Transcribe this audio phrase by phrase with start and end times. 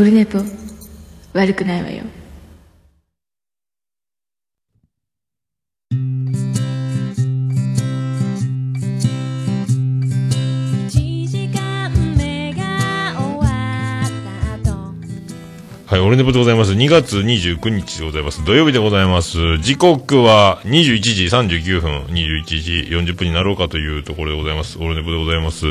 [0.00, 0.38] オルネポ
[1.34, 2.04] 悪くないわよ。
[16.00, 16.72] い、オルネポでございます。
[16.72, 18.44] 2月29日でございます。
[18.44, 19.58] 土曜日でございます。
[19.58, 24.78] 時刻は21時39分、21時40分になろうかというところでございます。
[24.78, 25.66] オルネポでございます。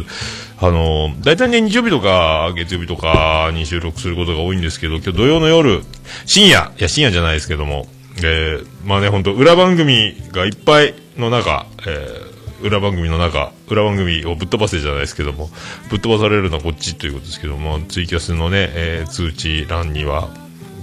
[0.59, 5.81] あの、大体ね、日曜日とか月曜日とかに収録することが多いんですけど、今日土曜の夜、
[6.25, 7.87] 深夜、いや深夜じゃないですけども、
[8.17, 12.28] えー、まあね、本当裏番組がいっぱいの中、えー、
[12.61, 15.49] 裏番組の中、裏番組をぶっ飛ばせじゃないですけども、
[15.89, 20.29] ぶっ飛ばされるのはこっちということですけども、ツイキャスのね、えー通知欄には、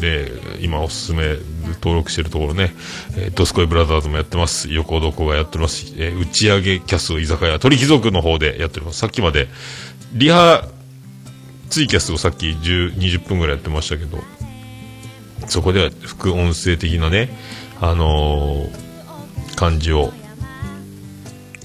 [0.01, 0.31] で、
[0.61, 1.37] 今おすすめ
[1.81, 2.75] 登録してるところね、
[3.17, 4.73] えードスコイブラザーズもやってます。
[4.73, 8.99] 横どこがやってますし、えー打ち上げキャス居酒屋、鳥貴族の方でやっております。
[8.99, 9.49] さっきまで、
[10.13, 10.67] リハ、
[11.71, 14.23] ツイキャスをさっき10、20分ぐらいやってましたけど、
[15.49, 17.29] そこでは副音声的なね、
[17.81, 18.87] あのー
[19.57, 20.13] 感じを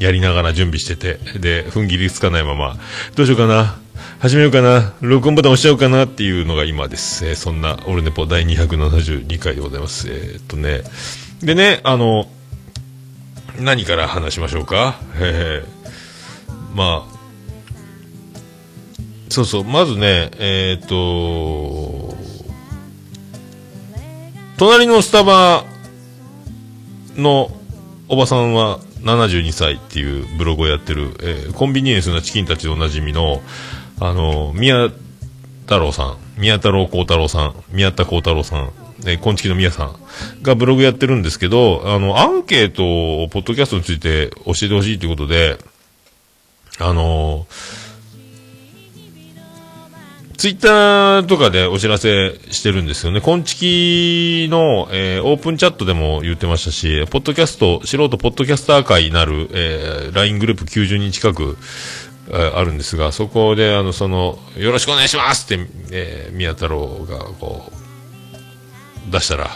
[0.02, 2.76] やりながら準備してて、で、踏ん切りつかないまま、
[3.16, 3.78] どうしようかな、
[4.20, 7.26] 始めようかな、録音ボタン押しちゃおうかなっていうのが今です。
[7.28, 10.08] えーそんな、オルネポ第272回でございます。
[10.10, 10.82] えーっとね、
[11.44, 12.28] でね、あの、
[13.60, 15.00] 何から話しましょうか？
[15.20, 17.12] えーまあ、
[19.30, 22.16] そうそう、まずね、えーっと、
[24.58, 25.66] 隣のスタバ
[27.18, 27.52] の
[28.08, 33.42] おばさんは72歳っていうブログをやってる、えーコンビニエンスなチキンたちでおなじみの、
[34.00, 34.90] あの、宮
[35.66, 38.72] 太郎さん、宮太郎幸太郎さん、宮田幸太郎さん、
[39.06, 39.96] えー、こんちきの宮さん
[40.42, 45.58] がブログやってるんですけど、あの、アンケートをポッドキャストについて教えてほしいということで、
[46.80, 47.46] あの
[50.42, 53.22] ツイッターとかでお知らせしてるんですよね。
[53.22, 61.60] こんちきの、えーオープンチャットでも言ってましたし、ポッドキャスト、素人ポッドキャスター会なる、えー LINE グループ90人近く、
[62.30, 67.72] えーあるんですが、そこで、あの、その、よろしくお願いしますって、えー宮太郎が、こ
[69.08, 69.48] う、出したら、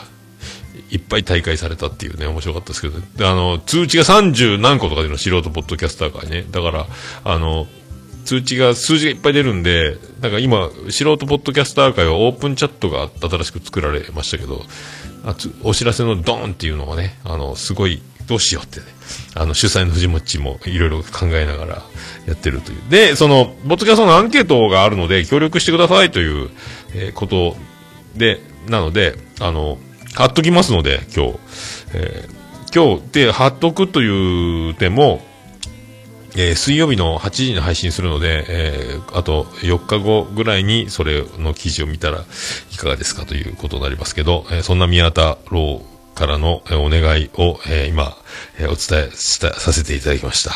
[0.91, 6.45] いっぱい大会されたっていうね、面白かったですけど、であの、通知が30何個とかでの素人ポッドキャスター会ね。
[6.51, 6.85] だから、
[7.23, 7.65] あの、
[8.25, 14.63] 通知が、数字がいっぱい出るんで、なんか今、素人ポッドキャスター会はオープンチャットが新しく作られましたけど、
[15.25, 18.85] あつお知らせのドーンっていうのがね、あの、すごい、どうしようってね、
[19.35, 21.83] あの、主催の藤もっちもいろいろ考えながら
[22.25, 22.77] やってるという。
[22.89, 26.49] で、その、ポッドキャストのアンケートがあるので、協力してくださいという、
[26.93, 27.55] えーこと
[28.15, 29.77] で、なので、あの、
[30.15, 31.33] 貼っときますので、今日。
[31.93, 32.35] えー
[32.75, 35.21] 今日で貼っとくという点も、
[36.35, 42.23] えー水曜日の8時に配信するので、えーあと4日後ぐらいにそれの記事を見たら
[42.73, 45.81] いかがですかということになりますけど、えーそんな宮田郎
[46.15, 48.15] からの、お願いを、えー今、
[48.57, 50.51] えーお伝えした、させていただきました。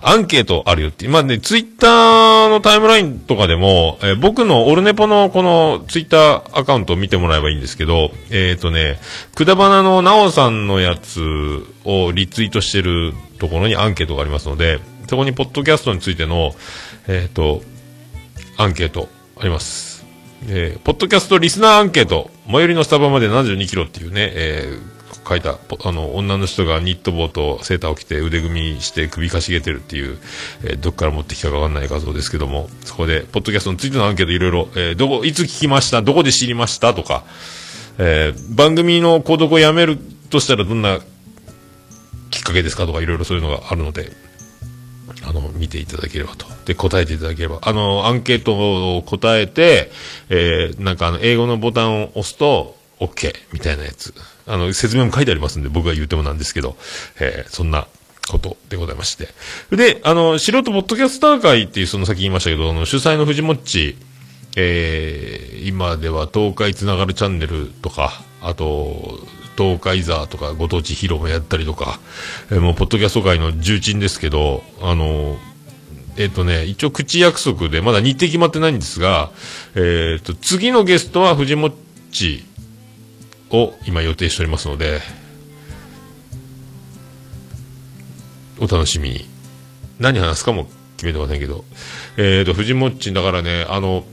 [0.00, 8.98] アンケートあるよって、まあね、ツイッターのタイムラインとかでも、えー僕のオルネポのこのツイッターアカウントを見てもらえばいいんですけど、えっ、とね、
[9.34, 11.20] くだばなのなおさんのやつ
[11.84, 14.80] をリツイートしてるところにアンケートがありますので、
[15.12, 16.54] そこにポッドキャストについての、
[17.06, 17.60] えっ、と、
[18.56, 20.06] アンケートあります。
[20.48, 30.16] えーポッドキャストリスナーアンケート、最寄りのスタバまで72キロっていうね、えー書いた、あの、女の人がニット帽とセーターを着て腕組みして首かしげてるっていう、
[30.64, 37.24] えーどっから持ってきたかわかんない画像ですけども、そこで、ポッドキャストについてのアンケートいろいろ、えーどこ、いつ聞きましたどこで知りましたとか、
[37.98, 39.98] えー番組の購読をやめる
[40.30, 41.00] としたらどんな
[42.30, 44.10] きっかけですかとかいろいろそういうのがあるので、
[45.24, 46.46] あの、見ていただければと。
[46.64, 47.58] で、答えていただければ。
[47.62, 49.90] あの、アンケートを答えて、
[50.28, 54.14] えー、なんかあの、英語のボタンを押すと、OK みたいなやつ。
[54.46, 56.76] あの、説明も書いてありますんで、僕が言うてもなんですけど、
[57.20, 57.86] えー、そんな
[58.28, 59.28] ことでございまして。
[59.74, 63.96] で、あの、素人ポッドキャスター会っていう、その先言いましたけど、あの、主催の藤もっち、
[64.56, 69.20] えー、今では東海つながるチャンネルとか、あと、
[69.62, 72.00] 東海ザーとかご当地ヒーローもやったりとか、
[72.50, 75.36] えーもうポッドキャスト界の重鎮ですけど、あの、
[76.16, 79.30] えっ、とね、一応口約束で、まだ日程決まってないんですが、
[79.74, 81.72] えっ、と、次のゲストは藤もっ
[82.10, 82.44] ち
[83.50, 85.00] を今予定しておりますので、
[88.58, 89.26] お楽しみに。
[89.98, 90.66] 何話すかも
[90.96, 91.64] 決めてませんけど。
[92.16, 94.04] えっ、と、藤もっちだからね、あの、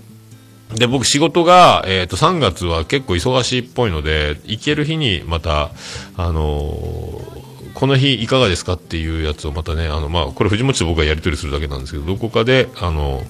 [0.76, 5.72] で、僕仕事が、えっ、と、3月は結構忙しいっぽいので、行ける日にまた、
[6.16, 7.50] あのー
[7.80, 13.22] この日いかがですかっていうやつをまたね、あの、まあ、これ藤本と僕がやり取りするだけなんですけど、どこかで、あの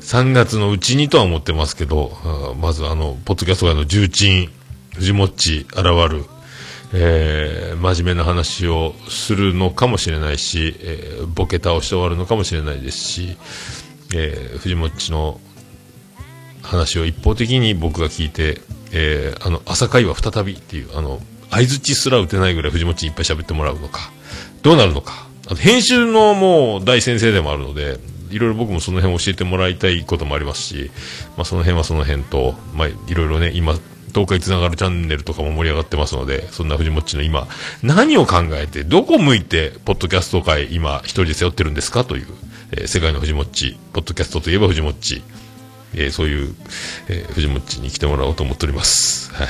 [0.00, 2.12] 3月のうちにとは思ってますけど、
[2.60, 4.48] まずあの、ポッドキャスト界の重鎮、
[4.94, 6.24] 藤もっち現る、
[6.94, 13.36] えー、真面目な話をするのかもしれないし、えー、ボケ倒して終わるのかもしれないですし、
[14.14, 15.40] えー、藤もっちの
[16.64, 18.60] 話を一方的に僕が聞いて、
[18.92, 21.20] えー、あの、朝会は再びっていう、あの、
[21.50, 24.10] 相づちすら打てないぐらい藤もっちにいっぱい喋ってもらうのか、
[24.62, 25.28] どうなるのか。
[25.46, 27.98] あと編集のもう大先生でもあるので、
[28.30, 30.90] いろいろ僕もその辺教えてもらいたいこともありますし、
[31.36, 33.74] まあ、その辺はその辺と、まあ、いろいろね、今、
[34.08, 37.46] 東海つながるチャンネルとかも盛り上がってますので、そんな藤もっちの今、
[37.82, 42.26] 何を考えて、どこ向いて、ポッドキャスト界、今、一人で背負ってるんですかという、
[42.72, 45.22] えー、世界の藤もっち、ポッドキャストといえば藤もっち、
[45.96, 46.54] えー、そういう、
[47.08, 49.32] えー、藤もっちに来てもらおうと思っております。
[49.34, 49.48] はい。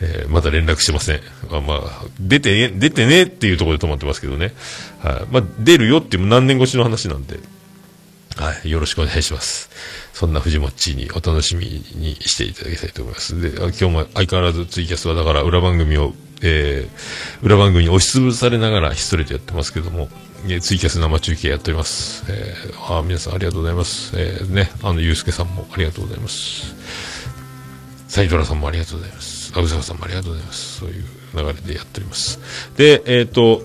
[0.00, 1.20] えー、まだ連絡してません。
[1.50, 4.52] まあ、まあ、出て、出てねっていうところで止まってますけどね。
[5.00, 5.26] はい。
[5.32, 7.38] まあ、出るよっていう何年越しの話なんで、
[8.36, 8.70] はい。
[8.70, 9.70] よろしくお願いします。
[10.18, 13.40] そんな藤もっちにお楽しみにしていただきたいと思います。
[13.40, 16.12] で、今日も相変わらずツイキャスはだから裏番組を、
[16.42, 20.08] えー、裏番組に押しつぶされながらひっそりとやってますけども、
[20.48, 22.24] えツイキャス生中継やっております。
[22.28, 24.12] えー、あ皆さんありがとうございます。
[24.18, 26.74] えー、ね、あの、ゆうすけさんもありがとうございます。
[28.08, 29.52] サイドラさんもありがとうございます。
[29.56, 30.80] アブザさんもありがとうございます。
[30.80, 31.04] そういう
[31.36, 32.40] 流れでやっております。
[32.76, 33.62] で、えっ、ー、と、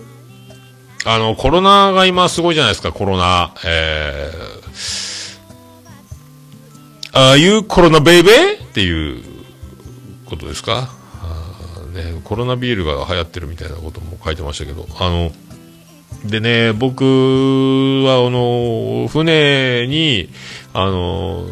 [1.04, 3.52] あの、コロナが今すごいじゃないですか、コロナ。
[3.64, 5.03] えー、
[7.16, 8.64] ああいうコロナベイベー？
[8.64, 9.22] っていう
[10.26, 10.90] ことですか？
[11.94, 15.30] ね、コロナビールが流行ってるみたいなことも書いてましたけど、あの、
[16.24, 20.28] でね、僕は、あの、船に、
[20.72, 21.46] あの、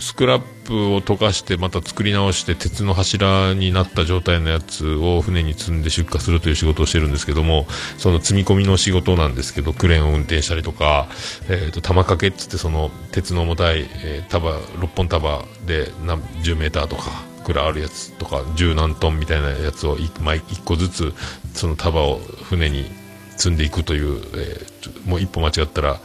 [0.00, 7.66] スクラップを溶かしてまた作り直して鉄の柱になった状態のやつを船に積んで出荷するという仕事をしてるんですけども
[7.98, 11.06] その積み込みの仕事なんですけどクレーンを運転したりとか、
[11.48, 17.10] えーと、玉掛けっつってその鉄の重たい、えー、束6本束で何10メーターとか
[17.44, 21.14] くらいあるやつとか十何トンみたいなやつを 1, 1個ずつ
[21.54, 22.90] その束を船に
[23.36, 26.00] 積んでいくという、えー、もう一歩間違ったら、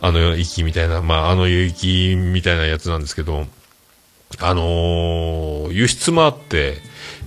[0.00, 3.46] あの息みたいな、まあ、あの雪みたいなやつなんですけど、
[4.40, 6.78] あのー、輸出もあって、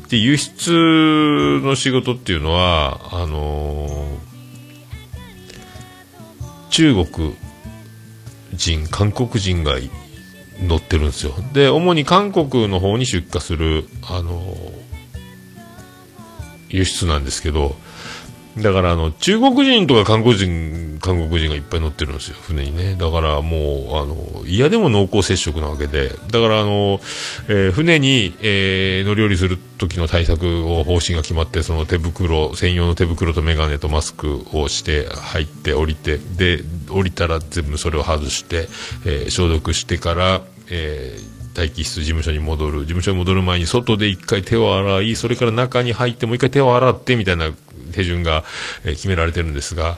[0.09, 4.17] で、輸出の仕事っていうのは、あのー、
[6.69, 7.35] 中国
[8.53, 9.75] 人、韓国人が
[10.61, 11.33] 乗ってるんですよ。
[11.53, 14.71] で、主に韓国の方に出荷する、あのー、
[16.69, 17.75] 輸出なんですけど、
[18.61, 22.95] だからあの、中国人とか韓国人、韓国人がいっぱい乗ってるんですよ、船にね。
[22.95, 26.99] だからもう、あの、嫌でも濃厚接触なわけで、だからあの、
[27.47, 38.67] えー、船に、えー、乗り降りする時の対策を、方針が決まって、その手袋、専用の手袋とメガネとマスクをして入って降りて、で、降りたら全部それを外して、
[39.05, 42.81] えー、消毒してから、えー、待機室事務所に戻る。
[42.81, 47.51] 事務所に戻る前に外で一回手を洗い、それから中に入ってもう一回手を洗ってみたいな
[47.93, 48.43] 手順が、
[48.85, 49.97] え決められてるんですが、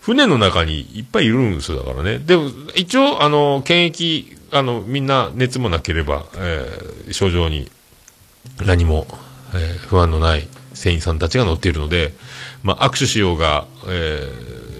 [0.00, 2.20] 船の中にいっぱいいるんですよ、だからね。
[2.20, 7.68] でも、一応、あの、検疫、あの、みんな熱もなければ、えー、症状に
[8.64, 9.08] 何も、
[9.52, 12.14] えー、不安のない船員さんたちが乗っているので、
[12.62, 14.22] まあ、握手しようが、え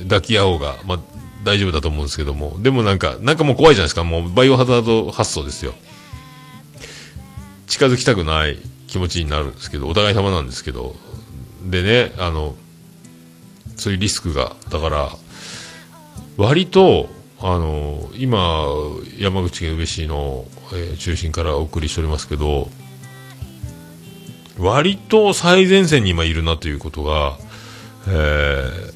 [0.01, 1.01] ー、抱き合おうが、まあ、
[1.47, 5.75] 大丈夫だと思うんですけども、でもなんか、なんかもう怖いじゃないですか、もうバイオハザード発想ですよ。
[7.69, 10.97] 近づきたくない気持ちになるんですけど、お互い様なんですけど、
[11.63, 12.57] でね、あの、
[13.77, 15.11] そういうリスクが、だから、
[16.37, 18.65] 割と、あの、今、
[19.19, 22.71] 山口県宇部市の、えー、中心からお送りしておりますけど、
[24.59, 27.39] 割と最前線に今いるなということが、
[28.09, 28.96] えー、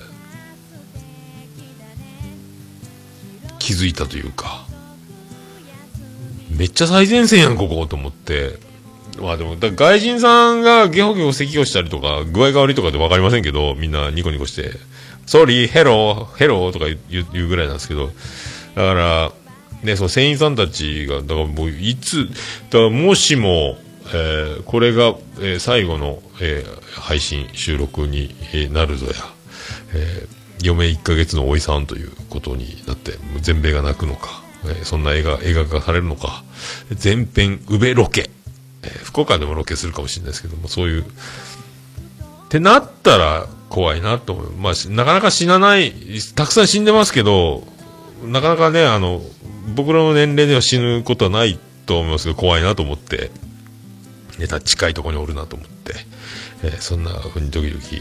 [3.71, 4.67] 気づいたというか、
[6.51, 8.59] めっちゃ最前線やん、ここ、と思って、
[9.21, 14.73] まあでも、外人さんがゲホゲホ咳をしたりとか、具合が悪いとかで分かりませんけど、みんなニコニコして、
[15.25, 18.09] sorry、hello、hello とか言う言うぐらいなんですけど、
[18.75, 19.33] だから、
[19.85, 22.29] ね、その船員さんたちが、だからもういつ、
[22.71, 23.79] だからもしも、
[24.13, 29.13] えー、これが、えー、最後の、えー、配信、収録に、えなるぞや、
[29.95, 36.45] え余命1ヶ月のおいさんということになって、全米が泣くのか、えそんな映画、映画化されるのか、
[36.91, 38.31] 全編、宇部ロケ、
[38.83, 41.05] えー、福岡でもロケするかもしれないですけども、そういう、っ
[42.49, 44.53] てなったら怖いなと思う。
[44.53, 45.93] まあ、なかなか死なない、
[46.35, 47.65] たくさん死んでますけど、
[48.25, 49.23] なかなかね、あの、
[49.75, 53.31] 僕らの年齢では死ぬことはないと思いますけど、怖いなと思って、
[54.39, 55.95] ネタ近いところにおるなと思って、
[56.65, 58.01] えー、そんなふうにドキドキ、え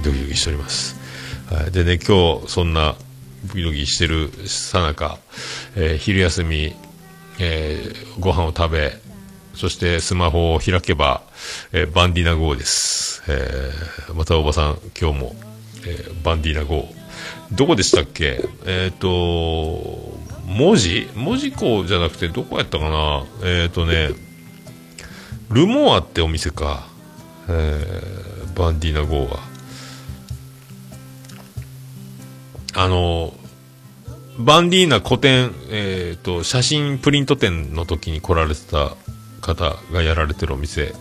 [0.00, 1.03] ー、ドキドキしております。
[1.50, 2.96] はい、でね、今日、そんな、
[3.46, 5.18] ドキドキしてるさなか、
[5.76, 6.74] え昼休み、
[7.38, 8.96] えーご飯を食べ、
[9.54, 11.22] そしてスマホを開けば、
[11.72, 13.22] えーバンディーナ GO です。
[13.28, 15.36] えーまたおばさん、今日も、
[15.86, 16.88] えーバンディーナ GO。
[17.52, 18.40] どこでしたっけ？
[18.64, 21.08] えっ、と、文字？
[21.14, 23.24] 文字港じゃなくて、どこやったかな？
[23.44, 24.10] えっ、とね、
[25.50, 26.86] ルモアってお店か。
[27.48, 29.40] えーバンディーナ GO は。
[32.74, 33.32] あの、
[34.38, 38.96] バンディーナ古典、えっ、と、写真プリント展の時に来られてた
[39.40, 40.92] 方がやられてるお店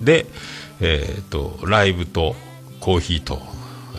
[0.00, 0.26] で、
[0.80, 2.34] えっ、と、ライブと
[2.80, 3.40] コーヒーと、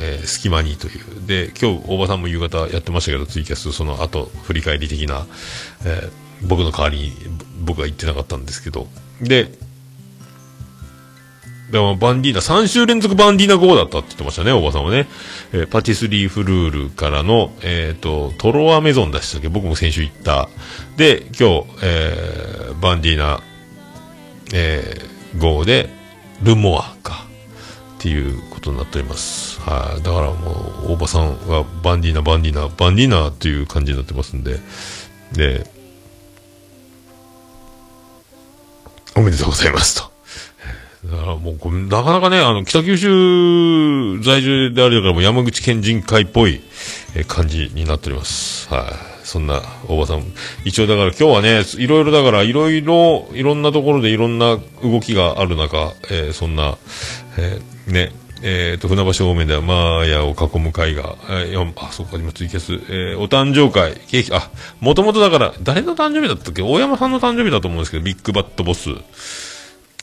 [0.02, 1.28] えー隙間にという。
[1.28, 5.26] で、今日、大場さんも夕方やってましたけど、ツイキャス、その後、振り返り的な、
[5.86, 7.14] えー僕の代わりに、
[7.62, 8.88] 僕は行ってなかったんですけど、
[9.22, 9.52] で、
[11.72, 15.08] でもバンディーナ、3週連続バンディーナ GO だったって言ってましたね、おばさんはね。
[15.54, 20.50] えーパティスリーフルールからの、えっ、と、トロワメゾンでしたっけ僕も先週行った。
[20.98, 23.42] で、今日、えーバンディーナ、
[24.54, 25.90] えー GO で、
[26.42, 27.30] ルモアか。
[28.00, 29.60] っていうことになっております。
[29.60, 34.62] はい、だからもう、大場さんはバンディーナ、バンディーナ、バンディーナっていう感じになってますんで、
[35.34, 35.70] で、
[39.18, 40.09] おめでとうございますと。
[41.06, 46.60] だからもう、なかなかね、あの、北九州在住でありながらも山口県人会っぽい
[47.28, 48.68] 感じになっております。
[48.74, 48.84] はい。
[49.24, 50.24] そんな、大場さん。
[50.66, 56.78] 一応だから今日はね、いろいろだから、いろいろ、いろんなところでいろんな動きがある中、えーそんな、
[57.38, 64.50] えーね、えっ、と、船橋方面では、マーヤを囲む会が、えー、あ、そうか、今ツイキャス、えーお誕生会、ケーキ、あ、
[64.82, 66.62] もともとだから、誰の誕生日だったっけ？
[66.62, 68.90] 大山さんの誕生日だと思うんですけど、ビッグバットボス。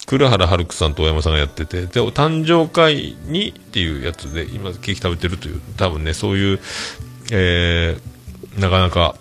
[0.07, 6.61] 黒原春樹さんと大山さんがやってて、で、お誕生会にっていうやつで、今ケーキ食べてるという、多分ね、そういう、
[7.33, 9.17] えー、なかなか、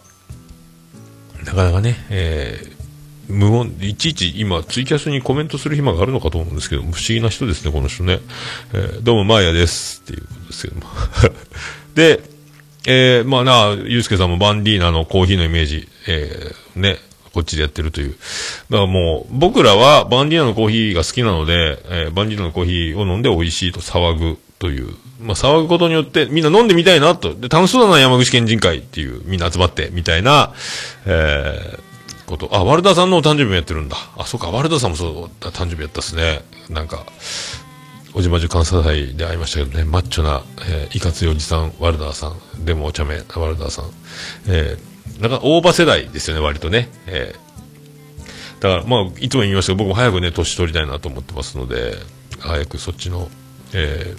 [1.43, 8.19] なかなかね、えー、無音、いちいち今、ツイキャスにコメントする暇があるのかと思うんですけど、不思議な人ですね、この人ね。
[8.73, 10.03] えーどうも、マーヤです。
[10.03, 10.87] っていうことですけども。
[11.95, 12.21] で、
[12.87, 16.99] えー、まあな、ゆうすけさんもバンディーナのコーヒーのイメージ、えー、ね、
[17.35, 18.15] こっちでやってるという。
[18.69, 24.95] だからもう、僕らはバンディーナのコーヒーが好きなので、えーバンディーナのコーヒーを飲んで美味しいと騒ぐという。
[25.21, 27.35] まあ、騒ぐことによって、みんな飲んでみたいなと。
[27.35, 30.53] で、楽しそうだな、山口県人会っていう、みんな集まって、みたいな、
[31.05, 32.49] えー、こと。
[32.53, 33.97] あ、ワルダーさんのお誕生日もやってるんだ。
[34.17, 36.41] あ、そうか、ワルダーさんもそうだ、誕生日やったっすね。
[36.69, 37.05] なんか、
[38.13, 43.85] おじまじゅ監査祭で会いましたけどね、マッチョな、えーいかついおじさん、ワルダーさん、でもお茶目ワルダーさん。
[44.47, 46.89] えー、なんか、大場世代ですよね、割とね。
[47.07, 51.95] えー、だから、まあ、いつも言いましたけど、僕も早くね、年取りたいなと思ってますので、
[52.39, 53.29] 早くそっちの、
[53.73, 54.15] え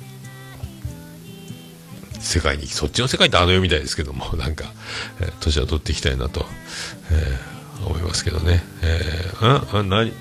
[2.14, 4.72] ー、世界に、そっちの世界ってあの世みたいですけども、 なんか、
[5.20, 6.46] えー年は取っていきたいなと、
[7.10, 8.64] えー思いますけどね。
[8.82, 10.12] えー、んん何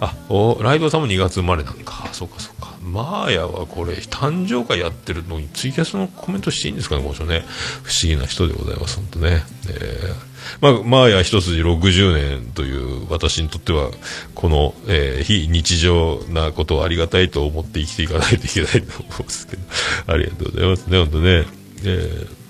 [0.00, 2.08] あ、お、ライドさんも2月生まれなんか。
[2.12, 2.71] そうか、そうか。
[2.82, 7.44] マーヤはこれ、誕生会やってるのに、ツイキャスのコメントしていいんですかね、この人ね。
[7.84, 9.44] 不思議な人でございます、本当ね。
[9.68, 10.14] えー、
[10.60, 13.90] まあ、マーヤ一筋60年という私にとっては、
[14.34, 19.62] この、えー非日常なことをありがたいと思って生きていかないといけないと思うんですけど、
[20.12, 21.44] ありがとうございますね、本当ね。
[21.84, 22.42] えー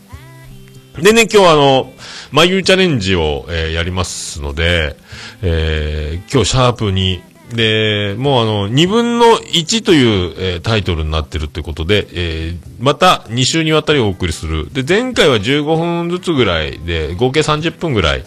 [1.03, 1.91] でね、今日はあの、
[2.33, 4.97] 眉チャレンジを、えーやりますので、
[5.43, 7.23] えー今日シャープに、
[7.53, 14.69] で、もうあの、2分の1という、えータイトルになってるということで、えーまた2週にわたりお送りする。
[14.73, 18.25] で、前回は15分ずつぐらいで、合計30分ぐらい、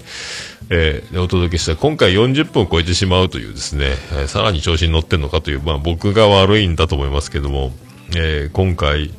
[0.70, 1.76] えーでお届けした。
[1.76, 7.72] 今回40分を超えてしまうというですね、えーさらに調子に乗ってんのかという、まあ僕が悪いんだと思いますけども、
[8.16, 9.12] えー今回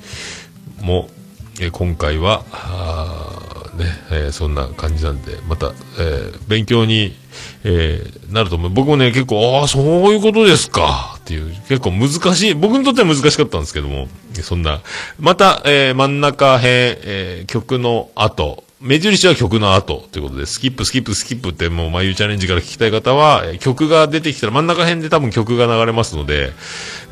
[0.83, 1.09] も、
[1.61, 7.15] えー今回は、あね、えーそんな感じなんで、また、えー勉強に、
[7.69, 8.71] えーなると思う。
[8.71, 14.81] 僕もね、結構、ああ、そういうことですか、っていう、結構難しい、僕にとっては難しかったんですけども、そんな、
[15.19, 20.07] また、えー真ん中辺、えー曲の後、目印は曲の後。
[20.13, 26.53] ということで、スキップ、スキップ、スキップってもう、眉チャレンジから聞きたい方は、曲が出てきたら真ん中辺で多分曲が流れますので、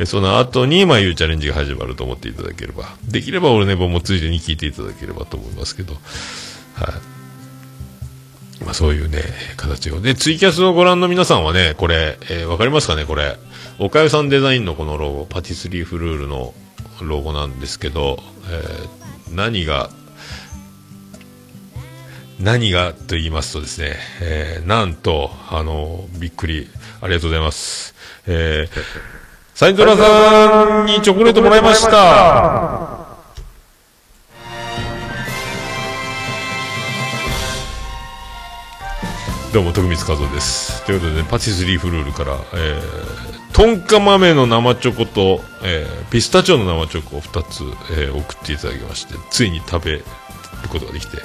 [0.04, 5.94] その後に眉チャレンジが始まると思っていただければ、できれば俺ね、もうついでに聞いていただければと思いますけど、
[6.74, 7.13] はい。
[8.64, 9.22] まあそういうね、
[9.56, 10.00] 形を。
[10.00, 13.36] で、ツイキャスをご覧の皆さんはね、これ、えーわかりますかね、これ。
[13.78, 16.54] おかゆさんデザインのこのロゴ、パティスリーフルールの
[17.02, 18.18] ロゴなんですけど、
[18.50, 19.90] えー何が、
[22.38, 26.68] 何がと言いますとですね、えーなんと、あの、びっくり、
[27.00, 27.94] ありがとうございます。
[28.26, 28.80] えー、
[29.54, 33.03] サインドラさんにチョコレートもらいました。
[39.54, 40.84] どうも、徳光和夫です。
[40.84, 50.04] ということでね、パティスリーフルールから、えー、トンカ豆の生チョコと、えー、ピスタチオの生チョコを2つ、えー送っていただきまして、ついに食べる
[50.70, 51.18] ことができて、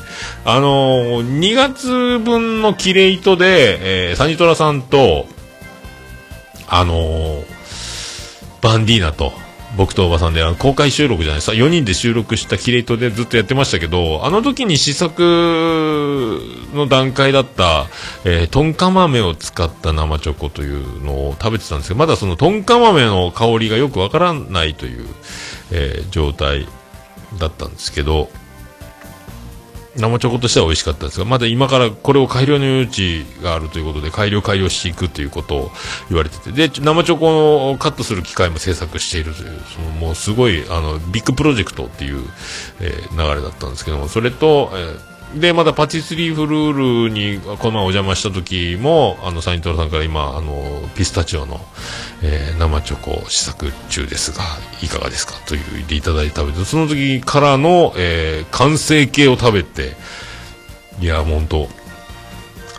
[0.45, 5.25] あのー、2月分のキレイトで、えー、サニトラさんと、
[6.67, 7.45] あのー、
[8.61, 9.33] バンディーナと、
[9.77, 11.51] 僕とおばさんで、公開収録じゃないです。
[11.51, 16.41] か、4人で収録したキレイトでずっとやってましたけど、あの時に試作
[16.73, 17.85] の段階だった、
[18.25, 25.05] えー、トンカ豆を使った生チョコというのを食べてたんですけど、まだそのトンカ豆の香りがよくわからないという、
[25.71, 26.67] えー状態
[27.37, 28.29] だったんですけど、
[29.95, 35.71] 生チョコとしては美味しかったですが、まだ今からこれを改良の余地があるということで、改良改良していくということを
[36.09, 42.23] 言われてて、で、生チョコをカットする機械も制作しているという、そのもうすごい、あの、ビッグプロジェクトっていう、
[42.79, 51.61] えー流れだったんですけども、それと、えーで、またパティスリーフルールにこの前お邪魔した時も、あの、サイントラさんから今、あの、ピスタチオの、
[52.23, 54.43] えー生チョコ試作中ですが、
[54.81, 55.33] いかがですか？
[55.45, 59.95] という言っていただいて食べて、その時からの、えー完成形を食べて、
[60.99, 61.69] いや、もう本当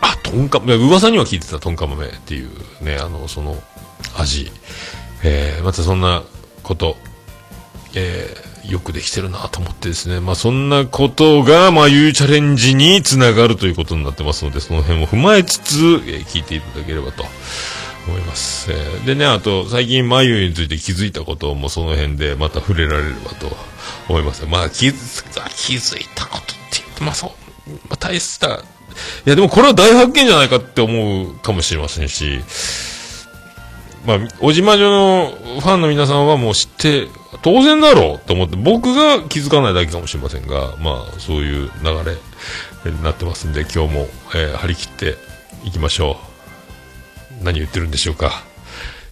[0.01, 2.49] あ、トンカ、いや噂には聞いてたトンカ豆っていう
[2.83, 3.55] ね、あの、その、
[4.17, 4.51] 味。
[5.23, 6.21] えーまたそんな
[6.63, 6.97] こと、
[7.95, 10.19] えーよくできてるなと思ってですね。
[10.19, 17.23] まあ、そんなことが、まあ、いうチャレンジにつながるということになってますので、その辺を踏まえつつ、えー聞いていただければと
[18.07, 18.71] 思います。
[18.71, 23.55] えーでね、あと、最近、眉について気づいたこともその辺でまた触れられればと
[24.07, 24.45] 思います。
[24.45, 25.23] まあ、気づ
[25.55, 26.53] 気づいたことって
[26.83, 27.31] 言って、まあ、そう、
[27.89, 28.59] まあ、大した、い
[29.25, 32.41] や、でもこれは大発見じゃないかって思うかもしれませんし、
[34.05, 37.07] まあ、小島女のファンの皆さんはもう知って、
[37.41, 42.11] 当然だろうと思って、僕が気づかないだけかもしれませんが、まあ、そういう流
[42.85, 45.15] れになってますんで、今日も、えー張り切って
[45.63, 46.17] いきましょ
[47.41, 47.43] う。
[47.43, 48.43] 何言ってるんでしょうか。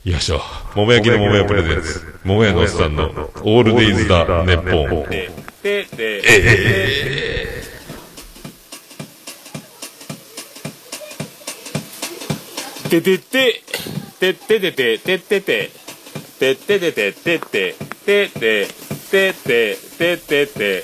[0.06, 0.42] いきましょう。
[0.76, 2.20] 桃焼きの桃屋プレゼンツ。
[2.24, 5.08] 桃屋のおっさんのオールデイズだ、ネッポン。
[5.12, 5.30] え
[5.64, 7.60] えー
[12.90, 13.62] ててて、
[14.20, 15.72] てっててて、てってて、
[16.40, 17.40] てっててて、てっ
[18.10, 20.84] て、てって、てって、てって。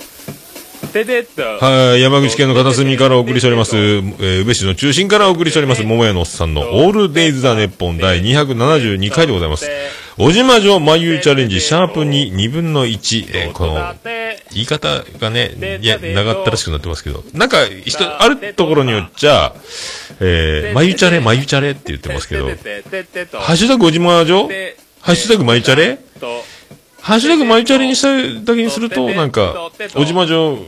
[0.92, 1.42] て、ててっと。
[1.42, 9.68] はい、山口県の片隅からお送りしております、えー、宇部市の中心からお送りしております、桃屋のおっさんのオールデイズ・ザ・ネッポン第272回でございます。
[10.16, 13.94] 小島城眉チャレンジ、シャープ2、2分の1、えーこの、
[14.54, 19.52] 言い方がね、いや、長ったらしくなってますけど、なんか、人、あるところによっちゃ、
[20.20, 24.48] えー、眉チャレ、眉チャレって言ってますけど、ハッシュタグ小島城？
[25.00, 25.98] ハッシュタグ眉チャレ？
[27.06, 30.58] ハッシュタグマイチャレにしただけにすると、なんか、小島城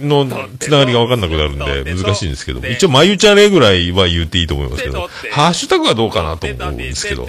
[0.00, 0.26] の
[0.58, 7.26] つながりが分かんなくなるんで、難しいんですけど、一応、マユチャレぐらいは言っていいと思いますけど、ハッシュタグはどうかなと思うんですけど、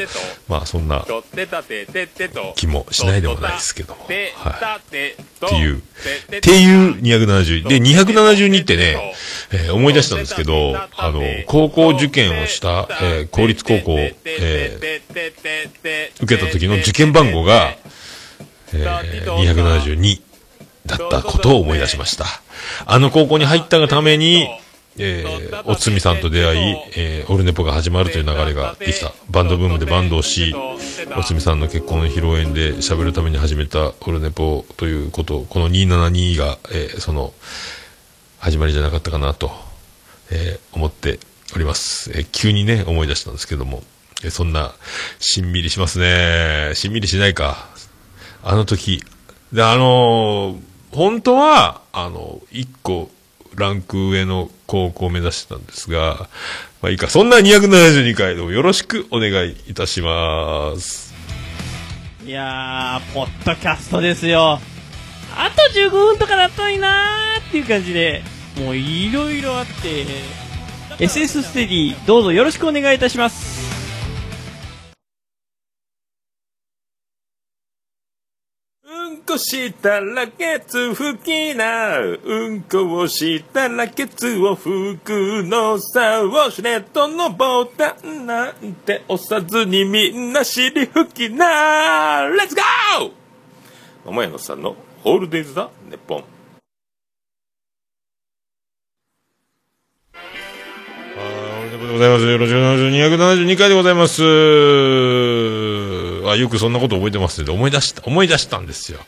[0.48, 1.06] まあ、そんな
[2.56, 3.94] 気もしないでもないですけど。
[3.96, 4.18] も、はい。
[4.78, 7.68] っていう、っていう270。
[7.68, 9.14] で、272ってね、
[9.52, 14.98] えー思い出したんですけど、あの、高校受験をした、えー公立高校、えー
[16.24, 17.76] 受けた時の受験番号が、
[18.74, 20.22] えー272
[20.86, 22.26] だったことを思い出しました。
[22.86, 24.48] あの高校に入ったがために、
[24.98, 29.12] えー、おつみさんと出会い、えー、オルネポが始まるという流れができた。
[29.30, 30.56] バンドブームでバンドをし、
[31.18, 37.34] おつみさんの結婚の披露宴で喋るために始めたオルネポということ、この272が、えー、その、
[38.40, 39.52] 始まりじゃなかったかなと、
[40.32, 41.20] えー思って
[41.56, 42.12] おります。
[42.14, 43.84] えー急にね、思い出したんですけども、
[44.24, 44.74] えーそんな、
[45.20, 46.72] しんみりしますね。
[46.76, 47.68] しんみりしないか。
[48.50, 49.04] あの時。
[49.52, 50.58] で、あのー
[50.94, 53.12] 本当は、あの、一個、
[53.56, 56.30] ランク上の高校を目指してたんですが、
[56.82, 61.14] まあいいか、そんな272回どうもよろしくお願いいたします。
[62.26, 64.60] いやー、ポッドキャストですよ。
[65.36, 68.24] あと15分とかだったのになーっていう感じで、
[68.60, 70.06] もういろいろあって、
[71.04, 73.67] SS ステディ、どうぞよろしくお願いいたします。
[79.28, 82.00] こしたらケツ拭きな。
[82.00, 86.22] うんこをしたらケツを拭くのさ。
[86.22, 92.24] ウォシュレットのボタンなんて押さずにみんな尻拭きな。
[92.24, 93.12] レッツゴー
[94.06, 96.20] 桃屋のさんのホールデイズだ、ネッポン。
[96.20, 96.24] は
[101.66, 102.26] い、とうございます。
[102.26, 103.44] よろしくお願いします。
[103.44, 104.24] 272回でございます。
[106.30, 107.52] あ、よくそんなこと覚えてますね。
[107.52, 109.00] 思い出した、思い出したんですよ。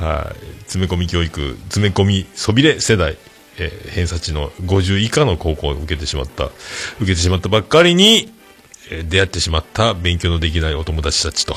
[0.00, 0.46] はい。
[0.62, 3.18] 詰め込み教育、詰め込み、そびれ世代、
[3.58, 6.52] えー偏差値の50以下の高校を受けてしまった、受
[7.00, 8.32] けてしまったばっかりに、
[8.90, 11.54] えー出会ってしまった勉強のできないお友達たちと、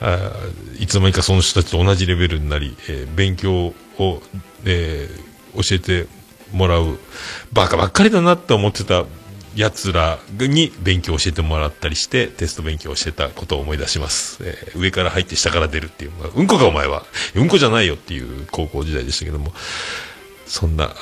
[0.00, 0.32] あ
[0.78, 4.22] いつの間にかその人たちと同じレベルになり、えー勉強を、
[4.64, 5.08] え
[5.54, 6.06] 教えて
[6.52, 6.98] もらう、
[7.52, 9.04] バカばっかりだなって思ってた
[9.54, 14.38] 奴らに勉強教えてもらったりして、テスト勉強してたことを思い出します。
[14.42, 17.04] えー上から入って下から出るっていう、まあうんこかお前は。
[17.34, 19.52] うんこじゃないよっていう高校時代でしたけども、
[20.46, 20.94] そんな、あ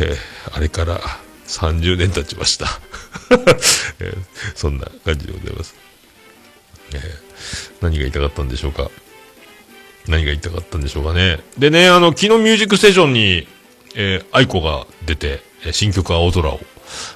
[0.00, 0.16] えー
[0.52, 1.00] あれから
[1.46, 2.66] 30年経ちました。
[4.00, 4.16] えー
[4.54, 5.74] そんな感じでございます。
[6.92, 7.26] えー
[7.80, 8.90] 何が言いたかったんでしょうか。
[10.08, 11.40] 何が言いたかったんでしょうかね。
[11.58, 13.48] でね、あの、昨日ミュージックステーションに、
[13.94, 16.60] えー、愛子が出て、新曲青空を。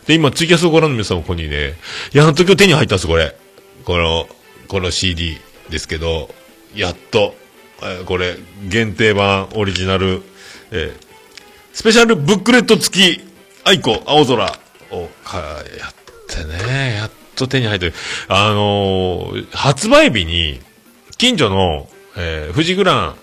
[0.06, 1.74] で、今、ツイキャスをご覧の皆さんもここにね、
[2.12, 3.36] やっと今日手に入ったんです、これ。
[3.84, 4.28] この、
[4.68, 5.38] この CD
[5.70, 6.32] ですけど、
[6.74, 7.34] やっと、
[7.82, 8.36] えーこれ、
[8.68, 10.22] 限定版オリジナル、
[10.70, 11.10] えー
[11.72, 13.20] スペシャルブックレット付き、
[13.64, 14.44] 愛子青空
[14.90, 15.38] を、か、
[15.78, 15.94] やっ
[16.28, 17.94] てね、やっと手に入ってる。
[18.28, 20.60] あのー発売日に、
[21.16, 23.14] 近所の、えー、富士グラ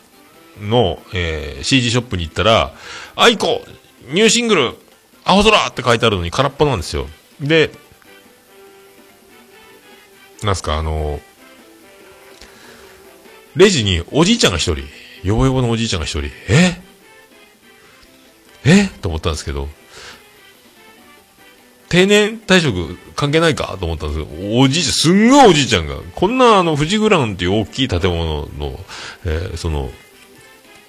[0.61, 2.73] ンの、えー CD ショップに行ったら、
[3.15, 3.61] 愛子、
[4.11, 4.75] ニューシングル、
[5.27, 7.07] 青空って書いてあるのに空っぽなんですよ。
[7.41, 7.69] で、
[10.43, 11.19] なんすか、あの
[13.55, 14.85] レジにおじいちゃんが一人、
[15.23, 16.81] ヨボヨボのおじいちゃんが一人、え？
[18.65, 18.87] え？
[19.01, 19.67] と思ったんですけど、
[21.89, 28.79] 定年退職関係ないかと思ったんですけど、おじいちゃん、すんごいおじいちゃんが、こんなあの、富士グランっていう大きい建物の、
[29.25, 29.89] えーその、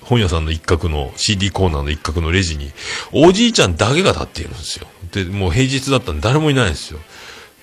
[0.09, 2.73] 本屋さんの一角の CD コーナーの一角のレジに、
[3.13, 4.87] おじいちゃんだけが立っているんですよ。
[5.13, 6.99] で、もう平日だったんで誰もいないんですよ。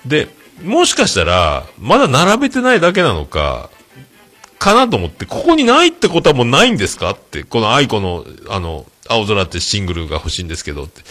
[0.05, 0.27] で、
[0.63, 3.71] もしかしたら、まだ並べてないだけなのか、
[4.59, 11.01] かなと思って、ここにないってことはもうないんですかって、この愛子の、あの、青空ってシングルが欲しいんですけどって。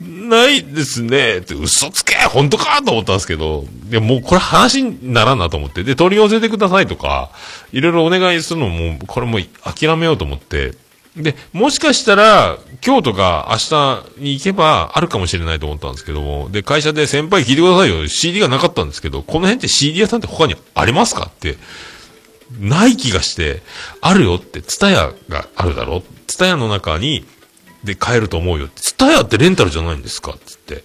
[0.00, 5.84] ないですねって、嘘つけ本当かと思ったんですけど、いやもうこれ話にならんなと思って。
[5.84, 7.30] で、取り寄せてくださいとか、
[7.72, 10.74] いろいろお願いするのも、これもう諦めようと思って。
[11.16, 18.06] で、もしかしたら、今日とか明日に行けばあるかもしれないと思ったんですけども、で、会社で先輩聞いてくださいよ。
[18.08, 21.56] CD がなかったんですけど、この辺って CD 屋さんって他にありますかって、
[22.58, 23.62] ない気がして、
[24.00, 26.02] あるよって、ツタヤがあるだろ？
[26.26, 27.26] ツタヤの中に、
[27.84, 28.80] で買えると思うよって。
[28.80, 30.36] ツタヤってレンタルじゃないんですか？
[30.44, 30.82] つって。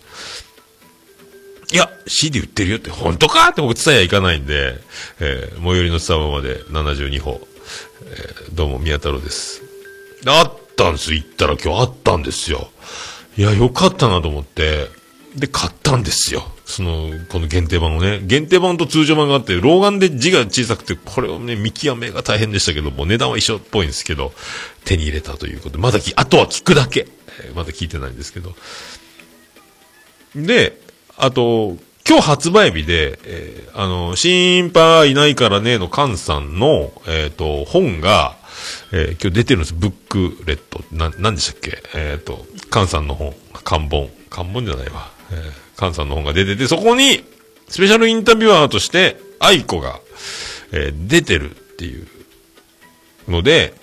[1.71, 3.49] いや、CD 売ってるよって、本当か？
[3.49, 4.75] って僕ツタヤ行かないんで、
[5.19, 7.47] えー最寄りのスタバまで72歩。
[8.05, 9.63] えーどうも宮太郎です。
[10.27, 11.13] あったんです。
[11.13, 12.69] 行ったら今日あったんですよ。
[13.37, 14.89] いや、よかったなと思って、
[15.35, 16.51] で、買ったんですよ。
[16.65, 18.21] その、この限定版をね。
[18.23, 24.31] 限定版と通常版があって、老眼で字が小さくて、これをね、見極めが大変でしたけども、値段は一緒っぽいんですけど、
[24.85, 27.07] 手に入れたということで、まだき、あとは聞くだけ。
[27.55, 28.55] まだ聞いてないんですけど。
[30.35, 30.79] で、
[31.17, 38.35] あと、今日発売日で、えーあの、心配ないからねのカンさんの、えっ、と、本が、
[38.91, 39.73] えー今日出てるんです。
[39.73, 40.83] ブックレット。
[40.91, 41.81] な、なんでしたっけ？
[41.95, 44.11] えっ、と、カンさんの本、漢本。
[44.29, 45.12] 漢本じゃないわ。
[45.31, 47.23] えーカンさんの本が出てて、そこに、
[47.67, 49.99] スペシャルインタビュアーとして、愛子が、
[50.71, 52.07] えー出てるっていう
[53.27, 53.73] ので、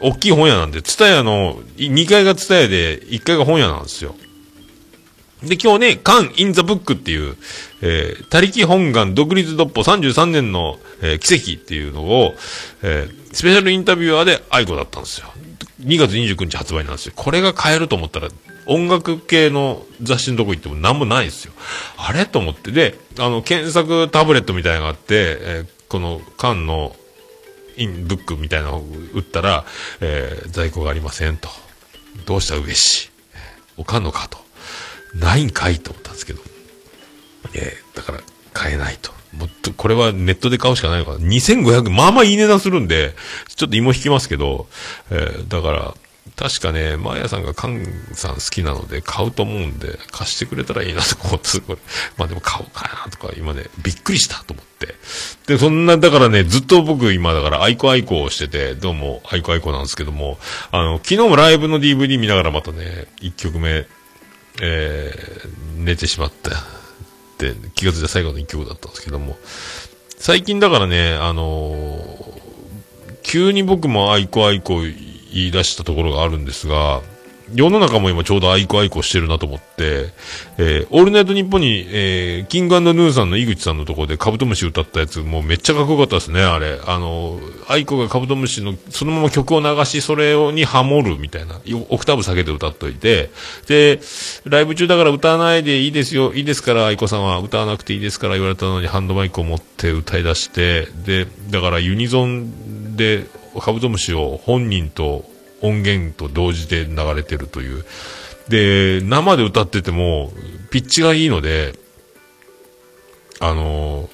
[0.00, 4.14] 大きい本屋なんで、ツタヤの、2階がツタヤで、1階が本屋なんですよ。
[5.42, 7.36] で、今日ね、カン・イン・ザ・ブックっていう、
[7.82, 12.34] えー、他力本願独立独歩33年の、えー奇跡っていうのを、
[12.82, 15.32] えースペシャルインタビュアーで愛子だったんですよ。
[15.80, 17.12] 2月29日発売なんですよ。
[17.16, 18.28] これが買えると思ったら、
[18.66, 21.52] 音楽系の雑誌のとこ行っても何もないですよ。
[21.96, 22.26] あれ？
[22.26, 22.70] と思って。
[22.70, 26.94] で、あの、検索タブレットみたいなのがあって、えーこのカンの
[27.76, 29.64] インブックみたいなのを売ったら、
[30.00, 31.48] えー在庫がありませんと。
[32.26, 32.56] どうした？
[32.56, 33.10] 上し。
[33.76, 34.38] おかんのかと。
[35.14, 35.78] ないんかい？
[35.80, 36.40] と思ったんですけど。
[37.54, 38.20] えーだから、
[38.52, 39.10] 買えないと。
[39.32, 41.18] もっと、これはネットで買うしかないのかな。
[41.18, 43.14] 2500、まあまあいい値段するんで、
[43.54, 44.66] ちょっと芋引きますけど、
[45.10, 45.94] えーだから、
[46.36, 51.78] 確かね、マーヤさんがカンさん好きなので買うと思うんで、貸してくれたらいいなと思って、すごい
[52.16, 54.94] まあでも買おうかなとか、今ね、びっくりしたと思って。
[55.46, 60.38] で、そんな、だからね、ずっと僕今だから、アイコアイコをしてて、どうも、アイコアイコなんですけども、
[60.70, 63.86] あの、昨日もライブの DVD 見ながらまたね、1曲目、
[64.62, 66.79] えー寝てしまった。
[67.40, 69.36] で、気がついた最後の一曲だったんですけども、
[70.18, 72.40] 最近だからね、あのー
[73.22, 74.92] 急に僕もアイコアイコ言
[75.32, 77.00] い出したところがあるんですが、
[77.54, 80.12] 世の中も今ちょうどアイコアイコしてるなと思って、
[80.58, 86.80] えーオールナイトニッポンに、えー King Gnu さんの井口さんのところでカブトムシ歌ったやつ、もうめっちゃかっこよかったですね、あれ。
[86.86, 93.30] あの、アイコがカブトムシの、そのまま曲を流し、それをにハモるみたいな、オクターブ下げて歌っといて、
[93.66, 94.00] で、
[94.44, 103.26] ライブ中だから歌わないでいいですよ、いいですから、愛子さんは歌わなくていいですから言われたのにハンドマイクを持って歌い出して、で、だからユニゾンで
[103.60, 105.24] カブトムシを本人と
[105.62, 107.84] 音源と同時で流れてるという。
[108.48, 110.32] で、生で歌ってても、
[110.70, 111.74] ピッチがいいので、
[113.42, 114.10] あの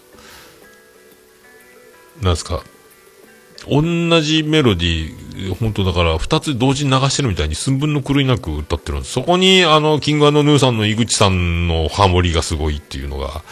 [2.22, 2.62] なんすか、
[3.68, 9.12] 同じメロディー、本当だから、二つ同時に流してるみたいに寸分の狂いなく歌ってるんです。
[9.12, 13.42] そこに、あの、キングヌーさんの井口さんのハモリがすごいっていうのが、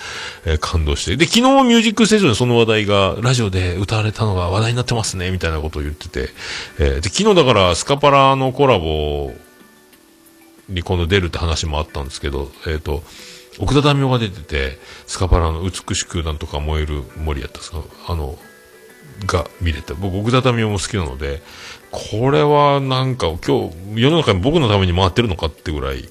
[0.45, 1.17] えー感動して。
[1.17, 6.31] で、昨日ミュージックステーションでその話題が、ラジオで歌われたのが話題になってますね、みたいなことを言ってて。
[6.79, 9.35] えーで、昨日だから、スカパラのコラボ
[10.69, 13.03] に今度出るって話もあったんですけど、えっ、と、
[13.59, 17.83] 奥田民生が出てて、スカパラの美しくなんとか燃える森やったんですか？
[18.09, 18.37] あの、
[19.27, 19.95] が見れた。
[19.95, 21.43] 僕、奥田民生も好きなので、
[21.91, 26.09] これはなんか今日、世の中に僕のために回ってるのかってぐらい、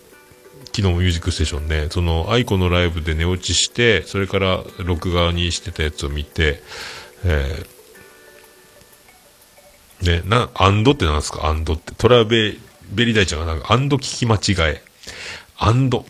[0.76, 6.64] 昨日もミュージックステーションね、その、愛子のライブで寝落ちして、それから録画にしてたやつを見て、
[7.24, 11.46] えー、ね、な、アンドってなんですか？
[11.46, 11.94] アンドって。
[11.96, 12.58] トラベ、
[12.92, 14.82] ベリダイちゃんがなんか、アンド聞き間違え。
[15.58, 16.06] アンド。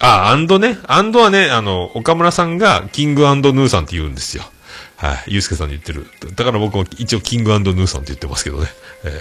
[0.00, 0.78] あ、アンドね。
[0.86, 4.44] アンドはね、あの、岡村さんが、キングヌーさんって言うんですよ。
[5.00, 5.24] はい。
[5.28, 6.06] ゆうすけさんに言ってる。
[6.34, 8.68] だから僕も一応キングヌーさんって言ってますけどね。
[9.04, 9.12] えー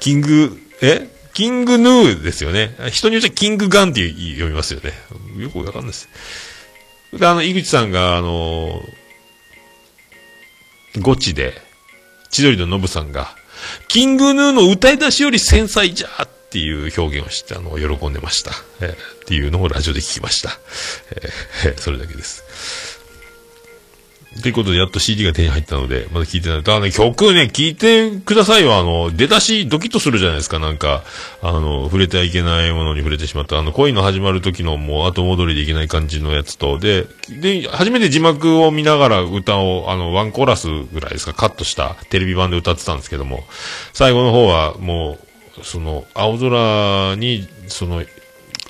[0.00, 1.08] キング、え？
[1.34, 2.76] キングヌーですよね。
[2.90, 4.92] 人によってはキングガンって読みますよね。
[5.36, 6.08] よくわかんないです。
[7.12, 8.80] で、あの、井口さんが、あの
[11.00, 11.54] ゴチで、
[12.30, 13.34] 千鳥のノブさんが、
[13.88, 18.52] キングヌーの歌い出しより繊細じゃーっていう表現をして、あの、喜んでました。
[18.80, 20.50] えーっていうのをラジオで聞きました。
[21.64, 22.44] えーそれだけです。
[24.42, 26.58] ということで、やっと CD が手に入ったので、まだ聞いてない。
[26.58, 28.76] だからね、曲ね、聞いてくださいよ。
[28.76, 30.58] あの、出だし、ドキッとするじゃないですか。
[30.58, 31.02] なんか、
[31.42, 33.58] あの、触れてはいけないものに触れてしまった。
[33.58, 43.44] あの、恋の始まる時のもう後戻りできない感じのやつと、で、で、初めて字幕を見ながら歌を、あの、ワンコーラスぐらいですか、カットしたテレビ版で歌ってたんですけども、
[43.94, 45.18] 最後の方はも
[45.58, 48.04] う、その、青空に、その、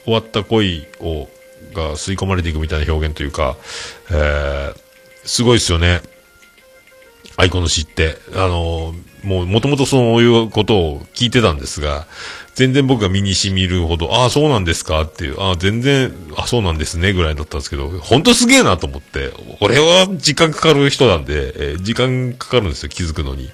[0.04, 1.28] 終わった恋を、
[1.74, 3.56] が吸い込まれていくみたいな表現というか、
[4.10, 4.87] えー、
[5.28, 6.00] すごいですよね。
[7.36, 8.16] アイコの詩って。
[8.34, 12.06] あの、もう、もともとそういうことを聞いてたんですが、
[12.54, 15.02] 全然僕が身に染みるほど、ああ、そうなんですか？
[15.02, 23.50] っていう、ああ、全然、あそうなんですね、ぐらいだったんですけど、本当すげえなと思って、俺は時間かかる人なんで、えー時間かかるんですよ、気づくのに。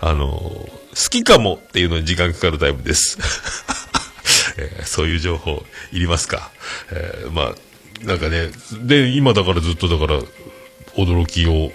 [0.00, 0.68] あの、好
[1.10, 3.18] きかもっていうのに時間かかるタイプです。
[4.58, 6.50] えーそういう情報いりますか、
[6.90, 7.54] えーまあ、
[8.04, 8.50] なんかね、
[8.82, 10.20] で、今だからずっとだから、
[10.98, 11.72] 驚きを、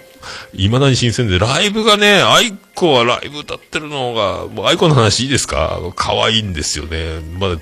[0.52, 5.78] 未だに新鮮で、ライブがね、アイコはライブ歌ってるのが、もうアイコの話いいですか？
[5.96, 7.20] 可愛いんですよね。
[7.38, 7.60] まだ、ね、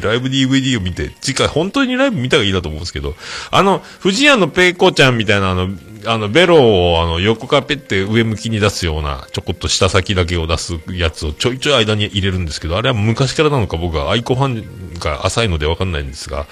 [0.00, 3.16] ライブ DVD を見て、次回本当にライブ見たらいいなと思うんですけど、
[3.50, 5.70] あの、不二家のペコちゃんみたいなあの、
[6.06, 6.56] あの、ベロ
[6.92, 16.46] をあの、横からペって上向きに出すような、ちょこっと下先だけを出すやつをちょいちょい間に入れるんですけど、あれは昔からなのか僕はアイコファンが浅いのでわかんないんですが、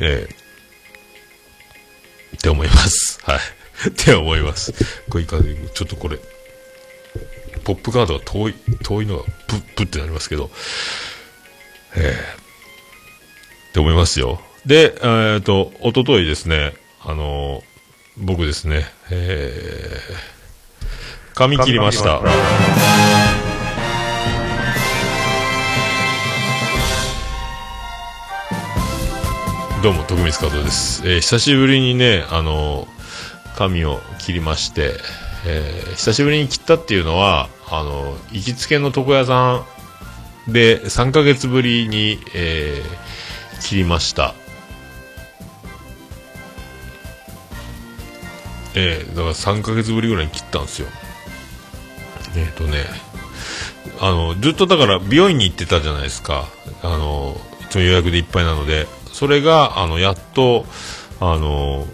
[0.00, 0.43] ええ。
[2.34, 3.18] って思います。
[3.22, 3.38] はい。
[3.88, 4.72] って思います。
[5.10, 5.38] これいか
[5.74, 6.18] ちょっとこれ、
[7.64, 10.50] ポップカードが遠い、遠いのがプップってなりますけど、
[11.96, 12.44] ええ
[13.70, 14.40] って思いますよ。
[14.66, 17.62] で、えっ、と、おとといですね、あの
[18.16, 22.22] 僕ですね、えー、髪切りました。
[29.84, 31.02] どうも、徳光加藤です。
[31.06, 32.88] えー久しぶりにね、あの
[33.54, 34.94] 髪を切りまして、
[35.46, 39.62] えー久しぶりに切ったっていうのは、あの行きつけの床屋さ
[40.48, 44.34] んで3ヶ月ぶりに、えー切りました。
[48.74, 50.88] えーだから3ヶ月ぶりぐらいに切ったんですよ。
[52.36, 52.86] えっ、とね、
[54.00, 56.46] あの、ずっとだから美容院に行ってたじゃないですか。
[56.82, 60.66] あの、いつも予約でいっぱいなので、それが、あの、やっと、
[61.20, 61.86] あの、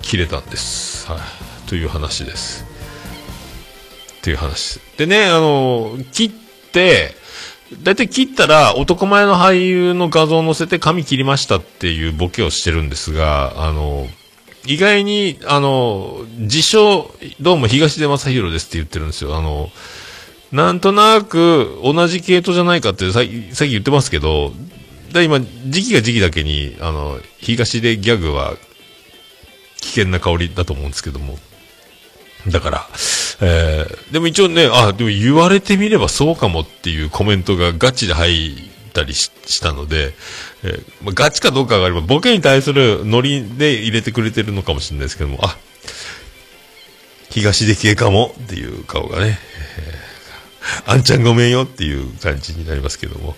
[0.00, 1.06] 切れたんです。
[1.10, 1.20] はい。
[1.68, 2.64] という話です。
[4.16, 4.80] っていう話。
[4.96, 7.14] でね、あの、切って、
[7.82, 14.06] だいたい切ったら男前の俳優の画像を載せて髪切りましたっていうボケをしてるんですが、あの、
[14.64, 19.36] 意外に、あの、自称、どうも東出正宏ですって言ってるんですよ。
[19.36, 19.68] あの、
[20.50, 24.54] なんとなく同じ系統じゃないかってさっき言ってますけど、
[25.12, 28.54] だ今、時期が時期だけに、あの、東でギャグは
[29.80, 31.38] 危険な香りだと思うんですけども。
[32.48, 32.88] だから、
[33.40, 40.14] えー、でも一応ね、あ、でも言われてみればそうかもっていうコメントがガチで入ったりししたので、
[40.62, 45.56] えーまあ、ガチかどうかがあれば、ボケに対するノリで入れてくれてるのかもしれないですけども、あ、
[47.30, 49.38] 東で系かもっていう顔がね、
[49.78, 50.06] えー
[50.86, 53.34] あんちゃんごめんよっていう感じになりますけども、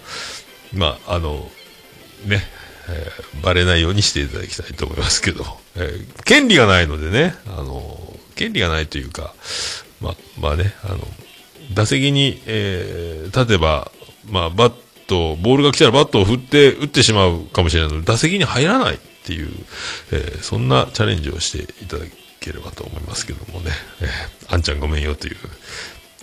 [0.73, 1.51] まあ、あの、
[2.27, 2.43] ね、
[2.89, 5.45] えーバレないようにしていただきたいと思いますけど、
[5.77, 9.35] えー権利がないのでね、あの、権利がないというか、
[10.01, 10.99] ま、まあね、あの、
[11.75, 13.91] 打席に、えー立てば、
[14.31, 14.73] まあ、バッ
[15.07, 19.51] ト、ボールが来たらバットを振って、打ってしまうかもしれないので、打席に入らないっていう、
[20.13, 22.05] えーそんなチャレンジをしていただ
[22.41, 25.37] ければと思いますけどもね、えーあんちゃんごめんよという、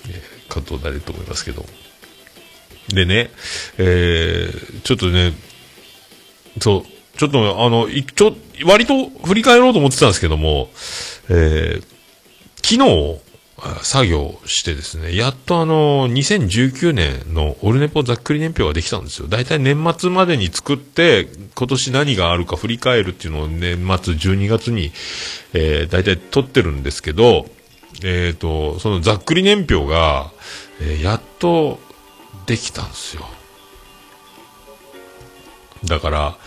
[0.10, 1.66] えーことになると思いますけど。
[2.90, 3.32] でね、
[3.78, 5.34] えーちょっとね、
[6.60, 10.70] そう、ちょっとあの、いちょ、割と振り返ろうと思ってたんですけども、
[11.30, 11.96] えー
[12.66, 13.22] 昨日、
[13.84, 19.28] 作業してですね、やっとあの、2019年のオルネポざっくり年表ができたんですよ。
[19.28, 24.92] 大体年末までに作って、今年何があるか振り返るっていうのを年末12月に、
[25.54, 27.46] えー、大体取ってるんですけど、
[28.04, 30.32] えっ、と、そのざっくり年表が、
[30.82, 31.80] えーやっと
[32.48, 33.28] できたんですよ。
[35.86, 36.38] だから、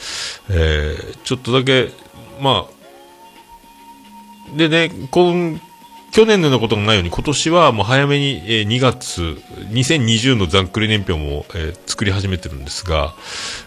[0.51, 1.91] えーちょっとだけ、
[2.41, 5.61] まあ、でね、今、
[6.13, 9.41] 去年のようなことがないように、今年はもう早めに、え2月、
[9.71, 13.15] 2020のざっくり年表も、え作り始めてるんですが、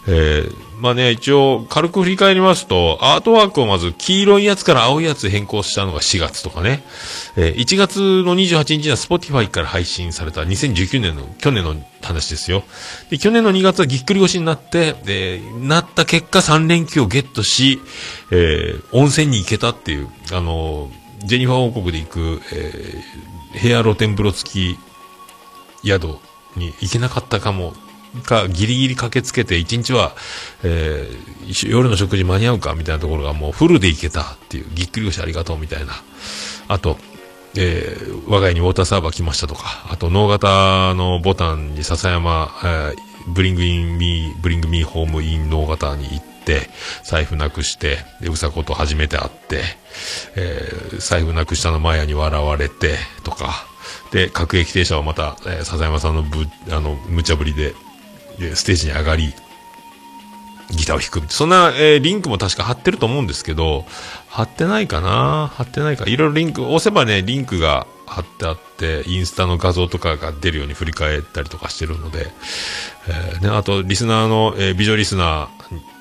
[0.07, 6.83] えーまあね、一応、軽く振り返りますと、アートワークをまず黄色いやつから青いやつ変更したのが4月とかね、
[7.37, 12.63] え1月の28日には Spotify から配信された2019年の、去年の話ですよ。
[13.11, 17.79] で、去年の2月はぎっくり腰になって、で、なった結果3連休をゲットし、
[18.31, 24.77] えー温泉に行けたっていう、あのージェニファー王国で行く、えー部屋露天風呂付き
[25.83, 26.05] 宿
[26.55, 27.73] に行けなかったかも、
[28.23, 30.15] か、ギリギリ駆けつけて、一日は、
[30.63, 35.91] えー夜の食事間に合うかみたいなところがもうフルで行けたっていう、ぎっくり腰ありがとうみたいな。
[36.69, 36.97] あと、
[37.57, 46.30] えー我が家にウォーターサーバー来ましたとか、あと、脳型のボタンに笹山、えーブリングインミー、ブリングミーホームイン脳型に行って、
[47.03, 49.63] 財布なくして、で、うさこと初めて会って、
[50.35, 53.65] えー財布なくしたのマヤに笑われて、とか、
[54.11, 57.73] で、各駅停車はまた、えー笹山さんのぶ、あの、無茶ぶりで、
[58.39, 59.33] でステージに上がり、
[60.71, 61.33] ギターを弾く。
[61.33, 63.85] そんな、えーリンクも確か貼ってると思うんですけど、
[64.31, 65.51] 貼ってないかな？
[65.53, 66.05] 貼ってないか。
[66.05, 72.27] いろいろリンク、押せばね、リンクが貼ってあって、インスタの画像とかが出るように振り返ったりとかしてるので、
[73.07, 75.49] えーね、あと、リスナーの、えー美女リスナ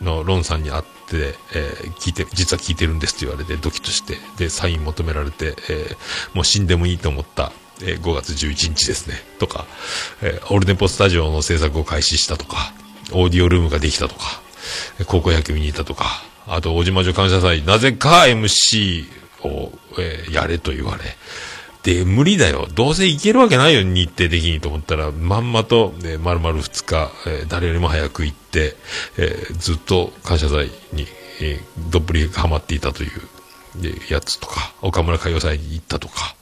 [0.01, 5.97] ーのロンさんに会って、えー聞いて、実は聞いてるんですって言われて、ドキッとして、で、サイン求められて、え
[6.33, 7.51] もう死んでもいいと思った、
[7.83, 9.67] え5月11日ですね、とか、
[10.23, 12.73] えーオルネポスタジオの制作を開始したとか、
[13.13, 14.41] オーディオルームができたとか、
[15.07, 19.05] 高校野球見に行ったとか、あと、大島女感謝祭、なぜか MC
[19.43, 21.17] を、えーやれと言われ、
[21.83, 22.69] で、無理だよ。
[22.75, 28.77] どうせ行けるわけないよ、日程的にと思ったら、まんまと、えー、丸々2日、えー誰よりも早く行って、
[29.17, 31.07] えーずっと感謝祭に、
[31.41, 33.11] えーどっぷりハマっていたという、
[34.09, 36.35] やつとか、岡村歌謡祭に行ったとか、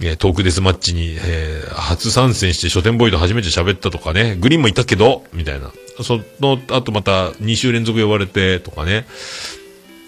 [0.00, 5.72] えートークデスマッチに、えー初参戦して書店ボイと初めて喋ったとかね、グリーンもいたけど、みたいな。
[6.02, 9.06] その、あとまた2週連続呼ばれて、とかね。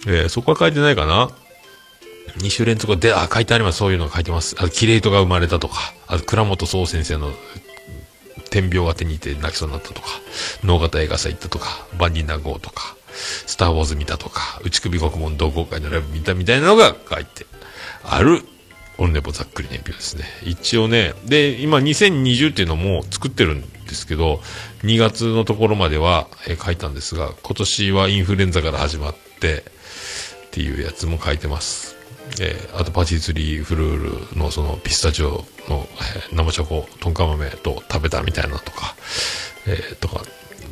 [0.07, 1.31] えーそこは書いてないかな。
[2.39, 3.79] 2週連続で、あ、書いてあります。
[3.79, 4.57] そういうのが書いてます。
[4.59, 7.33] あ、キレイトが生まれたとか、あと、倉本総先生の、
[8.51, 10.09] 天病が手に入れて泣きそうになったとか、
[10.63, 12.97] 脳型映画祭行ったとか、バンディナ号とか、
[13.47, 17.47] スターウォーズ見たとか、内首国門同好会のライブ見たみたいなのが書いて
[18.05, 18.43] ある、
[18.99, 20.25] オンネポざっくり年表ですね。
[20.45, 24.41] 一応ね、で、今2020っていうのも作ってるんですけど、
[24.83, 29.63] 2月のところまでは、え書いたんですが、今年はインフルエンザから始まって、っ
[30.51, 31.97] ていうやつも書いてます。
[32.41, 35.87] えーあとパティスリーフルールのそのピスタチオの、
[36.31, 38.97] えー生チョコ、トンカ豆と食べたみたいなとか、
[39.67, 40.23] えーとか、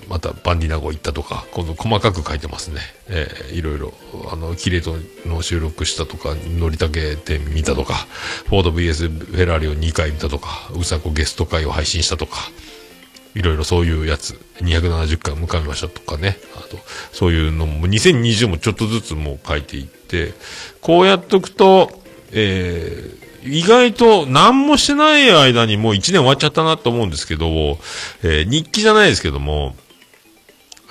[0.08, 2.80] またバンディナゴ行ったとか、今度細かく書いてますね。
[3.08, 3.94] えーいろいろ、
[4.32, 4.96] あの、キレート
[5.28, 8.06] の収録したとか、乗りたけ店見たとか、
[8.48, 12.38] フォード VS フェラーリを2回見たとか、うさこゲスト会を配信したとか、
[13.34, 16.38] いろいろそういうやつ、270回向かいましたとかね。
[16.56, 16.78] あと、
[17.12, 20.34] そういうのも、2020もちょっとずつもう書いていって、
[20.80, 21.90] こうやっとくと、
[22.32, 27.46] えー意外と何もしてない間にもう1年終わっちゃったなと思うんですけど、
[28.22, 29.76] えー日記じゃないですけども、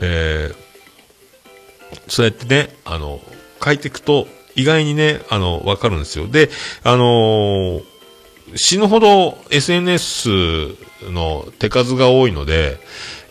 [0.01, 0.63] えー
[2.07, 3.19] そうやってね、あの、
[3.63, 6.27] 書いていくと、意外にね、あの、わかるんですよ。
[6.27, 6.49] で、
[6.83, 7.83] あのー
[8.55, 10.29] 死ぬほど SNS
[11.11, 12.77] の手数が多いので、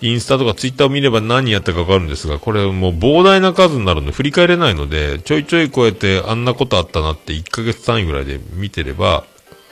[0.01, 9.25] インスタとかツイッターを見れば何やったかわかるんですが、これもう膨大な数になるので振り返れないので、ちょいちょいこうやってあんなことあったなって1ヶ月単位ぐらいで見てれば、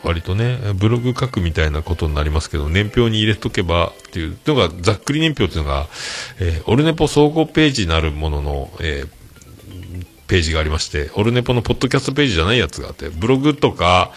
[0.02, 5.88] 割とね、ブログ書くみたいなことになりますけど、年表に入れとけばっていうのが、ざっくり年表っていうのが、
[6.38, 9.20] えーオルネポ総合ページになるものの、えー
[10.26, 14.12] ページがありまして、オルネポのポッドキャストページじゃないやつがあって、ブログとか、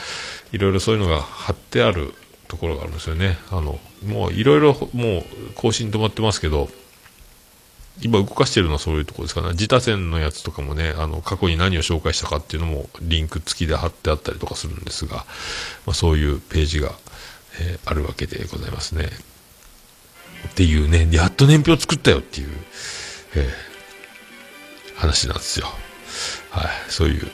[0.51, 2.13] いろいろそういうのが貼ってある
[2.47, 3.39] ところがあるんですよね。
[3.49, 5.23] あの、もういろいろ、もう
[5.55, 6.69] 更新止まってますけど、
[8.01, 9.49] 今動かしてるのはそういうとこですかね。
[9.51, 15.25] 自他戦のやつとかもね、あの、過去に何を紹介したかっていうのもリンク付きで貼ってあったりとかするんですが、
[15.85, 16.91] まあ、そういうページが、
[17.59, 19.09] えーあるわけでございますね。
[20.49, 22.49] っていうね、やっと年表作ったよっていう、
[23.35, 23.73] えー
[24.95, 25.67] 話なんですよ。
[26.49, 27.31] はい、そういう、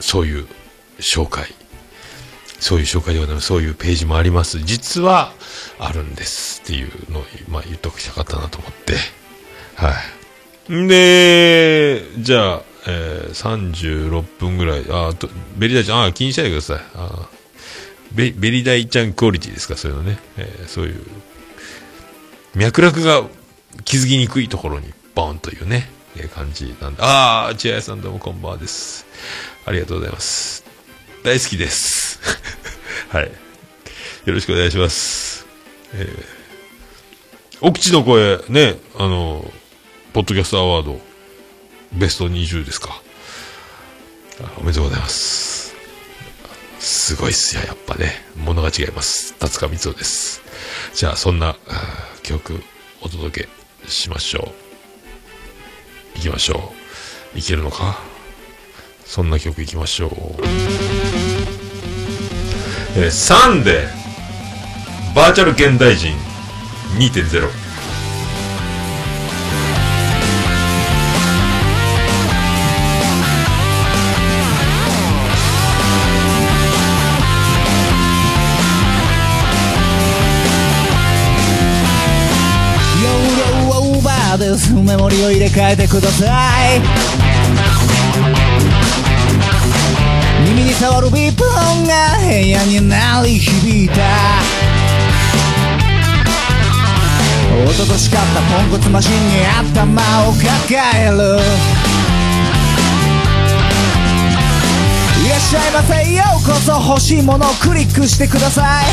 [0.00, 0.46] そういう
[0.98, 1.54] 紹介。
[2.60, 3.46] そういう紹介でございます。
[3.48, 4.60] そういうページもあります。
[4.60, 5.32] 実は、
[5.78, 8.94] あるんですっていうのを、まあ、言っときたかったなと思って。
[9.76, 9.94] は
[10.68, 10.72] い。
[10.72, 16.84] んで、じゃあ、えー、36分ぐらい、あ、とベリダイちゃん、あ、気にしないでください。
[16.94, 17.28] あ
[18.12, 20.18] ベベリダイちゃんクオリティですか、そういうのね。
[20.36, 21.00] えーそういう、
[22.54, 23.22] 脈絡が
[23.84, 27.02] 気づきにくいところに、ボーンというね、えー感じなんで。
[27.02, 29.06] ああ、千早さんどうもこんばんはです。
[29.64, 30.64] ありがとうございます。
[31.22, 32.09] 大好きです。
[33.08, 33.24] はい。
[33.26, 35.46] よろしくお願いします。
[35.94, 36.24] えー、
[37.60, 39.50] お口の声、ね、あの、
[40.12, 41.00] ポッドキャストアワード、
[41.92, 43.02] ベスト20ですか。
[44.58, 45.74] おめでとうございます。
[46.78, 48.24] すごいっすよ、やっぱね。
[48.36, 49.34] 物が違います。
[49.34, 50.40] 達川光夫です。
[50.94, 51.56] じゃあ、そんな、
[52.22, 52.62] 曲、
[53.00, 54.52] お届けしましょ
[56.14, 56.16] う。
[56.16, 56.72] 行きましょ
[57.34, 57.38] う。
[57.38, 58.00] いけるのか？
[59.04, 61.29] そんな曲行きましょう。
[62.96, 66.16] えーサンデー、バーチャル現代人
[66.98, 67.70] 2.0。
[84.84, 86.26] メモリを入れ替えてくださ
[86.74, 87.69] い
[90.80, 93.94] 耳に触るビープ音が部屋に鳴り響いた
[97.64, 100.48] 一昨年買ったポンコツマシンに頭を抱
[100.96, 101.16] える
[105.26, 108.86] いらっしゃいませようこそ欲しいものをクリックしてください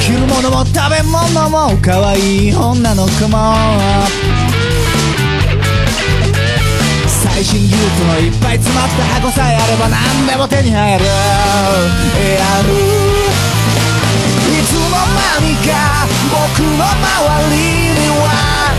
[0.00, 3.54] 着るものも食べ物も可愛い女の子も
[7.38, 11.04] 最新技術のいっぱい詰まった箱さえあれば何でも手に入る。
[11.04, 11.12] や
[12.66, 12.74] る。
[14.50, 16.02] いつの間にか
[16.34, 16.98] 僕の周
[17.54, 18.74] りには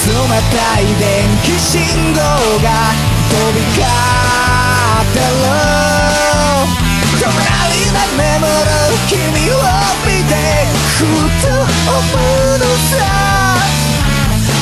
[0.00, 0.08] 冷
[0.48, 1.76] たい電気信
[2.14, 2.24] 号
[2.64, 2.96] が
[3.28, 5.28] 飛び交ってる。
[7.20, 8.72] 隣で眠る
[9.06, 9.12] 君
[9.52, 9.60] を
[10.08, 10.32] 見て
[10.96, 11.04] ふ
[11.42, 12.64] と思うの
[12.96, 13.27] さ。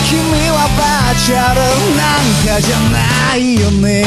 [0.08, 0.16] 君
[0.50, 1.58] はバーチャル
[1.96, 4.06] なんかじゃないよね。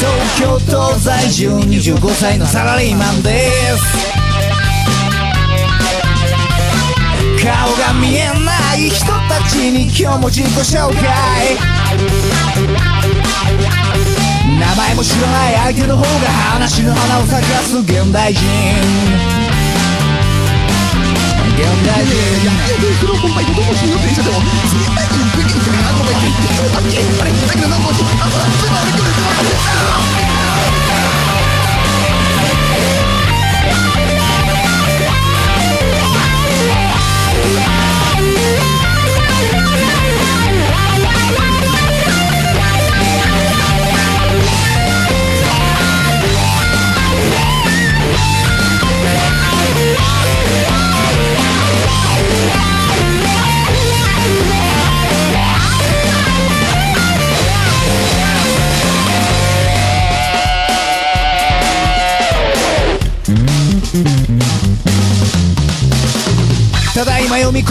[0.00, 4.14] 東京都在住25歳のサラリーマンです。
[7.40, 11.56] 顔が見えない人たちに今日も自己紹介。
[14.58, 16.08] 名前も知らない相手の方が
[16.54, 18.40] 話の花を咲かす現代人。
[21.54, 22.14] 現代人。
[22.14, 24.38] いやいやその本杯とどこしの電車でも
[24.70, 30.83] 次回に行くべきにするなとか言って言うたっけあれだけどなんもあとはすぐ歩くんですよ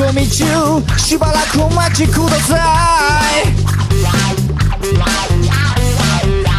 [0.04, 0.44] 込み中
[0.98, 2.58] しばらくお待ちくださ
[3.46, 3.48] い。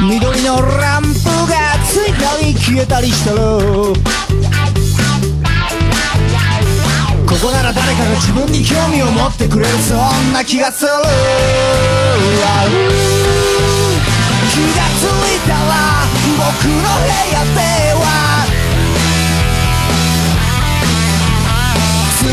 [0.03, 1.09] 緑のランプ
[1.49, 3.39] がついたり消えたりしたら
[7.27, 9.99] ここなら誰かが自分に興味を持ってくれるそん
[10.33, 10.91] な気がする。
[10.91, 10.95] 気
[14.77, 15.07] がつい
[15.47, 15.59] たら
[16.39, 16.85] 僕の部
[17.33, 17.61] 屋で
[17.95, 18.34] は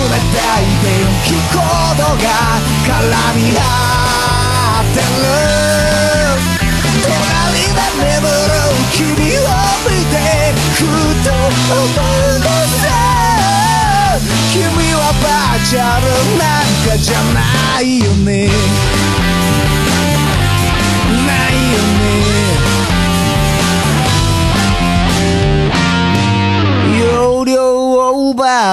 [0.01, 2.25] 冷たい電気コードが
[2.87, 2.89] 絡
[3.35, 3.61] み合
[4.81, 5.05] ってる。
[7.01, 7.07] 隣
[7.69, 8.53] で眠る
[8.91, 9.47] 君を
[9.85, 10.13] 見て
[10.73, 10.79] ふ
[11.23, 11.85] と思う
[12.39, 12.45] の
[12.81, 12.83] さ
[14.51, 14.57] 君
[14.93, 16.03] はバーチャル
[16.37, 18.49] なんかじゃないよね。
[21.27, 22.40] ないよね。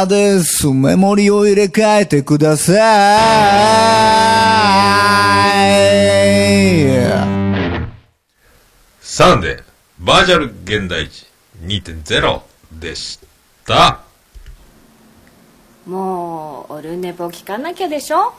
[0.07, 2.77] ですメモリを入れ替えてください
[9.01, 9.63] サンデー、
[9.99, 11.27] バーチャル現代地
[11.65, 12.41] 2.0
[12.81, 13.19] でし
[13.67, 14.01] た。
[15.87, 18.35] もうオルネポ聞かなきゃでしょ？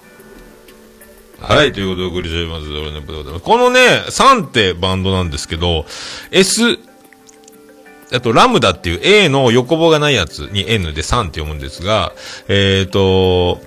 [1.42, 2.70] はい、ということでお送りしております。
[2.70, 5.86] 俺ねでございますこのね、サンってバンドなんですけど、
[6.32, 6.78] S、
[8.12, 12.14] あと、ラムダっていう A の横棒がないやつに N でサンって読むんですが、
[12.48, 13.62] えっ、ー、と、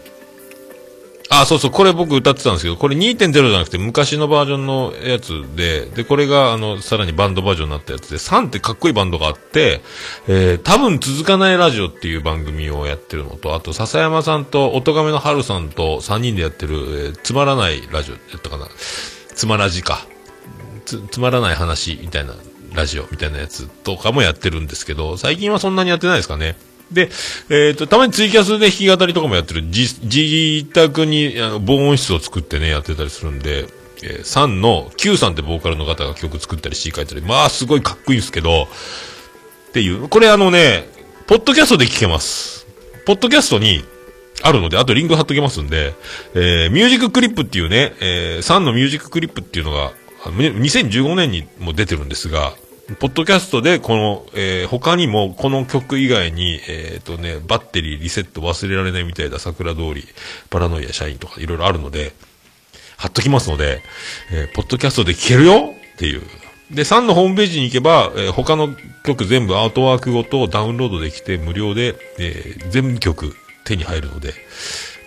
[1.34, 9.80] あ、そうそう、これ僕歌ってたんですけど、これ2.0じゃなくて昔のバージョンのやつで、で、これがあの、さらにバンドバージョンになったやつで、サンってかっこいいバンドがあって、
[10.28, 18.68] えー、多分続かないラジオっていう番組をやってるのと、あと、笹山さんと、音亀の春さんと3人でやってる、えーつまらないラジオやったかな。
[19.34, 20.06] つまらじか。
[20.84, 22.34] つ、つまらない話みたいな
[22.74, 26.56] ラジオみたいなやつとかもやってるんですけど、最近はそんなにやってないですかね。
[26.90, 27.10] で、
[27.48, 33.66] えっ、と、たまにツイキャスで弾き語りとかもやってる、自、宅にあの防音室を作ってね、やってたりするんで、
[34.02, 38.68] えー、3の、Q さんってボーカルの方が曲作ったり詩書いたり、まあ、すごいかっこいいんですけど、
[39.68, 40.88] っていう、これあのね、
[41.26, 42.66] ポッドキャストで聞けます。
[43.06, 43.84] ポッドキャストに、
[44.42, 45.94] あるので、あとリンク貼っときますんで、
[46.34, 49.92] えー、ミュージッククリップっていうね、えー、3のミュージッククリップっていうのが、
[50.30, 52.52] 2015年にも出てるんですが、
[53.00, 60.04] ポッドキャストでこの、えー、他にもこの曲以外に、えっ、とね、バッテリーリセット忘れられないみたいだ、桜通り、
[60.50, 62.12] パラノイア社員とかいろいろあるので、
[62.96, 63.82] 貼っときますので、
[64.30, 66.22] えーポッドキャストで聴けるよっていう。
[66.70, 68.68] で、3のホームページに行けば、えー他の
[69.04, 74.34] 曲全部アートワークごとダウンロードできて無料で、えー全曲手に入るので、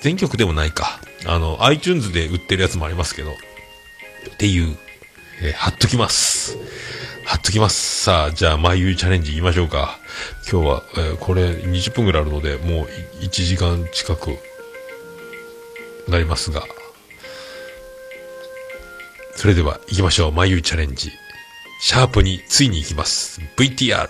[0.02, 1.00] 全曲でもないか。
[1.26, 4.78] あの、iTunes で売ってるやつもありますけど、っていう、
[5.42, 6.58] えー貼っときます。
[7.26, 8.04] 貼っときます。
[8.04, 10.00] さあ、じゃあ、眉チャレンジ行きましょうか。
[10.52, 12.88] 今日は、えーこれ20分ぐらいあるので、もう
[13.22, 14.38] 1時間近く
[16.08, 16.64] なりますが、
[19.36, 20.32] それでは行きましょう。
[20.32, 21.12] 眉チャレンジ。
[21.82, 23.42] シャープについに行きます。
[23.58, 24.10] VTR。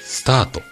[0.00, 0.62] スタート。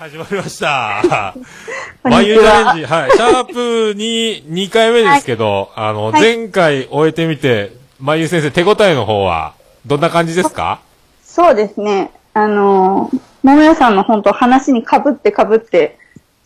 [0.00, 1.34] 始まりました。
[2.02, 2.84] 眉チャレンジ。
[2.86, 3.10] はい。
[3.10, 9.52] シャープに2回目ですけど、あの、はい前回終えてみて、眉先生手応えの方は、
[9.84, 10.80] どんな感じですか？
[11.22, 12.12] そうですね。
[12.32, 15.98] あのー、桃屋さんの本当話に被って被って、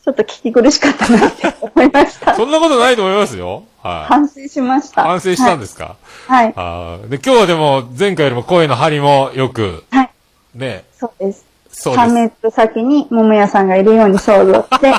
[0.04, 2.34] ちょっと聞き苦しかったなって思いました。
[2.36, 3.62] そんなことないと思いますよ。
[3.84, 4.08] はい。
[4.08, 5.04] 反省しました。
[5.04, 5.94] 反省したんですか、
[6.26, 6.44] はい。
[6.46, 6.54] はい。
[6.56, 10.10] あーで、今日はでも、前回よりも声の張りもよく、はい。
[10.56, 11.53] ね、そうです。
[11.74, 12.08] そうです。
[12.08, 14.94] 3メートル先に桃屋さんがいるように想像して、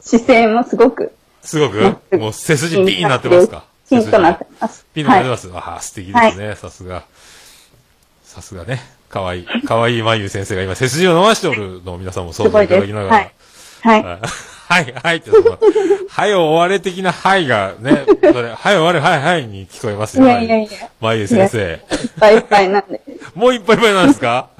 [0.00, 1.12] 姿勢もすごく
[1.42, 3.64] すごく、もう背筋ピーンになってますか？
[3.88, 4.84] ピンとなってます。
[4.94, 5.50] ピンとなってます。
[5.54, 6.54] ああ、素敵ですね。
[6.56, 7.02] さすが。
[8.24, 8.80] さすがね。
[9.08, 13.16] かわいい、かわいい眉先生が今背筋を伸ばしておるのを皆さんも想像いただきながら。
[13.16, 13.32] はい
[13.80, 14.02] はい。
[14.04, 14.18] はい、
[14.68, 15.58] はい、はいって、その、
[16.10, 20.24] はい終われ的なはいがね、それ、はい終われ、はい、はいに聞こえますよ。
[20.26, 20.68] いやいやいや
[21.00, 21.58] 眉先生。
[21.58, 21.78] いっ
[22.20, 23.00] ぱいいっぱいなんで。
[23.34, 24.50] もういっぱいいっぱいなんですか？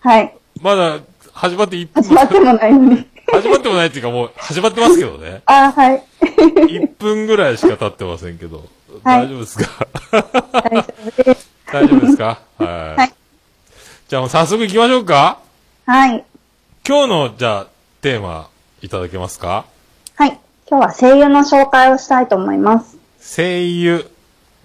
[0.00, 0.34] はい。
[0.60, 0.98] まだ、
[1.32, 3.06] 始まって1分始まってもないのに。
[3.32, 5.42] 始まってもないっていうかもう、始まってますけどね。
[5.46, 6.02] あーはい。
[6.30, 8.64] 1分ぐらいしか経ってませんけど。
[9.04, 9.86] はい大丈夫ですか？
[10.10, 11.50] 大丈夫です。
[11.72, 12.38] 大丈夫ですか？
[12.58, 12.96] はい。
[12.96, 13.12] はい
[14.08, 15.38] じゃあもう早速行きましょうか
[15.86, 16.24] はい。
[16.86, 17.66] 今日の、じゃあ、
[18.02, 18.48] テーマ、
[18.82, 19.64] いただけますか？
[20.16, 20.36] はい。
[20.68, 22.96] 今日は声優の紹介をしたいと思います。
[23.20, 24.10] 声優。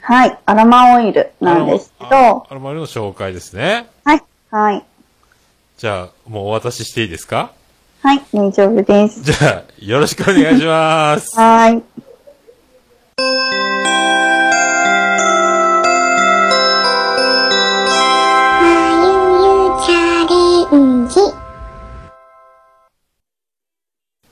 [0.01, 0.37] はい。
[0.47, 3.87] アロマオイルなんですけど、あアロマオイルの紹介ですね。
[4.03, 4.23] はい。
[4.49, 4.83] はい。
[5.85, 7.51] じゃあ、もうお渡ししていいですか？
[8.01, 8.21] はい。
[8.33, 9.21] 大丈夫です。
[9.21, 11.39] じゃあ、よろしくお願いします。
[11.39, 11.75] はい。
[11.75, 11.83] ま
[18.63, 20.27] ゆゆチャ
[20.71, 21.19] レンジ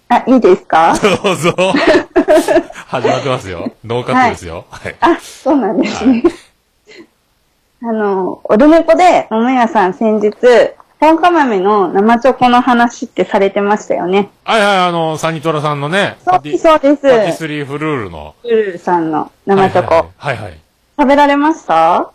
[0.10, 0.96] あ、いいですか？
[1.24, 1.54] どうぞ。
[2.88, 3.72] 始まってますよ。
[3.86, 4.66] ノーカットですよ。
[4.72, 4.96] はい。
[5.02, 6.24] あ、そうなんですね。
[7.84, 10.32] あの、オルネポで、桃屋さん先日、
[11.04, 14.30] 本カ豆の生チョコの話ってされてましたよね。
[14.46, 17.02] はいはい、あの、サニトラさんのね、そうパティそうです。
[17.02, 18.36] パティスリーフルールの。
[18.44, 19.96] ルルルさんの生チョコ。
[19.96, 20.38] はいはいはい。
[20.38, 20.60] はいはい
[20.96, 22.12] 食べられました？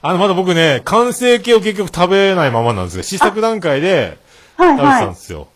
[0.00, 3.02] あの、まだ僕ね、完成形を結局食べないままなんですよ。
[3.02, 4.16] 試作段階で
[4.56, 5.08] はい食べてたんはい。
[5.08, 5.48] ですよ。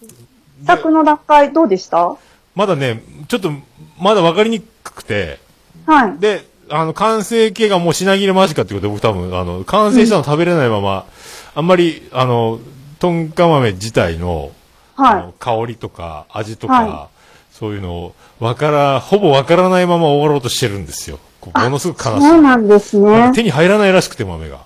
[0.66, 2.16] 作の段階どうでした？
[2.54, 3.50] まだね、ちょっと、
[3.98, 5.40] まだ分かりにくくて、
[5.86, 6.18] はい。
[6.18, 11.06] で、あの、完成形がもう品切れ間近ってことで僕多分、あの、完成したの食べれないまま、
[11.54, 12.60] あんまり、あの、
[12.98, 14.52] トンカ豆自体の、
[14.96, 17.08] あはの香りとか味とか、は
[17.52, 21.18] そういうのを、わから、ほぼわからないまま終わろうとしてるんですよ。
[21.54, 22.08] ものすごくい。
[22.08, 22.28] 悲しい。
[22.28, 23.32] そうなんですね。
[23.34, 24.60] 手に入らないらしくて豆が。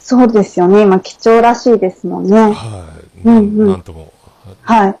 [0.00, 0.82] そうですよね。
[0.82, 2.36] 今貴重らしいですもんね。
[2.36, 2.86] は
[3.24, 3.28] い。
[3.28, 4.12] うんうんなんとも。
[4.62, 4.96] はい。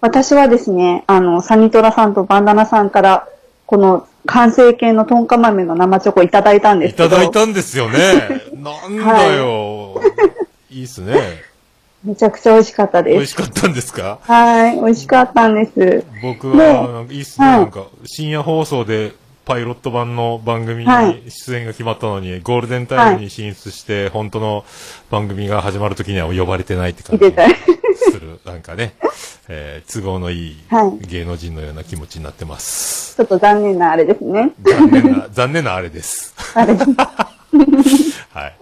[0.00, 3.28] 私はですね、あの、サニトラさんとバンダナさんから、
[3.66, 7.06] この完成形のトンカ豆の生チョコいただいたんですけど。
[7.06, 7.98] いただいたんですよね。
[8.54, 10.00] なんだよ。
[10.70, 11.49] いいっすね。
[12.04, 13.14] めちゃくちゃ美味しかったです。
[13.16, 14.18] 美味しかったんですか？
[14.22, 16.04] はい、美味しかったんです。
[16.22, 17.46] 僕ねは、いいっすね。
[17.46, 19.12] はいなんか、深夜放送で、
[19.44, 24.64] パイロット版の番組はいに出演が決まったのに、ゴールデンタイムに進出して、本当の
[25.10, 27.24] 番組が始まるときには呼ばれてないって感じ。
[28.12, 28.94] する、なんかね、
[29.48, 33.16] えー都合のいいはい芸能人のような気持ちになってます。
[33.16, 34.52] ちょっと残念なあれですね。
[34.62, 36.34] 残念な、残念なあれです。
[36.54, 36.74] あれ。
[38.32, 38.56] はい。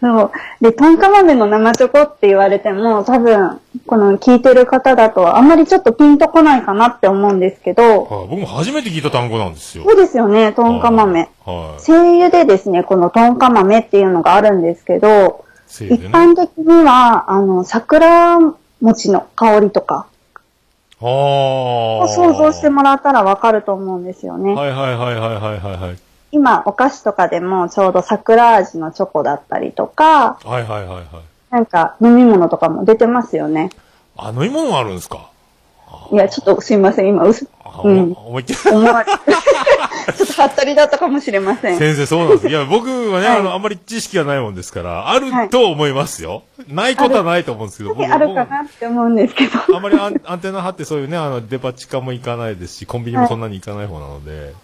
[0.00, 0.30] そう。
[0.60, 9.84] で、トンカ豆の生チョコって言われても、多分、この聞いてる方だと、あんまりちょっとピンとこないかなって思うんですけど、はい僕も初めて聞いた単語なんですよ。
[9.84, 11.28] そうですよね、トンカ豆。
[11.44, 11.80] はい。
[11.80, 15.44] 精油でですね、このトンカ豆っていうのがあるんですけど、
[15.80, 15.96] ね。
[16.10, 18.38] 般的には、あの、桜
[18.80, 20.06] 餅の香りとか
[21.00, 21.08] ああ。
[21.08, 24.54] を想像してもらったらわかると思うんですよね。
[24.54, 25.98] はいはいはいはいはいはいはい。
[26.30, 31.06] 今、お菓子とかでもちょうど桜味のチョコだったりとか、はいはいはいはい。
[31.50, 33.70] なんか飲み物とかも出てますよね。
[34.16, 35.30] あ、飲み物があるんですか？
[36.12, 38.58] いや、ちょっとすいません、今、うす、あ、うんお思いっきり。
[38.58, 41.78] ちょっとはったりだったかもしれません。
[41.78, 42.48] 先生、そうなんです。
[42.48, 46.42] いや、 僕はね、はいあの、あんまり知識がないもんですから、あると思いますよ。
[46.68, 49.76] ないことはないと思うんですけど、僕あるかなって思うんですけど。
[49.76, 54.54] あんまりアンアンテナ張ってそういうね、あの、デパ地下も行かないですし、コンビニもそんなに行かない方なので、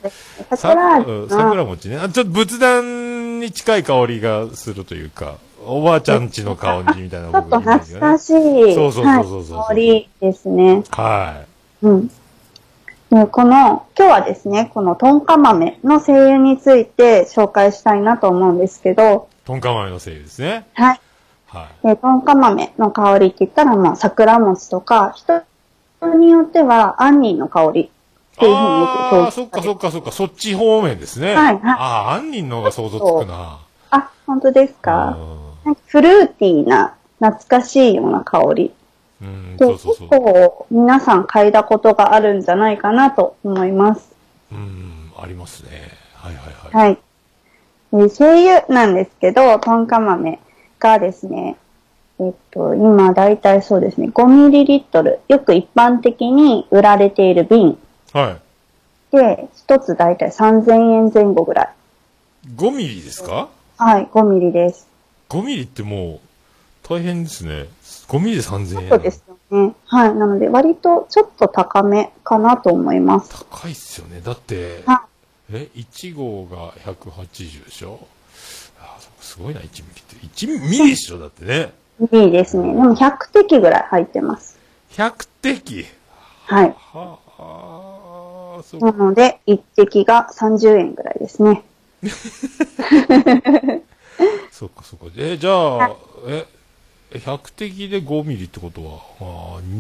[0.50, 1.98] さ桜味うんの桜餅ね。
[1.98, 5.34] あちょっと仏壇に近い香りがするというか、
[5.66, 10.82] おばあちゃんちの香りみたいなちょっと懐かしい、そうそうそうそうそうはい香りですね。
[10.90, 11.42] は
[11.82, 12.10] うん。
[13.14, 19.46] で、この、今日はですね、このトンカ豆の精油について紹介したいなと思うんですけど、い。
[19.46, 20.66] トンカ豆のせいですね。
[20.74, 21.00] はい。
[21.46, 21.86] はい。
[21.86, 25.44] で、トンカ豆の香りって言ったらもう桜餅とか、人
[26.18, 31.34] によっては杏仁の香りっていうふうによくああ、表現そっかそっかそっか、そっち方面ですね。
[31.36, 33.60] はいはいああ、杏仁の方が想像つくな。
[33.90, 35.16] あ、本当ですか？
[35.64, 38.74] かフルーティーな懐かしいような香り。
[39.20, 40.08] 結。
[40.08, 44.14] 構皆さん嗅いだことがあるんじゃないかなと思います。
[44.52, 45.70] うん、ありますね。
[46.14, 46.90] はいはいはい。
[46.90, 46.98] はい。
[47.92, 50.40] で精油なんですけど、トンカ豆
[50.80, 51.56] がですね、
[52.20, 57.78] えっと、今だいたいそうですね、5ml、よく一般的に売られている瓶
[58.12, 58.38] は
[59.12, 59.16] い。
[59.16, 61.68] で、一つだいたい3000円前後ぐらい。
[62.56, 63.48] 5ミリですか？
[63.78, 64.88] はい、5ミリです。
[65.28, 66.20] 5ミリってもう、
[66.88, 67.66] 大変ですね。
[68.09, 68.88] 5ミリで3000円。
[68.88, 69.74] そうですよね。
[69.86, 70.14] はい。
[70.14, 73.30] なので、割とちょっと高めかなと思います。
[73.50, 74.20] 高いっすよね。
[74.20, 75.07] だって、は
[75.52, 78.07] え、1号が180でしょ？
[78.80, 80.16] あすごいな、1ミリって。
[80.26, 81.72] 1ミリでしょだってね。
[82.12, 82.72] いいですね。
[82.74, 84.59] でも100滴ぐらい入ってます。
[84.92, 85.86] 100滴？
[86.46, 86.74] はい。
[86.92, 87.18] は
[88.59, 91.62] あ、そうなので、1滴が30円ぐらいですね。
[94.50, 95.07] そっかそっか。
[95.16, 95.96] え、じゃあ、
[96.26, 96.46] え、え
[97.18, 99.76] 100滴で5ミリってことは、あー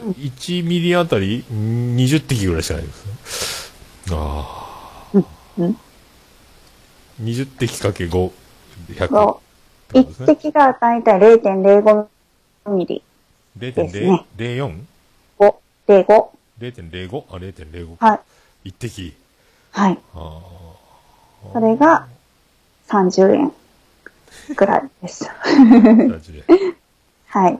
[0.00, 2.92] 20、1ミリあたりん20滴ぐらいしかないで
[3.24, 3.72] す
[4.10, 4.16] ね。
[4.16, 5.18] ああ。
[5.58, 5.76] うん
[7.22, 8.32] 20滴かけ5、
[8.92, 9.08] 100。
[9.08, 9.42] そ
[9.92, 9.98] う。
[9.98, 12.06] 1滴がだいたい0.05
[12.70, 13.02] ミリ。
[13.56, 14.84] ですね 0.04?0.05?
[15.38, 15.54] 5、
[16.06, 16.28] 05。
[16.60, 17.24] 0.05?
[17.28, 17.96] あ、0.05。
[17.98, 18.20] は
[18.64, 18.68] い。
[18.70, 19.14] 1滴。
[19.72, 19.98] はい。
[20.14, 20.40] あ
[21.52, 22.06] それが
[22.88, 23.52] 30円
[24.56, 25.28] ぐらいです。
[25.28, 26.74] あ、30円。
[27.28, 27.58] はい。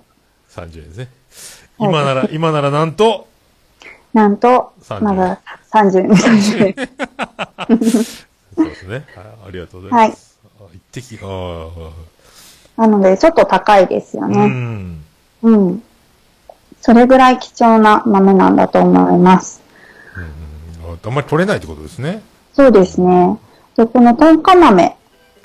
[0.50, 1.04] 30円ですね。
[1.78, 3.26] はい今なら、今ならなんと、
[4.12, 5.40] なんと、30円まだ
[5.72, 6.88] 30円、30円。
[8.54, 8.94] そうですね。
[8.94, 9.04] はい、
[9.48, 10.38] ありがとうございます。
[10.60, 11.68] あ一滴、あ
[12.76, 14.46] あ、なので、ちょっと高いですようね。
[14.46, 15.04] ん。
[15.42, 15.82] うん。
[16.80, 19.62] そそれぐらい貴重な豆なんだと思います。
[20.16, 22.22] ああんまり取れないってことですね。
[22.54, 23.38] そうですね。
[23.76, 24.96] で、このトンカ豆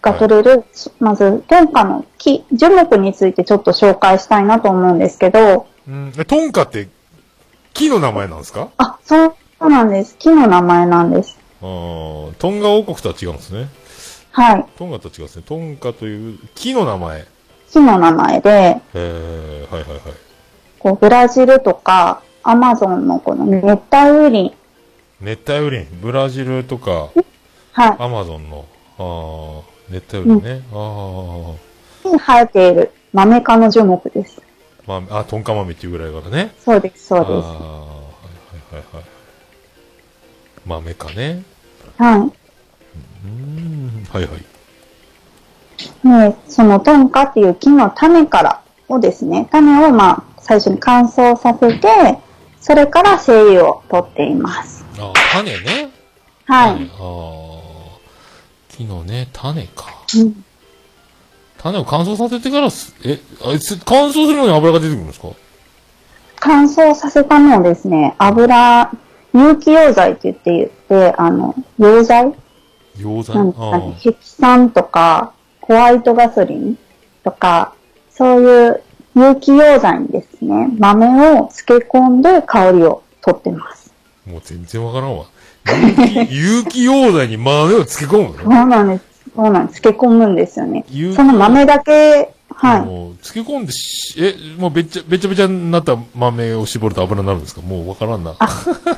[0.06, 0.64] が取れる、
[1.00, 6.14] まず、トンカの木、樹木についてちょっと紹介したいなと思うんですけど、うん。
[6.18, 6.88] えトンカって、
[7.74, 8.70] 木の名前なんですか？
[8.78, 10.16] あ、そうなんです。
[10.18, 11.38] 木の名前なんです。
[11.62, 11.68] ああ、
[12.38, 13.68] トンガ王国とは違うんですね。
[14.32, 14.66] はい。
[14.78, 15.44] トンガとは違うんですね。
[15.48, 17.20] トンカという木の名前。
[17.22, 17.26] へ
[17.72, 20.02] 木の名前で、え、はいはいはい。
[20.80, 24.54] こう、ブラジルとか、アマゾンのこの熱帯雨林、
[25.20, 27.10] 熱帯雨林、ブラジルとか、
[27.72, 27.96] はい。
[28.00, 28.66] アマゾンの、
[29.00, 30.68] ああ、熱帯雨林ね。
[30.72, 31.56] あ
[32.10, 34.42] に生えている豆科の樹木です。
[34.88, 36.54] あ、まあ、あ、トンカ豆っていうぐらいからね。
[36.60, 37.44] そうです、そうああ、ではいは
[38.72, 39.04] いはいはい。
[40.66, 41.44] 豆かね。
[41.98, 42.04] す。
[42.04, 42.20] はい。
[42.20, 44.30] うん、はいは
[46.04, 46.08] い。
[46.08, 52.20] ね、そのトンカっていう木の種からをですね、種をまあ最初に乾燥させて、
[52.62, 54.86] それから精油を取っています。
[55.00, 55.92] あ、種ね。
[56.46, 56.72] はい。
[56.72, 57.45] ああ、
[58.78, 59.86] 木のね、種か。
[60.16, 60.44] うん
[61.58, 65.30] 種を乾燥させてからす、え、あいつ乾燥するのに油が出てくるんですか？
[66.40, 68.92] 乾燥させたのをですね、油、
[69.34, 70.70] 有機溶剤って言って言っ
[71.10, 72.36] て、あの、溶剤？
[72.98, 73.36] 溶剤？
[73.38, 76.78] なんかねあ、ヘキ酸とか、ホワイトガソリン
[77.24, 77.74] とか、
[78.12, 78.84] そういう
[79.16, 83.92] 有機溶剤にですね、豆を漬け込んで香りを取ってます。
[84.28, 85.26] あもう全然わからんわ。
[86.30, 88.64] 有機、溶剤に豆を漬け込むその？
[88.66, 89.06] うなんです。
[89.36, 89.82] そうなんです。
[89.82, 90.86] 漬け込むんですよね
[91.16, 92.86] その豆だけ、はい。
[92.86, 97.62] もう漬け込んでし、え、もうべっちゃ、べちゃべちゃになった豆を絞ると油になるんですか？
[97.62, 98.36] もうわからんな。
[98.40, 98.48] あ、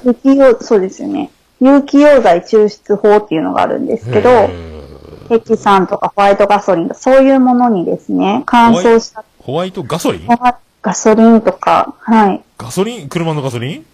[0.03, 1.31] 有機溶、そうですよね。
[1.59, 4.49] 有機溶剤抽出法っていうのがあるんですけど、へ
[5.29, 10.27] ヘキ酸とかホワイトガソリンとかそういうものにですね、乾燥したーホワイトガソリン？
[10.83, 12.43] ガソリンとか、はい。
[12.57, 13.09] ガソリン？
[13.09, 13.85] 車のガソリン？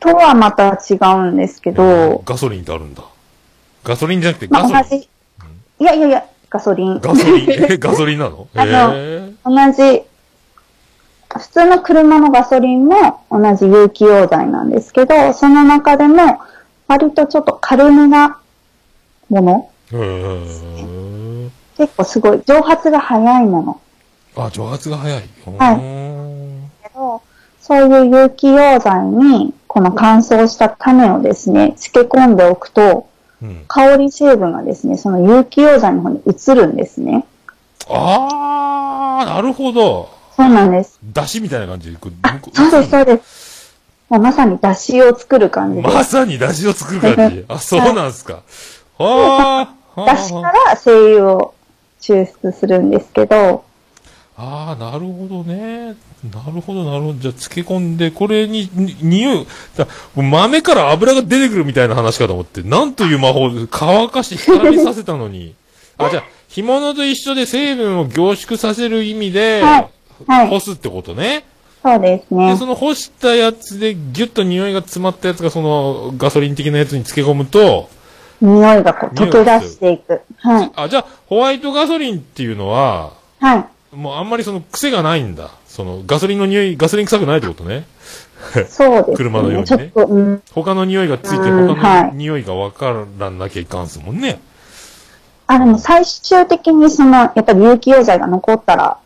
[0.00, 3.02] とはまた違うんですけど、ガソリンってあるんだ。
[3.84, 5.00] ガソリンじゃなくてまあガソリン。
[5.00, 5.08] 同じ、
[5.80, 7.00] いやいやいや、ガソリン。
[7.00, 8.48] ガソリン、え、 ガソリンなの？
[8.54, 10.02] あのへ同じ、
[11.36, 16.40] 普通の車のガソリンも同じ有機溶剤なんですけど、その中でも
[16.86, 18.38] 割とちょっと軽めな
[19.28, 19.70] もの。
[21.76, 23.80] 結構すごい蒸発が早いもの
[24.36, 25.22] あ、蒸発が早い。
[25.58, 27.22] はいけど、
[27.60, 33.08] そういう有機溶剤にこの乾燥した種をですね、漬け込んでおくと、
[33.40, 33.64] うん。
[33.68, 37.24] 香り成分がですね、その有機溶剤の方に移るんですね。
[37.88, 40.10] あー、なるほど。
[40.36, 40.98] そうなんです。
[41.12, 41.98] だしみたいな感じで。
[42.52, 43.76] そうです、そうです。
[44.08, 45.86] もうまさに出汁を作る感じで。
[45.86, 47.44] まさにだしを作る感じ。
[47.48, 48.40] あ、そうなんすか。
[48.98, 50.06] はあ。
[50.12, 51.54] 出汁から精油を
[52.00, 53.62] 抽出するんですけど、
[54.40, 55.96] ああ、なるほどね。
[56.32, 57.14] なるほど、なるほど。
[57.14, 65.54] じゃあ、漬け込んで、これに、に匂い、だ豆から油が出てくるみたいな話かと思って、なんという魔法で乾かし、光りさせたのに。
[65.96, 69.88] あ、じゃあ、干物と一緒で成分を凝縮させる意味で、はい
[70.26, 71.44] はい干すってことね。
[71.82, 72.66] そうですで、ねそ。
[72.66, 77.88] の干したやつで、ギュッと匂いが詰まったやつが、その、ガソリン的なやつに漬け込むと、
[78.40, 80.20] 匂いがこう溶け出していく。
[80.38, 80.72] はい。
[80.76, 83.64] あ、じゃあ、ホワイトガソリンっていうのは、はい。
[83.98, 85.50] もうあんまりその癖がないんだ。
[85.66, 87.84] そのガソリンの匂い、ガソリン臭くないってことね。
[88.68, 89.16] そうですね。
[89.16, 90.42] 車のようにねちょっと、うん。
[90.52, 94.40] 他の匂いがついて、うん他のはい匂いがわからなきゃいかんすもんね。
[95.48, 98.98] あ、でも最終的にその、やっぱり有機溶剤が残ったら、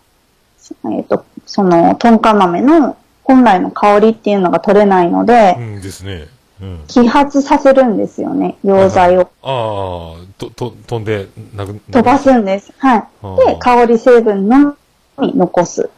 [0.91, 6.29] えっ、と、その、トンカ豆の本来の香りっていうのが取れないのでう、んですね。
[6.61, 6.81] うん。
[6.87, 9.31] 揮発させるんですよね、溶剤を。
[9.43, 12.75] ああ、と、と、飛んで、なく、飛ばすんです。
[12.77, 13.05] はい。
[13.23, 14.77] あで、香り成分の
[15.19, 15.91] に残す。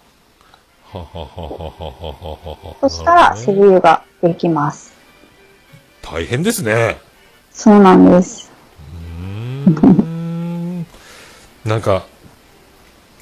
[2.80, 4.94] そしたら、セリ油ができます。
[6.02, 6.98] 大変ですね。
[7.50, 8.52] そうなんです。
[8.96, 10.86] うん。
[11.64, 12.04] なんか、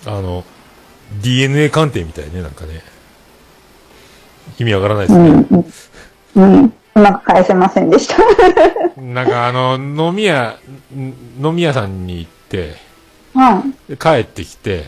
[0.05, 0.45] あの、
[1.21, 2.83] DNA 鑑定みたいね、なんかね。
[4.59, 5.29] 意味わからないですね。
[6.35, 6.73] うん、うん。
[6.95, 8.17] うまく返せませんでした。
[9.01, 10.59] なんかあの、飲み屋、
[10.95, 12.75] 飲み屋さんに行って、
[13.35, 14.85] うん、帰ってきて、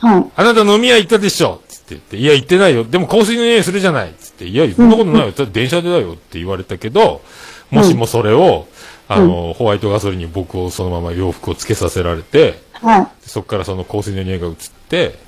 [0.00, 0.30] はい。
[0.34, 1.60] あなた飲み屋行ったでしょ？
[1.68, 2.84] つって言って、いや行ってないよ。
[2.84, 4.14] でも香水の匂いするじゃない？
[4.18, 5.32] つって、いや、そんなことないよ。
[5.32, 7.20] だって電車でだよって言われたけど、
[7.70, 8.66] もしもそれを、
[9.08, 13.08] あの、ホワイトガソリンに僕をそのまま洋服をつけさせられて、はい。
[13.20, 14.54] そこからその香水の匂いが移っ
[14.88, 15.18] て、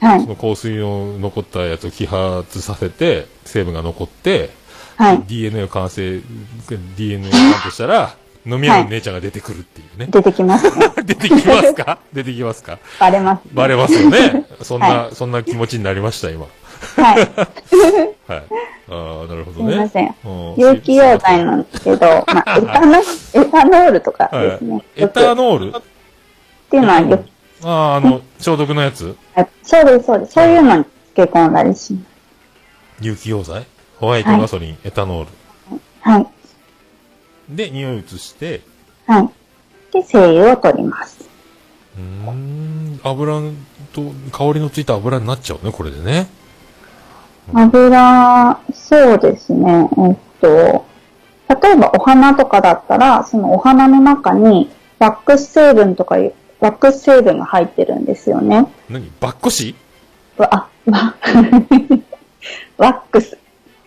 [0.00, 0.20] はい。
[0.22, 4.50] その香水の残ったやつを揮発させて、成分が残って、
[4.96, 5.22] はい。
[5.26, 6.20] DNA を完成、
[6.96, 8.16] DNA を鑑定したら、
[8.46, 10.06] 飲み屋の姉ちゃんが出てくるっていうね。
[10.10, 10.86] 出てきますね。
[11.04, 11.98] 出てきますか？
[12.12, 12.78] 出てきますか？
[13.00, 13.42] バレます。
[13.52, 14.46] バレますよね。
[14.62, 16.46] そんな、はそんな気持ちになりました、今。
[16.96, 17.18] はい。
[18.28, 18.42] はい。
[18.90, 19.72] ああ、なるほどね。
[19.72, 24.84] すいませんうん有機溶剤なんですけど、まあ、エタノ、エタノールとかはいですね。
[24.96, 25.78] エタよくノール？
[25.78, 25.80] っ
[26.70, 27.24] ていうのはよく、
[27.64, 29.16] ああ、あの、消毒のやつ？
[29.36, 30.32] あそうです、そうです。
[30.32, 32.04] そういうのに漬け込んだりします。
[33.00, 33.64] 有機溶剤？
[34.00, 35.30] ホワイトガソリン、エタノール。
[36.02, 36.26] はい。
[37.48, 38.62] で、匂い移して、
[39.06, 39.28] はい。
[39.92, 41.28] で、精油を取ります。
[41.96, 43.40] うーん、油
[43.92, 46.28] と、香りのついた油になっちゃうね、これでね。
[47.52, 49.88] 油、そうですね。
[49.98, 50.86] えっと、
[51.62, 58.66] 例えばお花とかだったら、そのお花の中にワックス成分とかいう、ワックス成分が入ってるんですよね。
[58.88, 59.12] 何？
[59.20, 59.74] バッコシ
[60.38, 61.14] わあ、わ、
[62.78, 63.36] ワックス。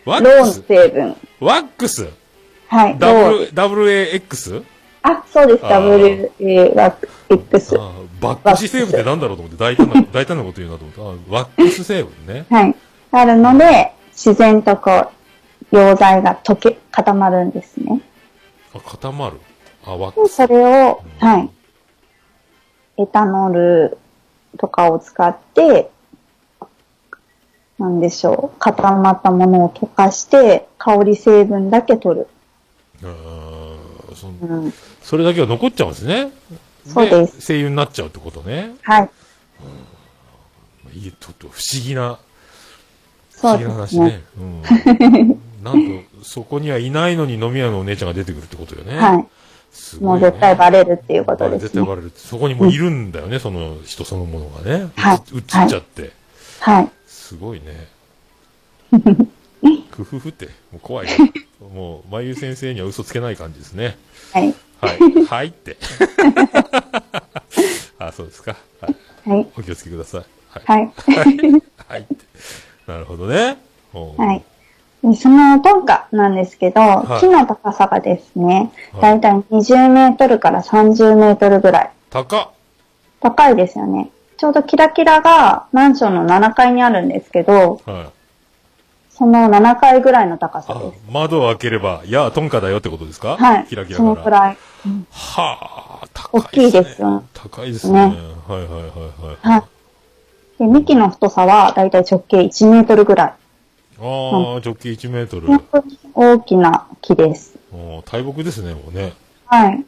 [0.04, 0.62] ワックス？
[0.66, 1.16] 成分。
[1.40, 2.08] ワックス？
[2.68, 2.96] はい。
[2.98, 4.64] WAX?
[5.02, 5.64] あ、そうです。
[5.66, 7.76] あー WA ワック X。
[7.78, 11.30] ああバックシ成分ってなんだろうと思って大胆な、 大胆なこと言うなと思って。
[11.32, 12.44] あワックス成分ね。
[12.50, 12.74] はい。
[13.12, 15.10] あるので、自然とこ
[15.72, 18.00] う、溶剤が溶け、固まるんですね。
[18.74, 19.38] あ、固まる？
[19.86, 20.34] あ、ワックで、ス。
[20.34, 21.50] それを、はい。
[22.98, 23.98] エタノール
[24.58, 25.90] とかを使って、
[27.78, 28.58] なんでしょう。
[28.58, 32.26] 固まったものを溶かして、香り成分だけ取る。
[33.00, 34.72] そうん。
[35.02, 36.32] それだけは残っちゃうんですね。
[36.86, 38.74] そうです精油になっちゃうってことね。
[38.82, 39.10] はい。
[40.94, 42.18] いい、ちょっと不思議な、
[43.32, 43.70] 不思議な。
[43.72, 44.22] 話ね。
[44.38, 44.62] うん。
[45.62, 48.96] なんと、そこにはいないのに飲み屋のお姉ちゃんが出てくるってことよね。
[48.96, 49.26] はい。
[50.00, 51.58] もう絶対バレるっていうことですね。
[51.60, 52.12] 絶対バレる。
[52.16, 54.90] そこにもいるんだよね、その人そのものがね。
[54.96, 56.12] はい映っちゃって。
[56.60, 56.90] はい。
[57.06, 57.88] すごいね。
[60.04, 61.32] ふふふって、もう怖いね。
[61.74, 63.96] もう、まゆ先生には嘘つけない感じですね。
[64.32, 64.54] はい。
[64.80, 65.24] はい。
[65.24, 65.76] はいって。
[67.98, 68.54] あ、そうですか。
[68.80, 68.96] はい。
[69.28, 69.46] はい。
[69.58, 70.22] お気をつけください。
[70.50, 70.64] はい。
[70.66, 70.92] はい。
[71.88, 72.06] はい。
[72.86, 73.58] なるほどね。
[73.92, 74.42] はい。
[75.02, 81.90] でそのトンカなんですけど、はい木の高さがですね、はいだいたい20メートルから30メートルぐらい。
[82.10, 82.48] 高っ。
[83.20, 84.10] 高いですよね。
[84.36, 88.17] ちょうどキラキラがマンションの7階にあるんですけど、はい。
[89.18, 93.36] その7階ぐらいの高さあです。、窓を開ければ、いや、トンカだよってことですか？
[93.36, 93.66] はい。
[93.66, 94.40] キラキラそのくから。
[94.40, 94.56] らい。
[95.10, 97.24] はあ、高大きいですよ。
[97.34, 98.10] 高いですね。
[98.10, 98.16] ね
[98.46, 98.82] はいはいはい
[99.26, 99.36] はい。
[99.40, 99.62] はい。
[100.58, 103.26] で、幹の太さはだいたい直径1メートルぐらい。
[103.26, 103.32] あ
[104.00, 104.04] あ、
[104.64, 105.48] 直径1メートル。
[105.48, 107.56] 本当に大きな木です。
[107.72, 109.14] お大木ですね、もうね。
[109.46, 109.84] はい。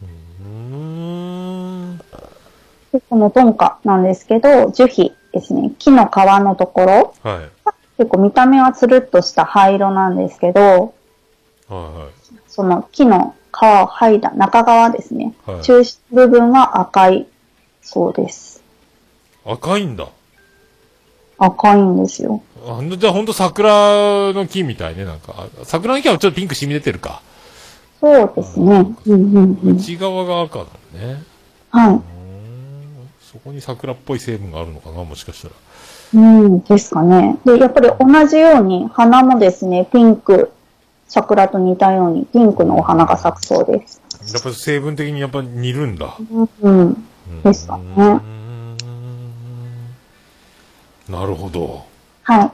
[0.00, 1.98] うーん。
[2.92, 5.72] で、このトンカなんですけど、樹皮ですね。
[5.80, 7.50] 木の皮のところ、はい。
[8.02, 10.66] 結構見た目はつるっとした灰色なんですけど、は
[11.70, 12.34] いはい。
[12.48, 15.34] その木の皮を剥いだ中側ですね。
[15.46, 17.28] はい中心部分は赤い
[17.80, 18.60] そうです。
[19.46, 20.08] 赤いんだ。
[21.38, 22.42] 赤いんですよ。
[22.66, 25.34] あじゃあほんと桜の木みたいね、なんか。
[25.36, 27.22] あ桜の木はちょっとピンク染み出てるか。
[28.00, 28.96] そうですね。
[29.06, 29.76] うんうんうん。
[29.76, 31.22] 内側が赤だね。
[31.70, 32.00] はい。
[33.22, 35.54] そこに桜っぽい成分があるのかな、もしかしたら。
[36.14, 37.38] うん、ですかね。
[37.44, 40.52] で、やっぱり同じように花もですね、ピンク、
[41.08, 44.02] 桜と似たようにピンクのお花が咲くそうです。
[44.32, 46.16] やっぱり成分的にやっぱ似るんだ。
[46.62, 47.06] うん。
[47.42, 47.84] ですかね。
[48.14, 48.76] ん
[51.08, 51.84] なるほど。
[52.22, 52.52] はい。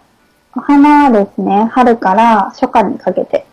[0.57, 3.45] お花はですね、春から初夏にかけて、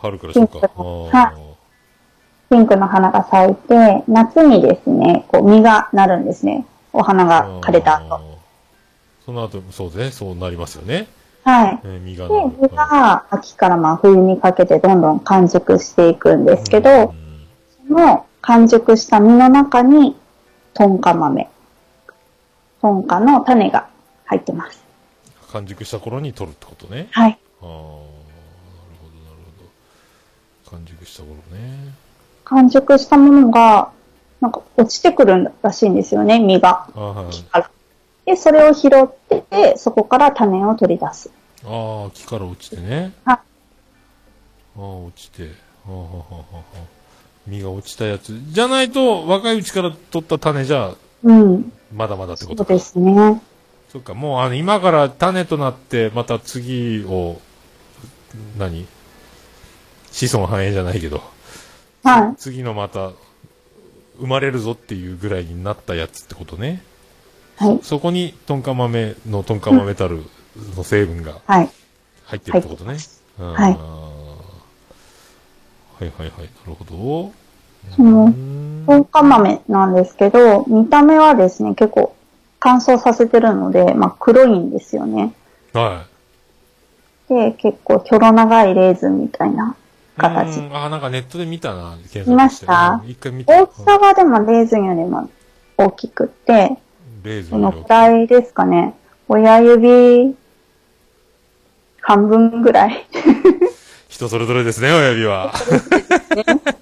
[0.00, 0.52] 春からそうか。
[0.52, 1.56] ピンクあーは
[2.50, 6.66] ピンクの花が咲いて、夏にですね、こう実がなるんですね。
[6.96, 8.20] お花が枯れた後。
[9.24, 11.08] その後、そうね、そうなりますよね。
[11.44, 11.80] はい。
[11.84, 12.34] えー実がで。
[12.60, 17.26] 実が秋からまあ冬にかけてどんどん完熟していくんですけど、うん
[17.88, 20.16] その完熟した実の中に、
[20.74, 21.48] トンカ豆、
[22.80, 23.88] トンカの種が
[24.24, 24.84] 入ってます。
[25.52, 27.08] 完熟した頃に取るってことね。
[27.10, 27.38] はい。
[27.62, 28.06] ああ、なるほど、なる
[29.58, 30.70] ほど。
[30.70, 31.94] 完熟した頃ね。
[32.44, 33.90] 完熟したものが、
[34.40, 36.88] なんか落ちてくるらしいんですよね、実が。
[37.30, 37.70] 木から。
[38.24, 41.30] で、それを拾って、そこから種を取り出す。
[41.64, 43.12] ああ、木から落ちてね。
[43.24, 43.38] はい
[44.78, 45.44] ああ、落ちて。
[45.44, 45.48] は
[45.88, 46.96] あはあはあはあ
[47.46, 48.38] 実が落ちたやつ。
[48.48, 51.72] じゃないと、若いうちから取った種じゃ、うん。
[51.94, 52.74] まだまだってそうことか。
[52.74, 53.40] ですね。
[53.90, 57.40] そっか、もうあの、今から種となって、また次を、
[58.58, 58.86] 何？
[60.10, 61.22] 子孫繁栄じゃないけど、
[62.02, 62.36] はい。
[62.36, 63.12] 次のまた、
[64.18, 66.82] 生まれるぞっていうぐらいになったやつってことね。
[67.56, 67.78] はい。
[67.82, 70.22] そこに、トンカ豆のトンカ豆たる
[70.76, 71.70] の成分がはい。
[72.24, 72.96] 入ってるってことね。
[73.38, 73.72] うんはい
[75.98, 77.32] はいはいはい、なるほど。
[77.94, 78.34] その
[78.86, 82.14] トンカ豆なんですけど、見た目はですね、結構
[82.60, 85.32] 乾燥させてるので、まあ、黒いんですよね。
[85.72, 86.04] は
[87.28, 89.85] で、結構、キョロ長いレーズンみたいない
[90.16, 90.58] 形。
[90.60, 93.00] うんあ、なんかネットで見たな、検索見ました？
[93.02, 93.52] うん一回見た。
[93.62, 95.30] 大きさはでもレーズンよりも
[95.76, 96.76] 大きくって、
[97.22, 98.94] レーズンのくらいですかね。
[99.28, 100.34] 親指、
[102.00, 103.06] 半分ぐらい。
[104.08, 105.52] 人それぞれですね、親指は。
[105.52, 105.58] あ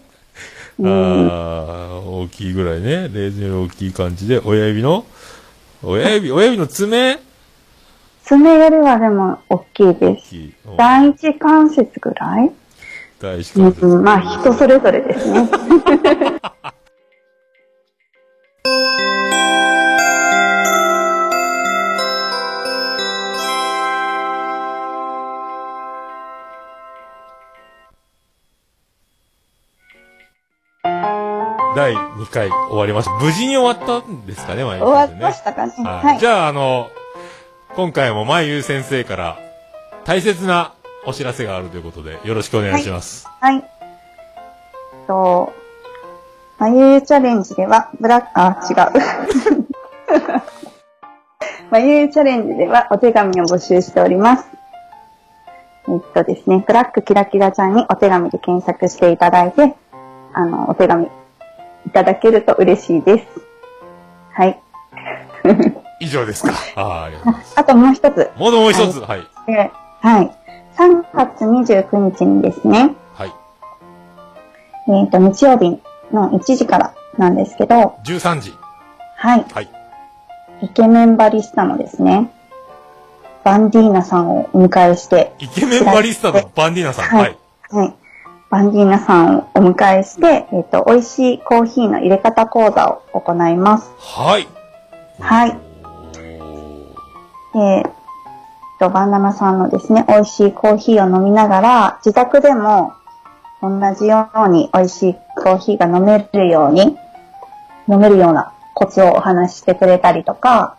[0.78, 1.28] うん。
[1.28, 3.08] ー大きいぐらいね。
[3.12, 5.04] レーズンより大きい感じで、親指の、
[5.82, 7.18] 親指、親指の爪？
[8.24, 10.34] 爪よりはでも大きいです。
[10.78, 12.50] 第一関節ぐらい？
[13.24, 15.48] 大事関節うん、まあ人それぞれですね。
[31.74, 33.10] 第2回終わりました。
[33.24, 35.72] 無事に終わったんですかね、まゆ終わりましたかね。
[35.78, 36.04] はい。
[36.04, 36.18] はい。
[36.18, 36.90] じゃあ、あの、
[37.74, 39.38] 今回もまゆ先生から
[40.04, 40.73] 大切な
[41.06, 43.28] お知らせがあるということで、よろしくお願いします。
[43.40, 43.56] はい。
[43.56, 43.62] えっ
[45.06, 45.52] と、
[46.58, 50.44] まゆゆチャレンジでは、ブラック、あ、違う。
[51.70, 54.46] まゆゆチャレンジではお手紙を募集しております。
[55.88, 59.74] えっとですね、ブラックキラキラちゃんにお手紙で検索していただいて、
[60.32, 63.26] あの、お手紙いただけると嬉しいです。
[64.32, 64.58] はい。
[66.00, 66.52] 以上ですか。
[66.80, 67.54] ああ、ありがとうございます。
[67.60, 68.30] あともう一つ。
[68.36, 69.26] もうもう一つ、はい。
[69.46, 70.43] ではい。
[70.76, 73.32] 3月29日にですね、はい。
[74.88, 75.80] えっ、と、日曜日
[76.12, 78.54] の1時からなんですけど、13時。
[79.16, 79.44] はい。
[79.52, 79.68] はい。
[80.62, 82.32] イケメンバリスタのですね、
[83.44, 87.04] バンディーナさんをお迎えして、イケメンバリスタのバンディーナさん。
[87.04, 87.76] はいはい。
[87.76, 87.94] はい。
[88.50, 93.90] バンディーナさんをお迎えして、えっ、と、美味しいコーヒーの入れ方講座を行います。
[93.98, 94.48] はい。
[95.20, 95.50] はい。
[97.54, 97.84] で、えっ
[98.88, 102.92] と、バンダナさんのですね、美味しいコーヒーを飲みながら、自宅でも
[103.62, 106.96] 同じように美味しいコーヒーが飲めるように、
[107.88, 110.76] 飲めるようなコツをお話ししてくれたりとか、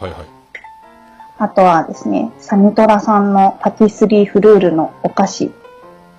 [0.00, 0.20] はいはい。
[1.38, 5.50] あとはですね、サニトラさんのパティスリーフルールのお菓子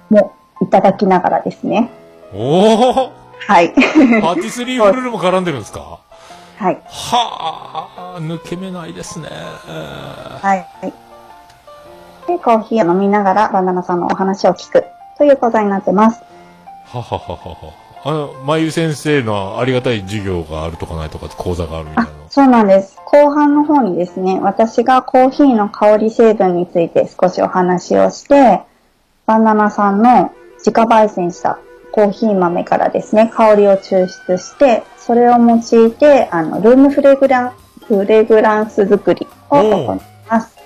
[0.10, 1.90] もいただきながらですね。
[2.34, 3.12] おお
[3.48, 3.74] はい。
[4.22, 6.00] パティスリーフルールも絡んでるんですか？
[6.58, 6.82] はい。
[6.88, 9.28] はあ、抜け目ないですね。
[10.42, 10.94] はい。
[12.28, 14.86] で、コーヒーを飲みながらバンダナさんのお話を聞く
[15.18, 16.22] という講座になってます。
[16.86, 17.84] ははははは。
[18.06, 22.98] あの、まゆ先生のありがたい授業があるとかないとか講座があるみたいあな。、そうなんです。
[23.06, 28.62] 後半の方にですね、私がコーヒーの香り成分について少しお話をして、
[29.26, 31.60] バナナさんの自家焙煎した
[31.94, 37.54] コーヒー豆からですね、香りを抽出して、それを用いて、あの、ルームフレグラン、
[37.88, 40.58] フレグランス作りを行います。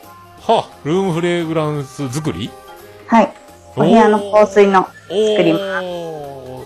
[0.48, 2.50] はあ、ルームフレグランス作り？
[3.08, 3.34] はい。
[3.76, 5.86] お部屋の香水の作ります。
[5.86, 6.66] お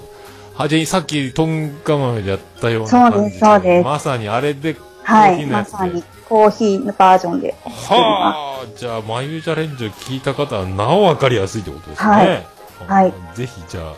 [0.54, 5.44] はじゃあさっきトンカ豆でやったようなそうですそうですまさにあれでコはい。
[5.48, 12.10] まさにコーヒーのバージョンではあ、じゃあ、眉チャレンジを聞いた方はなお分かりやすいってことですね。
[12.12, 12.48] はい
[12.88, 13.96] あはいぜひ、じゃあ、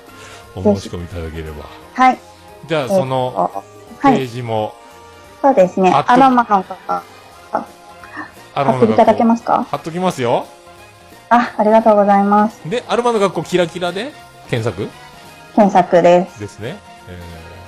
[0.56, 1.66] お申し込みいただければ。
[1.94, 2.00] す。
[2.00, 2.20] はい。
[2.68, 3.64] じゃあ、その。
[4.02, 4.74] ページも、
[5.42, 5.92] そうですね。
[5.92, 7.04] アロマの方、
[8.56, 9.64] ア貼っていただけますか？
[9.70, 10.46] 貼っときますよ。
[11.30, 12.70] あ、ありがとうございます。
[12.70, 14.12] で、アルマの学校キラキラで
[14.50, 14.90] 検索？
[15.56, 16.40] 検索です。
[16.40, 16.78] ですね。
[17.10, 17.20] え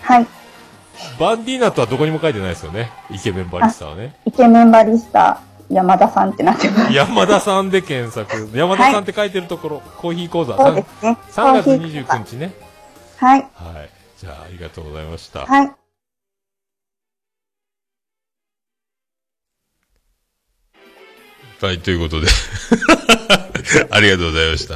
[0.01, 0.23] はい。
[0.23, 0.27] ー
[1.19, 2.91] バンディーナとはどこにも書いてないですよね。
[3.09, 4.15] イケメンバリスタはね。
[4.25, 6.93] イケメンバリスタ、山田さんってなってます。
[6.93, 8.49] 山田さんで検索。
[8.57, 10.55] 山田さんって書いてるところ、コーヒー講座。
[10.57, 11.17] そうですね。
[11.31, 12.53] 3月コーヒー29日ね。
[13.17, 13.39] はい。
[13.41, 13.89] はい。
[14.17, 15.45] じゃあ、ありがとうございました。
[15.45, 15.71] はい。
[21.65, 22.27] はい、ということで。
[23.89, 24.75] ありがとうございました。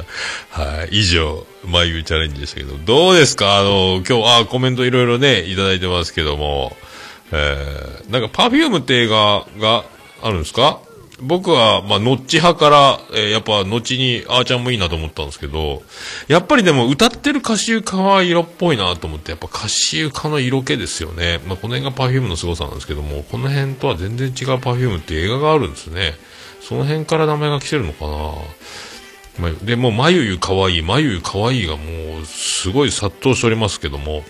[0.50, 0.98] はい。
[1.00, 3.58] 以上、まゆチャレンジでしたけど、どうですか？
[3.58, 6.76] あの、今日、あ、コメントいろいろね、いただいてますけども、
[7.30, 9.84] えー、なんか、 Perfumeって映画が
[10.20, 10.80] あるんですか？
[11.22, 15.82] 僕は、まあ、ノッチ派から、えーやっぱ、後に、あーちゃんもいいなと思ったんですけど、
[16.28, 21.40] やっぱりでも、歌ってるかしゆかは色っぽいなと思って、やっぱかしゆかの色気ですよね。
[21.46, 26.14] まあ、この辺が Perfumeの凄さなんですけども、この辺とは全然違う Perfumeっていう映画があるんですね。
[26.60, 28.10] その辺から名前が来てるのかな
[29.38, 34.24] まあで、もう、まゆゆかわいい、まゆゆかわいいがもう、すごい殺到しておりますけども、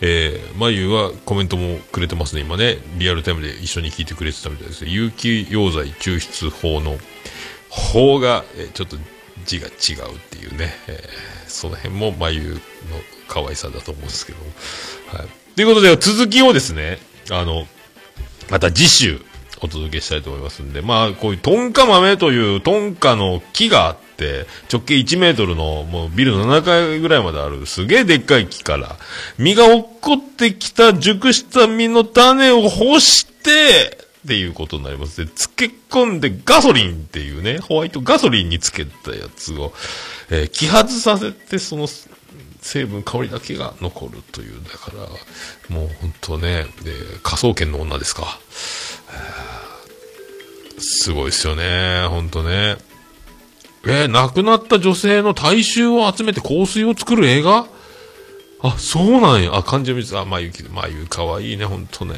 [0.00, 2.78] えー、まゆはコメントもくれてますね、今ね。
[2.98, 4.86] リアルタイムで一緒に聞いてくれてたみたいです。
[4.86, 6.98] 有機溶剤抽出法の
[7.68, 8.96] 法が、えーちょっと
[9.44, 12.58] 字が違うっていうね、えーその辺もまゆの
[13.26, 14.44] 可愛さだと思うんですけども。
[15.18, 15.28] はい。
[15.56, 16.98] ということで、続きをですね、
[17.30, 17.66] あの、
[18.50, 19.20] また次週、
[19.60, 28.96] お届けしたいと思いますんで、まあ、こういうトンカ豆というトンカの木があって、直径1メートルの、もうビルの7階ぐらいまである、すげえでっかい木から、
[29.38, 35.24] 実が落っこってきた熟した実の種を干して、っていうことになります。
[35.24, 39.72] で、漬け込んでガソリンっていうね、ホワイトガソリンにつけたやつを、
[40.30, 41.86] えー揮発させて、その、
[42.68, 46.92] 成分、香りだけが残るという、だから、もう本当ね、で、
[47.22, 48.38] 科捜研の女ですか。
[50.78, 52.76] すごいですよね、本当ね。
[53.86, 57.66] えー亡くなった女性の体臭を集めて香水を作る映画？
[58.60, 59.56] あ、そうなんや。
[59.56, 62.14] あ、漢字を見つあ、まゆき、まゆかわいいね、ほんとね。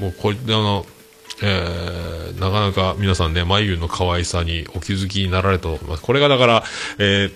[0.00, 0.86] もうこれ、あの、
[1.40, 6.02] えー、なかなか皆さんね、まゆの可愛さにお気づきになられたと思います。
[6.02, 6.64] これがだから、
[6.98, 7.32] えー、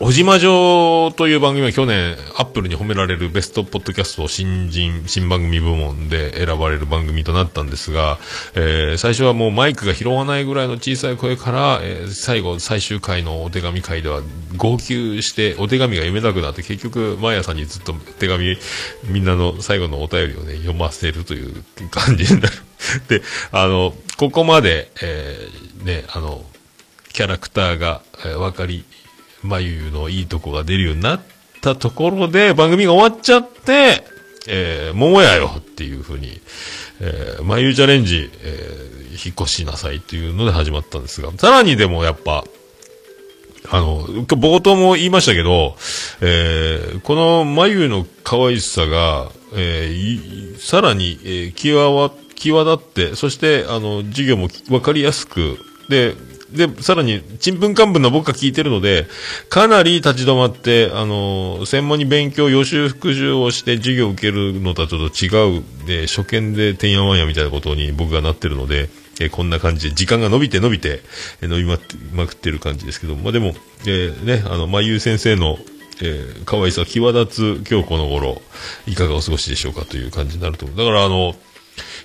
[0.00, 8.18] おじま城という番組は去年、アップルに褒められるベストポッドキャスト新人、新番組部門で選ばれる番組となったんですが、
[8.54, 14.22] えー最初はもうマイクが拾わないぐらいの小さい声から、えー最後、最終回のお手紙会では、
[14.56, 18.56] 号泣して、お手紙が読めなくなって、結局、毎朝にずっと手紙、
[19.08, 22.54] みんなの最後のお便りをね、読ませるという感じになる。
[23.10, 26.44] で、あの、ここまで、えーね、あの、
[27.12, 28.84] キャラクターが、えー分かり、
[29.42, 31.20] 眉のいいとこが出るようになっ
[31.60, 34.04] たところで、番組が終わっちゃって、
[34.46, 36.40] えー、桃やよっていうふうに、
[37.00, 42.44] えー、眉チャレンジ、えー引っ越しなさいっていうので始まったんですが、さらにでもやっぱ、
[43.68, 45.74] あの、冒頭も言いましたけど、
[46.20, 55.58] えーこの眉の可愛さが、えーさらに、えー際は、際立って、そして、あの、授業もわかりやすく、
[55.88, 56.14] で、
[56.52, 59.06] で、さらに、ちんぷんかんぷんな僕が聞いてるので、
[59.50, 68.88] かなり立ち止まって、あの、専門に勉強、予習復習をして授業を受けるのとはちょっと違う、で、初見でてんやわんやみたいなことに僕がなってるので、
[69.20, 71.02] えこんな感じで、時間が伸びて伸びて、
[71.42, 71.78] え伸びま
[72.12, 75.58] まくってる感じですけど、まあでも、えーね、あの、まゆう先生の、
[76.00, 78.40] えー、可愛さ際立つ今日この頃、
[78.86, 80.78] いかがお過ごしでしょうかという感じになると思う。
[80.78, 81.34] だからあの、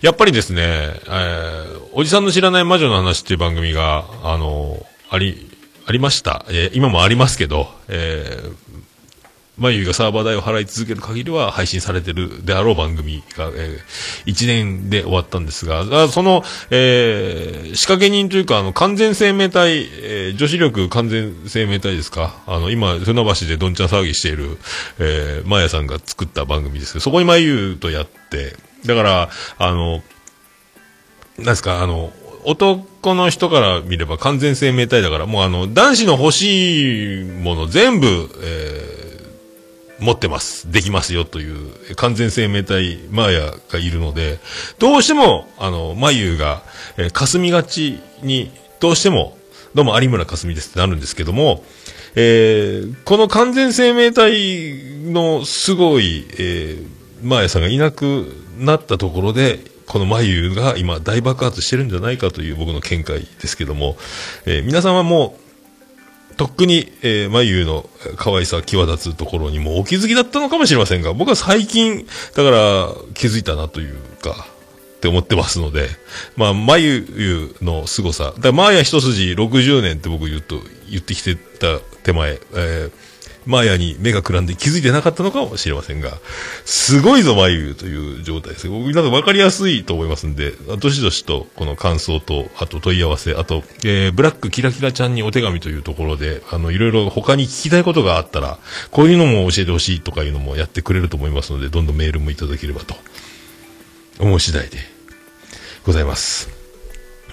[0.02, 5.50] やっぱりですね、えーおじさんの知らない魔女の話っていう番組が、あの、あり、
[5.86, 6.46] ありました。
[6.50, 8.54] えー今もありますけど、えー、
[9.60, 13.78] まゆがサーバー代を払い続ける限りは配信されてるであろう番組が、え
[14.26, 22.42] 1年で終わったんですが、その、えー仕掛け人というか、あの、完全生命体、えー女子力完全生命体ですか？
[22.48, 24.58] あの、今、船橋でどんちゃん騒ぎしている、
[24.98, 28.56] えー、まやさんが作った番組ですけど、そこにまゆとやって、
[28.86, 30.04] だから、あの、
[31.38, 32.12] なんですか、あの、
[32.46, 39.04] 男の人から見れば完全生命体だから、もうあの、男子の欲しいもの全部、えー
[40.00, 40.70] 持ってます。
[40.70, 44.40] できますよという、完全生命体、マーヤがいるので、
[44.78, 46.62] どうしても、あの、眉が、
[46.98, 49.38] えー霞がちに、どうしても、
[49.74, 51.64] どうも有村架純ですってなるんですけども、
[52.16, 54.74] えーこの完全生命体
[55.06, 56.88] のすごい、えー、
[57.26, 63.98] マーヤさんがいなくなったところで、この眉が今大爆発してるんじゃないかという僕の見解ですけども、
[64.46, 65.44] えー皆さんはもう、
[66.36, 74.48] とっくに、えー、眉の可愛さ際立つところにもお気づきだったのかもしれませんが、僕は最近、だから気づいたなというか、
[74.98, 75.90] って思ってますので、
[76.38, 78.26] まあ、眉の凄さ。
[78.26, 80.60] だから、マーヤ一筋60年って僕言うと、
[80.90, 82.92] 言ってきてた手前、えー、
[83.46, 86.18] マーヤに目がくらんで気づいてなかったのかもしれませんが、
[86.66, 88.70] すごいぞ、眉という状態です。
[88.70, 98.60] 僕、なんか分かりやすいと思いますんで、どしどしと、この感想と、あと問い合わせ、あと、えー、ブラックキラキラちゃんにお手紙というところで、あの、いろいろ他に聞きたいことがあったら、
[98.92, 102.96] こういうのも教えてほしいとかいうのもやってくれると思いますので、どんどんメールもいただければと、
[104.20, 104.78] 思う次第で
[105.86, 106.53] ございます。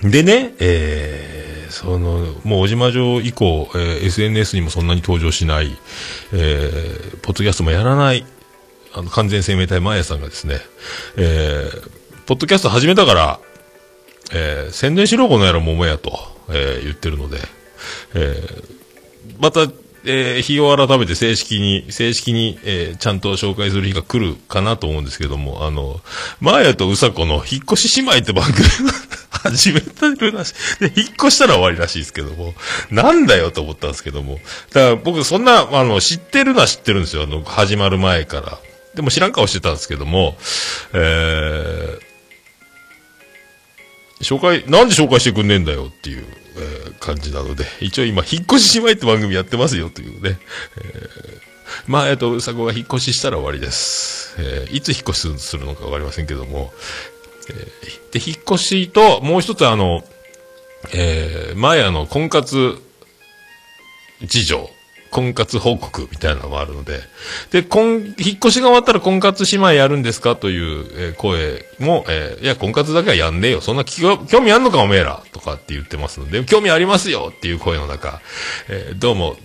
[0.02, 5.76] でね、えー、その、もう、小島城以降、えー SNS にもそんなに登場しない、
[6.32, 8.24] えー、ポッドキャストもやらない、
[8.94, 10.58] あの、完全生命体マーヤさんがですね、
[11.16, 11.90] えー、
[12.26, 13.40] ポッドキャスト始めたから、
[14.32, 16.18] えー、宣伝しろ、この野郎桃やと、
[16.48, 17.38] えー、言ってるので、
[18.14, 18.64] えー、
[19.38, 19.70] また、
[20.04, 26.00] えー、日を改めて正式に、正式に、えー、ちゃんと紹介する日が来るかなと思うんですけども、あの、
[26.40, 28.64] マーヤとウサコの引っ越し姉妹って番組
[29.42, 30.90] 始めてるらしい。
[30.90, 32.54] で、引っ越したら終わりらしいですけども、
[32.90, 34.38] なんだよと思ったんですけども、
[34.72, 38.58] だから僕そんな、あの、知ってるのは知ってるんですよ、あの、始まる前から。
[38.94, 40.36] でも知らん顔してたんですけども、
[40.92, 46.24] えー、紹介、なんで紹介してくんねえんだよっていう、
[46.56, 50.38] えー感じなので、一応今、引っ越し姉妹って番組やってますよというね。
[50.76, 51.50] えー
[51.86, 54.34] まあ、えっと、うさこが引っ越ししたら終わりです。
[54.38, 56.74] えーいつ引っ越しするのかわかりませんけども、
[57.50, 60.02] えーで、引っ越しと、もう一つあの、
[60.92, 62.80] えー、マヤの婚活
[64.22, 64.70] 事情、
[65.10, 67.00] 婚活報告みたいなのもあるので、
[67.50, 73.60] で、婚、引っ越しが終わったら婚活姉妹やるんですかという、声も、えーいや、婚活だけはやんねえよ。
[73.60, 78.20] そんな興味あんのかおめえらとかって言ってますので、興味ありますよっていう声の中、
[78.68, 79.36] えーどうも、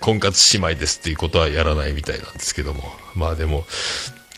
[0.00, 2.92] 婚活姉妹ですっていうことはやらないみたいなんですけども。
[3.14, 3.64] まあでも、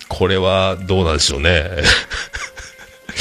[0.09, 1.71] これはどうなんでしょうね。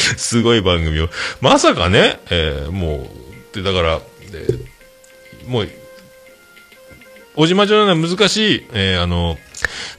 [0.18, 1.10] すごい番組を。
[1.42, 3.10] まさかね、えーも
[3.54, 4.00] う、で、だから、
[4.34, 4.60] えー
[5.48, 5.70] もう、
[7.36, 9.38] 小島城のような難しい、えーあの、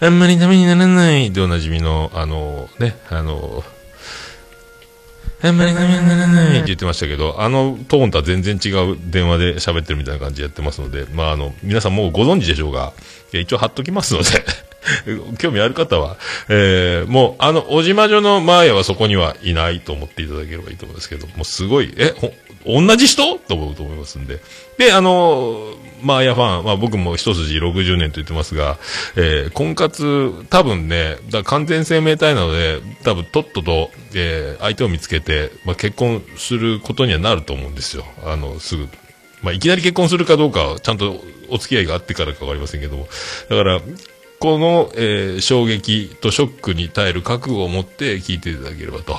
[0.01, 3.65] あんまりダメにならないでおなじみの、あの、ね、あの、
[5.43, 12.93] あんまりダメにならないって言ってましたけど、あのトーンとは全然違う電話で喋ってるみたいな感じでやってますので、まああの、皆さんもうご存知でしょうが、
[13.33, 14.27] 一応貼っときますので、
[15.39, 16.17] 興味ある方は、
[16.49, 22.33] えー、もう、あの、小島女のマーヤはそこにはいないと思っていただければいいと思うんですけど、もうすごい、え、ほ、
[22.67, 24.41] 同じ人と思うと思いますんで。
[24.79, 28.79] で、あの、マーヤファン、まあ僕も一筋60年と言ってますが、
[29.17, 38.05] えー、婚活、多分ね、だ完全生命体なので、多分とっとと、えー、相手を見つけて、まあ結婚することにはなると思うんですよ。
[38.25, 38.89] あの、すぐ。
[39.43, 43.09] まあいきなり結婚するかどうか、ちゃんとお付き合いがあってからかわかりませんけども。
[43.49, 43.81] だから、
[44.39, 49.19] この、えー衝撃とショックに耐える覚悟を持って聞いていただければと、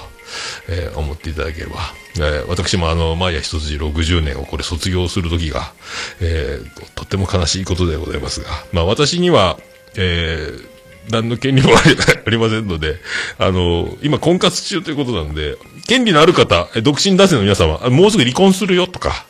[0.70, 1.80] えー思っていただければ。
[2.18, 5.74] えー私もあの、マイヤ一筋60年をこれ卒業する時が、
[6.20, 9.58] えーとっても悲しいことでございますが、まあ私には、
[9.96, 10.72] えー
[11.10, 12.98] 何の権利もありませんので、
[13.40, 19.26] あの、今婚活中ということなので、権利のある方、独身男性の皆様、もうすぐ離婚するよとか、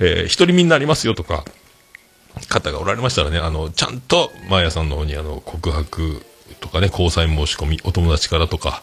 [0.00, 1.44] えー独り身になりますよとか、
[2.48, 6.22] 方がおられましたらね、あの、ちゃんと、マーヤさんの方に、あの、告白
[6.60, 8.82] とかね、交際申し込み、お友達からとか、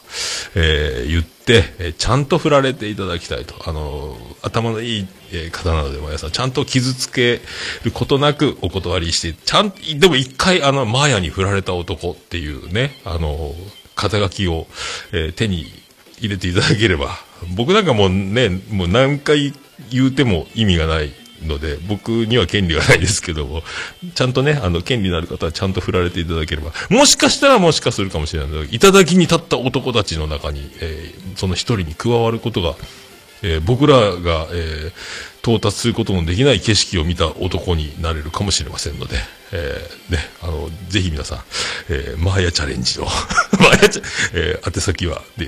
[0.55, 3.69] えー言って、えーちゃんと振られていただきたいと。
[3.69, 7.41] あの、頭のいい、え方なので、マーヤさん、ちゃんと傷つけ
[7.83, 13.53] ることなくお断りして、ちゃん、でも一回、あの、マーヤに振られた男っていうね、あの、
[13.95, 14.67] 肩書きを、
[15.13, 15.71] え手に
[16.19, 17.17] 入れていただければ、
[17.55, 19.53] 僕なんかもうね、もう何回
[19.91, 21.11] 言うても意味がない
[21.43, 23.63] ので、僕には権利がないですけども、
[24.15, 28.51] ちゃんとね、あの、権利のある方はちゃんと振られていただければ、もしかしたらもしかするかもしれない。
[28.51, 32.75] ので、いただきに立った男たちの中に、えーその一人に加わることが、
[33.43, 34.91] えー僕らが、えー
[35.43, 39.15] 到達することのできない景色を見た男になれるかもしれませんので、
[39.53, 41.39] えーね、あの、ぜひ皆さん、
[41.87, 43.07] えーマーヤチャレンジを
[43.69, 44.03] の、マーヤチャ、
[44.33, 45.47] えー宛先は、で、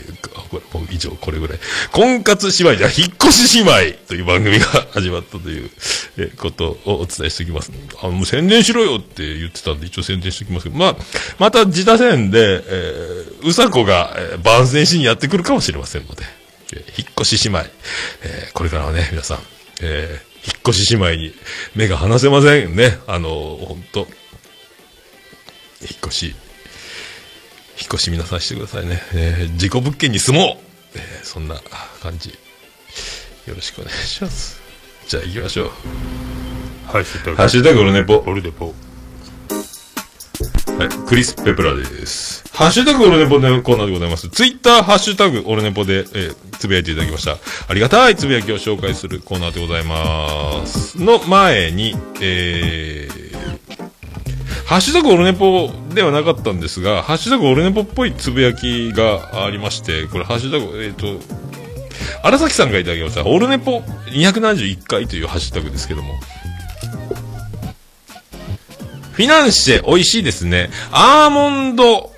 [0.50, 1.60] これ、もう以上これぐらい。
[1.92, 5.70] 婚活姉妹じゃ、引っ越し姉妹という番組が始まったという、
[6.18, 7.72] えーことをお伝えしておきます。
[8.02, 10.96] あの、もう宣伝しろよって言ってたんで、一応宣伝しておきますけど、まあ、
[11.40, 16.24] また自他戦で、えーうさこが、えー番宣しにやってくるかもしれませんので、
[16.74, 17.70] えー引っ越し姉妹、
[18.24, 19.40] えーこれからはね、皆さん、
[19.82, 21.34] えー引っ越し姉妹に
[21.76, 22.98] 目が離せませんね。
[23.08, 24.10] あの本当引っ
[26.08, 26.36] 越し、
[27.80, 29.02] 引っ越し皆さんしてくださいね。
[29.14, 30.58] えー事故物件に住も
[30.94, 31.56] う、えーそんな
[32.02, 32.30] 感じ。
[33.48, 34.60] よろしくお願いします。
[35.08, 35.72] じゃあ行きましょう。
[36.88, 37.38] ハッシュタグ。
[37.38, 38.74] ハッシュタグオルネポオルネポ。
[40.78, 42.44] はい、クリス・ペプラです。
[42.54, 44.30] ハッシュタグオルネポのコーナーでございます。
[44.30, 47.38] ツイッター、ハッシュタグオルネポで、えーつぶやいていただきました。
[47.70, 51.02] ありがたいつぶやきを紹介するコーナーでございます。
[51.02, 53.90] の前に、えー、
[54.70, 61.08] ハッシュタグオルネポではなかったんですが、ハッシュタグオルネポっぽいつぶやきがありまして、これハッシュタグ、えっ、と、
[62.22, 63.26] 荒崎さんがいただきました。
[63.26, 63.80] オルネポ
[64.14, 66.14] 271回というハッシュタグですけども、
[69.12, 70.70] フィナンシェ美味しいですね。
[70.92, 72.12] アーモンド、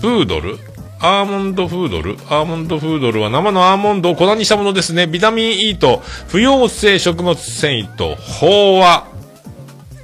[0.00, 0.58] プードル？
[0.98, 2.14] アーモンドフードル？
[2.28, 5.06] アーモンドフードルは生のアーモンドを粉にしたものですね。
[5.06, 9.13] ビタミン E と不溶性食物繊維と飽和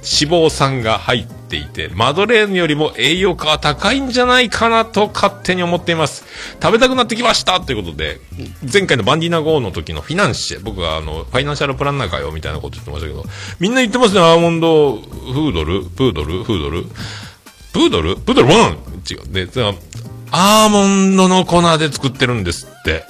[0.03, 6.25] 脂肪酸が入っていて、マドレーヌよりも栄養価は高いんじゃないかなと勝手に思っています。
[6.61, 8.19] 食べたくなってきましたということで、
[8.71, 13.23] 前回のバンディーナ号の時のフィナンシェ、僕はあの、ファイナンシャルプランナーかよみたいなこと言ってましたけど、
[13.59, 16.85] みんな言ってますね、アーモンドフードルプードルフードル
[17.73, 19.13] プードルプードル 1!
[19.13, 19.47] 違う。
[19.47, 19.47] で、
[20.31, 23.05] アーモンドの粉で作ってるんですって。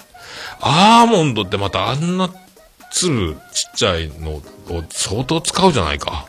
[0.59, 2.29] アーモンドってまたあんな
[2.91, 4.43] 粒ちっちゃいのを
[4.89, 6.27] 相当使うじゃないか。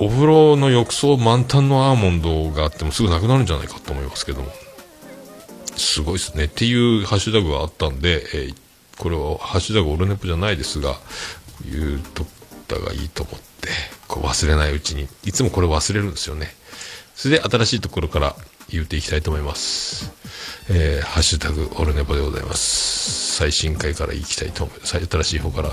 [0.00, 4.48] お風呂の浴槽満タンのアーモンドがあってもすぐなくなるんじゃないかと思いますけども。
[5.76, 6.44] すごいですね。
[6.44, 8.54] っていうハッシュタグがあったんで、えー
[8.98, 10.96] これはハッシュタグオルネポじゃないですが、
[11.64, 12.26] 言うとっ
[12.66, 13.68] たがいいと思って、
[14.08, 16.48] こう忘れないうちに、いつもこれ忘れるんですよね。
[17.14, 18.36] それで新しいところから、
[18.70, 20.12] 言っていきたいと思います。
[20.70, 23.36] えー、ハッシュタグ、オルネポでございます。
[23.36, 24.98] 最新回からいきたいと思います。
[24.98, 25.70] 新しい方から。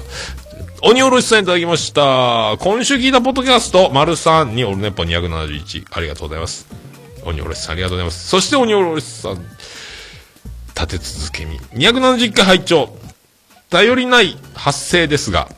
[0.82, 2.58] 鬼おろしさんいただきました。
[2.60, 5.86] 今週聞いたポッドキャスト、丸3にオルネポ271。
[5.92, 6.68] ありがとうございます。
[7.26, 8.28] 鬼おろしさんありがとうございます。
[8.30, 9.44] そして鬼おろしさん、
[10.76, 11.60] 立て続けに。
[11.72, 12.98] 270回拝聴
[13.70, 15.50] 頼りない発声ですが、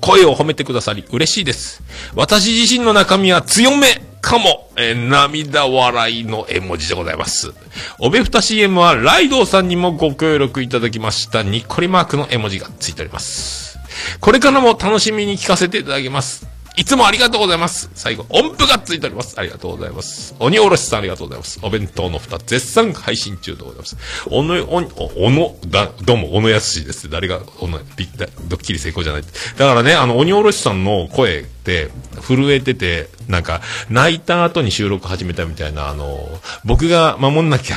[0.00, 1.82] 声を褒めてくださり嬉しいです。
[2.16, 7.52] 私自身の中身は強めかも、えー涙笑いの絵文字でございます。
[7.98, 13.78] おべふた CM はライドウさんにもご協力いただきましたにっこりマークの絵文字がついております。
[14.20, 16.51] これからも楽しみに聞かせていただきます。
[16.76, 17.90] いつもありがとうございます。
[17.94, 19.38] 最後、音符がついております。
[19.38, 20.34] ありがとうございます。
[20.38, 21.60] 鬼おろしさんありがとうございます。
[21.62, 23.96] お弁当の蓋絶賛配信中でございます。
[24.30, 27.10] おの、お、おおの、だ、どうも、小野康です。
[27.10, 29.22] 誰が、おの、びだドッキリ成功じゃない。
[29.22, 29.28] だ
[29.66, 31.90] からね、あの、鬼おろしさんの声って、
[32.26, 37.76] 震えてて、なんか、泣いた後に収録始めたみたいな、あの、僕が守んなきゃ。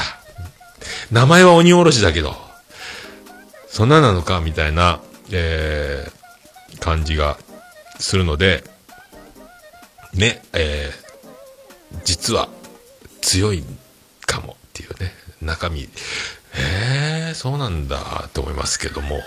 [1.12, 2.34] 名前は鬼おろしだけど、
[3.68, 5.02] そんななのか、みたいな、
[5.32, 7.38] えー、感じが
[8.00, 8.64] するので、
[10.16, 12.50] ね、えー、実は
[13.22, 13.64] 強い
[14.26, 15.12] かもっていうね、
[15.42, 15.90] 中身、
[16.58, 19.20] えー、そうなんだと思いますけども、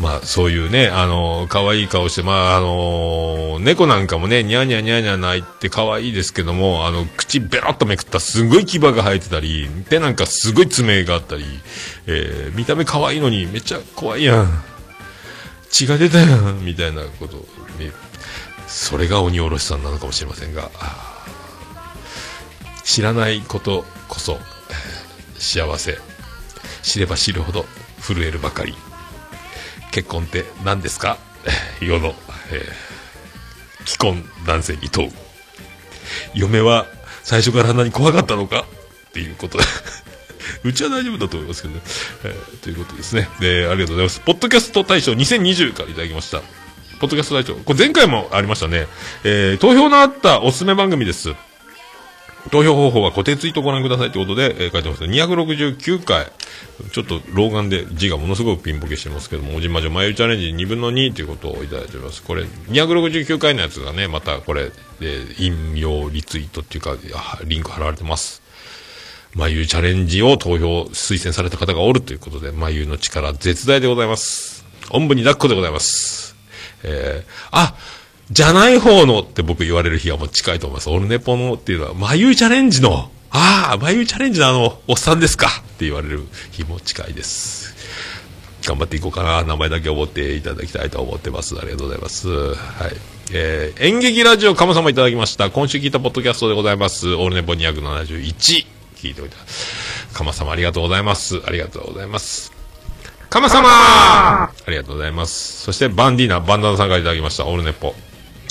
[0.00, 11.44] まあそういうね、あの可愛い顔して、まああの猫なんかもね、ニャーニャーニャーニャー泣いて可愛いですけども、あの、口ベロッとめくったらすごい牙が生えてたり、手なんかすごい爪があったり、
[12.06, 14.64] えー、見た目可愛いのにめっちゃ怖いやん。
[15.70, 17.36] 血が出たやん、みたいなこと
[17.78, 17.92] ね、
[18.68, 20.70] それが鬼おろしさんなのかもしれませんが、
[22.84, 24.38] 知らないことこそ、
[25.38, 25.98] 幸せ。
[26.82, 27.66] 知れば知るほど
[28.00, 28.74] 震えるばかり。
[29.90, 31.18] 結婚って何ですか？
[31.80, 32.14] 世の、
[32.50, 32.88] えー
[33.86, 35.12] 既婚男性に問う。
[36.34, 36.86] 嫁は
[37.22, 38.66] 最初からあんなに怖かったのか？
[39.08, 39.58] っていうこと。
[40.62, 41.80] うちは大丈夫だと思いますけどね。
[42.24, 43.30] えーということですね。
[43.40, 44.20] で、ありがとうございます。
[44.20, 46.42] ポッドキャスト大賞2020からいただきました。
[47.00, 47.54] ポッドキャスト大賞。
[47.54, 48.86] これ前回もありましたね。
[49.24, 51.34] えー投票のあったおすすめ番組です。
[52.50, 55.04] 投票方法は固定ツイートご覧くださいということで、えー書いてます。
[55.04, 56.26] 269回。
[56.92, 62.22] ちょっと老眼で字がものすごくピンボケしてますけども、おじまじょ前チャレンジ2分の2ということをいただいております。
[62.22, 64.70] これ、269回のやつがね、またこれ、
[65.00, 66.96] で引用リツイートっていうか、
[67.44, 68.42] リンク貼られてます。
[69.34, 74.64] 眉チャレンジを投票推薦された方がおるということで、眉の力絶大でございます。
[74.90, 76.37] おんぶに抱っこでございます。
[76.84, 77.74] えー、あ、
[78.30, 80.90] じゃない方のって僕言われる日はもう近いと思います。
[80.90, 87.74] オルネポのっていうのは、眉チャレンジの、ああ、眉チャレンジのあの、おっさんですかって言われる日も近いです。
[88.66, 89.44] 頑張っていこうかな。
[89.44, 91.56] 名前だけ覚えていただきたいと思ってます。
[91.58, 92.28] ありがとうございます。
[92.28, 92.54] は
[92.88, 93.18] い。
[93.32, 95.50] えー、演劇ラジオ、かまいただきました。
[95.50, 97.14] 今週聞いたポッドキャストでございます。
[97.14, 98.66] オールネポ271。
[98.96, 99.36] 聞いておいた。
[100.12, 101.40] かま様ありがとうございます。
[101.46, 102.57] ありがとうございます。
[103.30, 105.62] かま様ありがとうございます。
[105.62, 107.46] そして、バンディーナ、バンダナさんからいただきました。
[107.46, 107.94] オールネポ。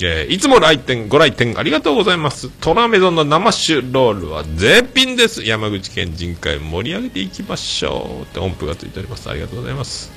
[0.00, 2.48] えーいつも来店、ご来店ありがとうございます。
[2.48, 5.42] トラメゾンの生シュロールは絶品です。
[5.42, 8.22] 山口県人会盛り上げていきましょう。
[8.22, 9.28] って音符がついております。
[9.28, 10.12] ありがとうございます。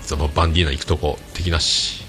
[0.00, 2.02] そのバンディーナ行くとこ、敵なし。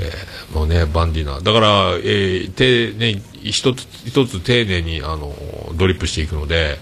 [0.00, 1.40] えーもうね、バンディーナ。
[1.40, 5.34] だから、えー、て、ね、一つ、一つ丁寧に、あの、
[5.76, 6.78] ドリップしていくので、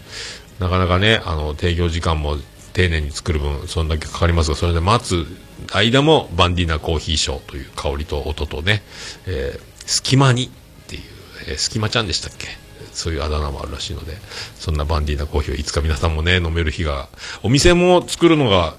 [0.58, 2.36] なかなかね、あの、提供時間も
[2.72, 5.26] 丁寧に作る分、そんだけかかりますが、それで待つ
[5.72, 8.82] 間も、バンディーナコーヒーショーという香りと音とね、
[9.26, 10.50] えー隙間にっ
[10.86, 11.02] ていう、
[11.48, 12.46] えー隙間ちゃんでしたっけ？
[12.92, 14.16] そういうあだ名もあるらしいので、
[14.58, 17.08] そんなバンディーナコーヒーをいつか皆さんもね、飲める日が、
[17.42, 18.74] お店も作るのが、っ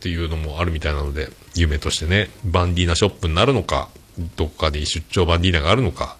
[0.00, 3.88] ていうのもあるみたいなので、夢としてね、バンディーナショップになるのか、
[4.36, 6.16] どこかに出張バンディーナがあるのか、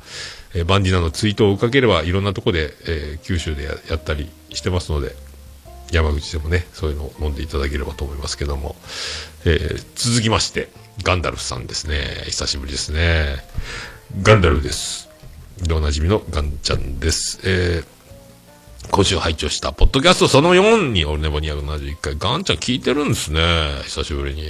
[0.54, 5.14] えーバンディーナのツイートを追っかければ、いろんなとこで、えー九州でやったりしてますので、
[5.92, 8.76] 山口でもね、そういうのを飲んでいただければと思いますけども、
[9.44, 10.68] えー続きまして、
[11.04, 12.24] ガンダルフさんですね。
[12.26, 13.36] 久しぶりですね。
[14.22, 15.08] ガンダルフです。
[15.62, 17.40] でおなじみのガンちゃんです。
[17.44, 18.02] えー
[18.90, 23.40] 今週拝聴した、ポッドキャストその4に、オルネボ271回、ガンちゃん聞いてるんですね。
[23.84, 24.44] 久しぶりに。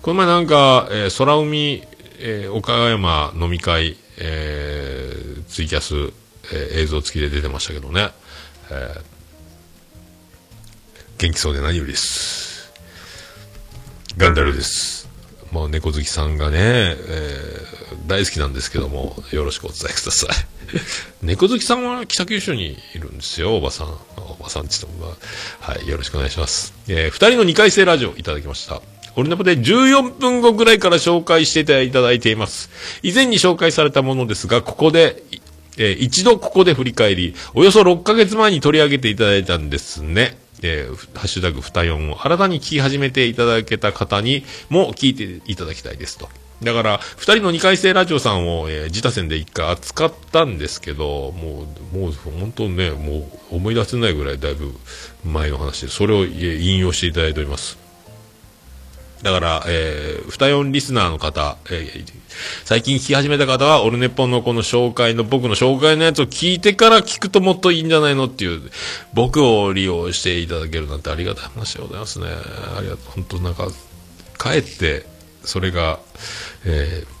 [0.00, 1.86] この前なんか、えー空海、
[2.18, 5.94] えー岡山飲み会、えーツイキャス、
[6.52, 8.10] えー映像付きで出てましたけどね。
[8.70, 8.94] え
[11.18, 12.72] 元気そうで何よりです。
[14.16, 15.08] ガンダルです。
[15.50, 17.68] もう猫好きさんがね、えー
[18.06, 20.30] 大好きなんですけども、よろしくお伝えください。
[21.22, 23.88] 猫好きさんは北九州にいるんですよ、おばさん。
[24.16, 25.14] おばさんって言っても、
[25.60, 26.72] はい、よろしくお願いします。
[26.88, 28.80] えー二人の二回生ラジオいただきました。
[29.16, 32.70] オルネポで14分後ぐらいから紹介していただいています。
[33.02, 35.22] 以前に紹介されたものですが、ここで、
[35.76, 40.38] えー一度ここで振り返り、およそ6ヶ月前に取り上げていただいたんですね。
[40.62, 46.28] えーハッシュタグふたよんを新たに聞き始めていただけた方にも聞いていただきたいですと。
[46.62, 54.74] だから、二人の二回生ラジオさんを、えー自他戦で一回扱ったんですけど、もう、もう本当ね、もう思い出せないぐらいだいぶ
[55.24, 57.87] 前の話で、それを引用していただいております。
[59.22, 62.18] だから、えー、ふたよんリスナーの方、えー
[62.64, 68.70] 最近聞き始めた方は、オルネポンのこの紹介の、僕の紹介のやつを聞いてから聞くともっといいんじゃないのっていう、
[69.12, 72.26] 僕を利用していただけるなんてありがたい話でございますね。
[72.76, 73.10] ありがとう。
[73.16, 73.66] 本当なんか、
[74.36, 75.04] かえって、
[75.42, 75.98] それが、
[76.64, 77.18] えー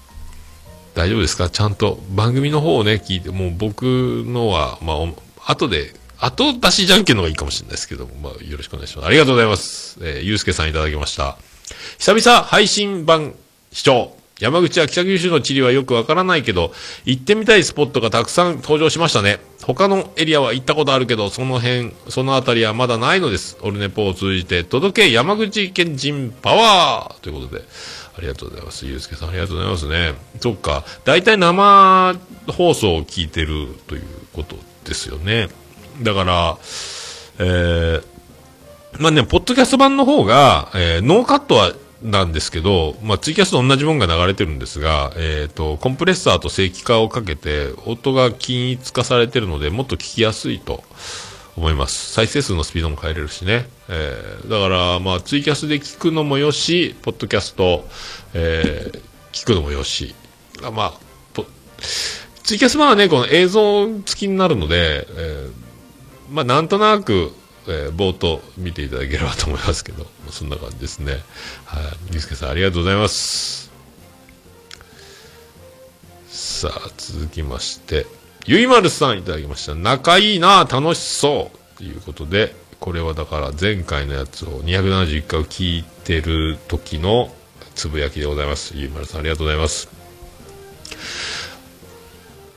[0.94, 1.48] 大丈夫ですか？
[1.48, 3.82] ちゃんと番組の方をね、聞いて、もう僕
[4.26, 9.06] のは、まあ、後で、後出しじゃんけんの方がいいかもしれないですけども、まあ、よろしくお願いします。
[9.06, 9.98] ありがとうございます。
[10.02, 11.38] えーゆうすけさんいただきました。
[11.98, 13.34] 久々配信版
[13.72, 14.18] 視聴。
[14.40, 16.72] 山口は北九州の地理はよくわからないけど、
[17.04, 19.40] 行ってみたいスポットがたくさん登場しましたね。
[19.64, 23.58] 他のエリアは行ったことあるけど、その辺、そのあたりはまだないのです。
[23.62, 27.64] オルネポを通じて、届け山口県人パワーということで、
[28.16, 28.86] ありがとうございます。
[28.86, 30.14] ゆうすけさんありがとうございますね。
[30.40, 30.84] そっか。
[31.04, 32.14] 大体生
[32.46, 35.48] 放送を聞いてるということですよね。
[36.02, 36.58] だから、
[37.40, 38.04] えー、
[38.98, 41.72] まあね、ポッドキャスト版の方が、えーノーカットは、
[42.02, 50.84] なんですけど、まあ、ツイキャスと同じもんが流れてるんですが、えっ、と、コンプレッサーと正規化をかけて、音が均一化されてるので、もっと聞きやすいと
[51.56, 52.12] 思います。
[52.12, 53.68] 再生数のスピードも変えれるしね。
[53.88, 57.84] えーだから、まあ、ツイキャスで聞くのもよし、ポッドキャスト、
[58.34, 59.00] えー
[59.32, 60.14] 聞くのもよし。
[60.62, 61.42] あまあ、
[62.42, 65.52] ツイキャス版はね、この映像付きになるので、えー
[66.30, 67.32] まあ、なんとなく、
[67.68, 71.12] えー冒頭見ていただければと思いますけど、そんな感じですね。
[71.64, 71.82] はい。
[72.12, 73.70] ゆうすけさん、ありがとうございます。
[76.28, 78.06] さあ、続きまして、
[78.46, 79.74] ゆいまるさんいただきました。
[79.74, 87.34] 仲いいな楽しそうということで、これはだから前回のやつを271回を聞いてる時の
[87.74, 88.72] つぶやきでございます。
[88.76, 89.88] ゆいまるさん、ありがとうございます。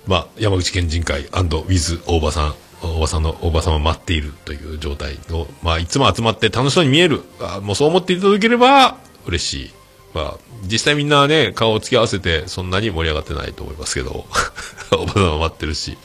[0.07, 7.21] まあ、山口県人会ウィズ大場さん、大場さんの大場さんを待っているという状態を、まあ、いつも集まって楽しそうに見える。
[7.39, 9.71] あもうそう思っていただければ嬉しい。
[10.13, 14.25] まあ、実際みんなね、顔を突き合わせてそんなに盛り上がってないと思いますけど、
[14.91, 15.97] 大場さんは待ってるし、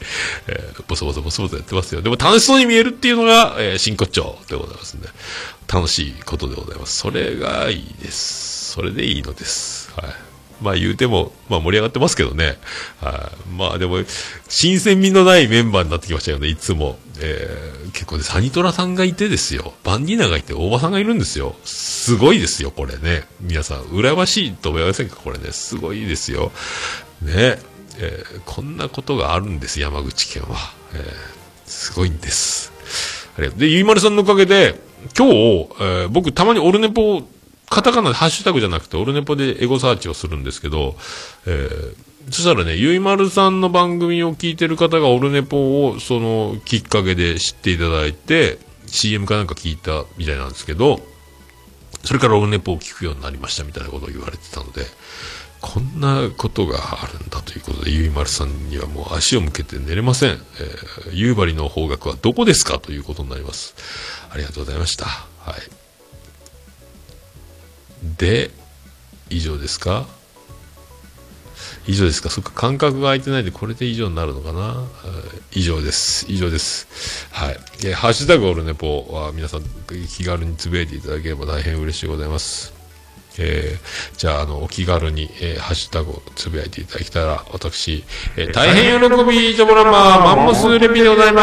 [0.46, 2.02] えーボソボソボソボソやってますよ。
[2.02, 5.08] でも楽しそうに見えるっていうのが、えー真骨頂でございますんで、
[5.72, 6.98] 楽しいことでございます。
[6.98, 8.72] それがいいです。
[8.72, 9.90] それでいいのです。
[9.96, 10.25] はい。
[10.62, 12.58] まあ言うても、まあ盛り上がってますけどね。
[13.00, 13.48] はい。
[13.56, 13.98] まあでも、
[14.48, 16.98] 新鮮味のないメンバーになってきましたよね、いつも。
[17.20, 19.72] えー結構ね、サニトラさんがいてですよ。
[19.82, 21.56] バンディーナがいて、大場さんがいるんですよ。
[21.64, 23.24] すごいですよ、これね。
[23.40, 25.16] 皆さん、羨ましいと思いませんか？
[25.16, 25.50] これね。
[25.52, 26.52] すごいですよ。
[27.22, 27.58] ね。
[27.98, 30.56] えーこんなことがあるんです、山口県は。
[30.94, 31.02] えー
[31.64, 32.72] すごいんです。
[33.38, 33.60] ありがとう。
[33.60, 34.78] で、ゆいまるさんのおかげで、
[35.16, 37.22] 今日、えー僕たまにオルネポ、
[37.68, 40.96] カタカナでハッシュタグじゃなくて、オルネポでエゴサーチをするんですけど、
[41.46, 51.00] えーそしたらね、ゆいまるさんの番組を聞いてる方がオルネポを、その、きっかけで知っていただいて、CM かなんか聞いたみたいなんですけど、
[52.04, 54.82] それからオルネポを聞くようになりましたみたいなことを言われてたので、
[55.60, 60.30] こんなことがあるんだということで、ゆいまるさんにはもう足を向けて寝れません。
[60.32, 63.74] えー、夕張の方角はどこですかということになります。
[64.30, 65.06] ありがとうございました。
[65.06, 65.85] はい。
[68.16, 68.50] で、
[69.30, 70.06] 以上ですか？
[71.86, 72.30] 以上ですか？
[72.30, 74.60] そっか、間隔が空いてないで、これで以上になるのかな？
[74.60, 74.84] は
[75.52, 76.26] い以上です。
[76.28, 77.28] 以上です。
[77.32, 77.58] はい。
[77.84, 79.62] えーハッシュタグオルネポは皆さん
[80.08, 82.74] 気軽につぶやいていただければ大変嬉しいございます。
[83.38, 88.04] えーじゃあ、あの、お気軽に、えーハッシュタグをつぶやいていただけたら、私、
[88.36, 91.42] えー大変喜び、ジョボランマー、マンモスレピでございま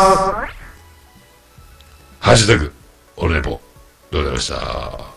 [0.00, 0.16] す。
[2.20, 2.72] ハッシュタグ、
[3.16, 3.60] オルネポ、
[4.14, 5.13] とうございました。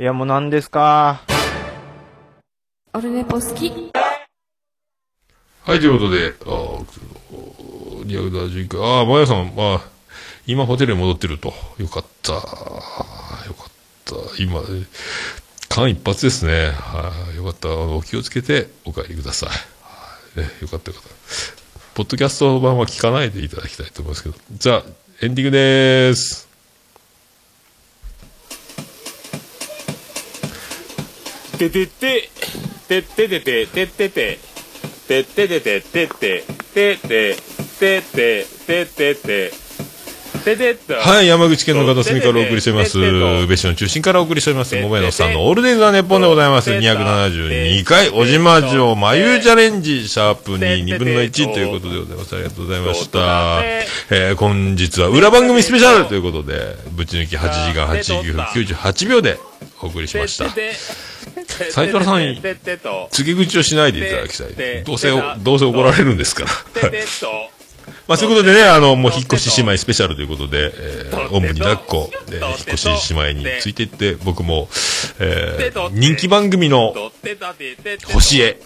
[0.00, 1.22] いや、もう何ですか？
[2.94, 3.90] オルネポ好き
[5.64, 8.80] はい、ということで、あー271回。
[8.80, 9.80] ああ、まやさん、まあ、
[10.46, 11.52] 今ホテルに戻ってると。
[11.78, 12.32] よかった。
[12.32, 13.70] よかっ
[14.04, 14.14] た。
[14.40, 14.60] 今、
[15.68, 16.70] 間一髪ですね。
[16.70, 17.66] はい、よかった。
[17.66, 19.48] あのお気をつけてお帰りください。
[19.48, 19.56] は
[20.36, 21.08] い、ね、よかったよかった。
[21.94, 24.36] ポッドキャスト版は聞かないでいただきたいと思いますけど。
[24.52, 24.84] じゃあ、
[25.22, 26.47] エンディングでーす。
[31.58, 32.30] ててて、
[32.86, 34.38] ててててて、てててて、
[35.08, 37.36] ててててて、ててて、
[37.80, 39.67] ててて、ててて、てててて、ててっと。
[41.00, 42.98] はい、山口県の片隅からお送りしてます。
[43.46, 44.74] 別所の中心からお送りしております。
[44.76, 46.70] 桃屋のさんのオールデイズ・ザ・ネッポンでございます。
[46.70, 52.34] 272回、小島城眉チャレンジ、シャープ2、2分の1ということでございます。
[52.34, 53.62] ありがとうございました。
[54.10, 59.38] えー、本日は裏番組スペシャルということで、ぶち抜き8時間89分98秒で
[59.80, 60.48] お送りしました。
[61.70, 62.40] 斉藤さんに
[63.10, 64.84] 告げ口をしないでいただきたい。
[64.84, 66.50] どうせ、どうせ怒られるんですから。
[68.08, 74.68] まあそういうことでね、あの、もう引っ越し姉妹スペシャルということで、えー、おんぶに抱っこ、で、引っ越し姉妹についていって、僕も、
[75.20, 76.94] えー、人気番組の
[78.10, 78.58] 星へ、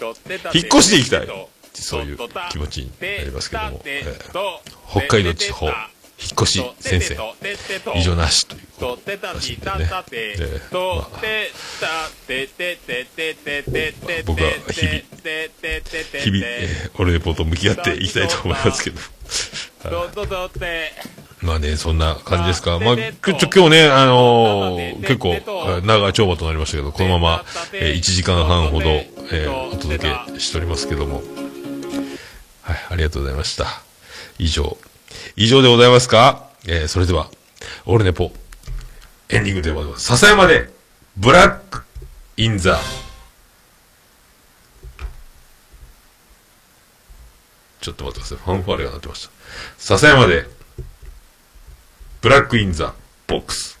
[0.00, 1.28] 引っ越していきたい。
[1.72, 2.18] そういう
[2.50, 5.70] 気持ちになりますけども、えー、北海道地方、
[6.20, 7.16] 引っ越し先生、
[7.96, 9.02] 異常なしということ
[9.34, 9.74] らしいんでね。
[13.64, 14.98] で、まあ、僕は日々、
[16.20, 19.00] 日々、えー、オルネポと向き合っていきたいと思いますけど。
[21.40, 22.78] まあね、そんな感じですか。
[22.78, 23.04] まあ、ちょ、
[23.54, 25.40] 今日ね、あのー、結構、
[25.82, 31.22] 長い長馬となりましたけど、このまま、えー、1時間半ほど、えー、お届けしておりますけども。
[32.62, 33.80] はい、ありがとうございました。
[34.38, 34.76] 以上。
[35.42, 36.50] 以上でございますか？
[36.66, 37.30] えー、それでは、
[37.86, 38.30] オールネポ、
[39.30, 40.04] エンディングでございます。
[40.04, 40.68] 笹山で、
[41.16, 41.82] ブラック、
[42.36, 42.78] インザ、
[47.80, 48.44] ちょっと待ってください。
[48.44, 49.30] ファンファーレが鳴ってました。
[49.78, 50.46] 笹山で、
[52.20, 52.92] ブラックインザ、
[53.26, 53.80] ボックス。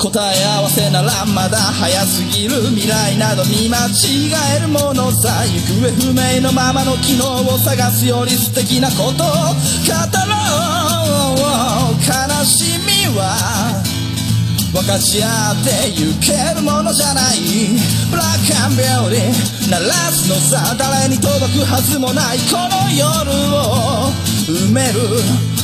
[0.00, 10.32] 答え合わせならまだ早すぎる未来など見間違えるものさ行方不明のままの機能を探すより素敵なことを語ろ
[11.36, 12.00] う。
[12.00, 13.76] 悲しみは
[14.72, 17.36] 分かち合ってゆけるものじゃない。
[18.10, 22.38] ブラックアンビューティー鳴らすのさ誰に届くはずもない。
[22.48, 24.10] この夜を
[24.48, 25.59] 埋める。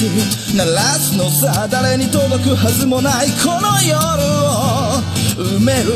[0.00, 5.04] 鳴らすのさ誰に届くはずもないこの夜を。
[5.36, 5.92] 埋める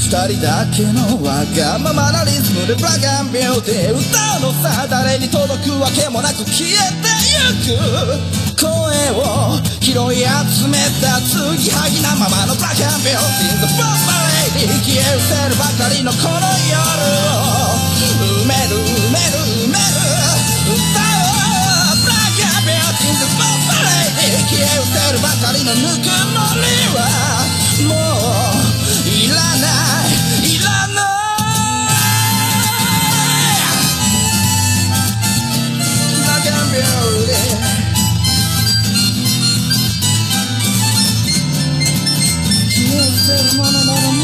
[0.00, 6.72] 二人だけのわがままなリズムでブラックアンビューティー歌うのさ誰に届くわけもなく消え
[7.04, 7.12] て
[7.68, 8.56] ゆく。
[8.56, 8.72] 声
[9.20, 14.00] を拾い集めた継ぎはぎなままのブラックアンビューティー The Bomb
[14.56, 16.40] Lady 消え失せるばかりのこの
[16.72, 16.80] 夜
[17.36, 17.84] を
[18.48, 18.85] 埋める
[24.48, 26.98] 消え失せるばかりのぬくもりは
[27.88, 27.94] も
[29.04, 29.66] ういらな
[30.42, 31.06] いいらない
[36.22, 37.34] Black and Beauty
[42.70, 44.15] 消え失せるものなら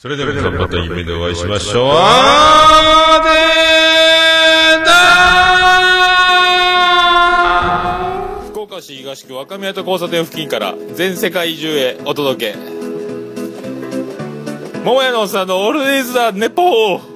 [0.00, 1.90] それではまた夢でお会いしましょう。
[1.92, 8.46] あーでー。
[8.46, 12.58] 福岡市東区若宮と交差点付近から全世界中へお届け。
[14.86, 17.09] 桃屋のおっさんのオールディーズ・ザ・ネポー。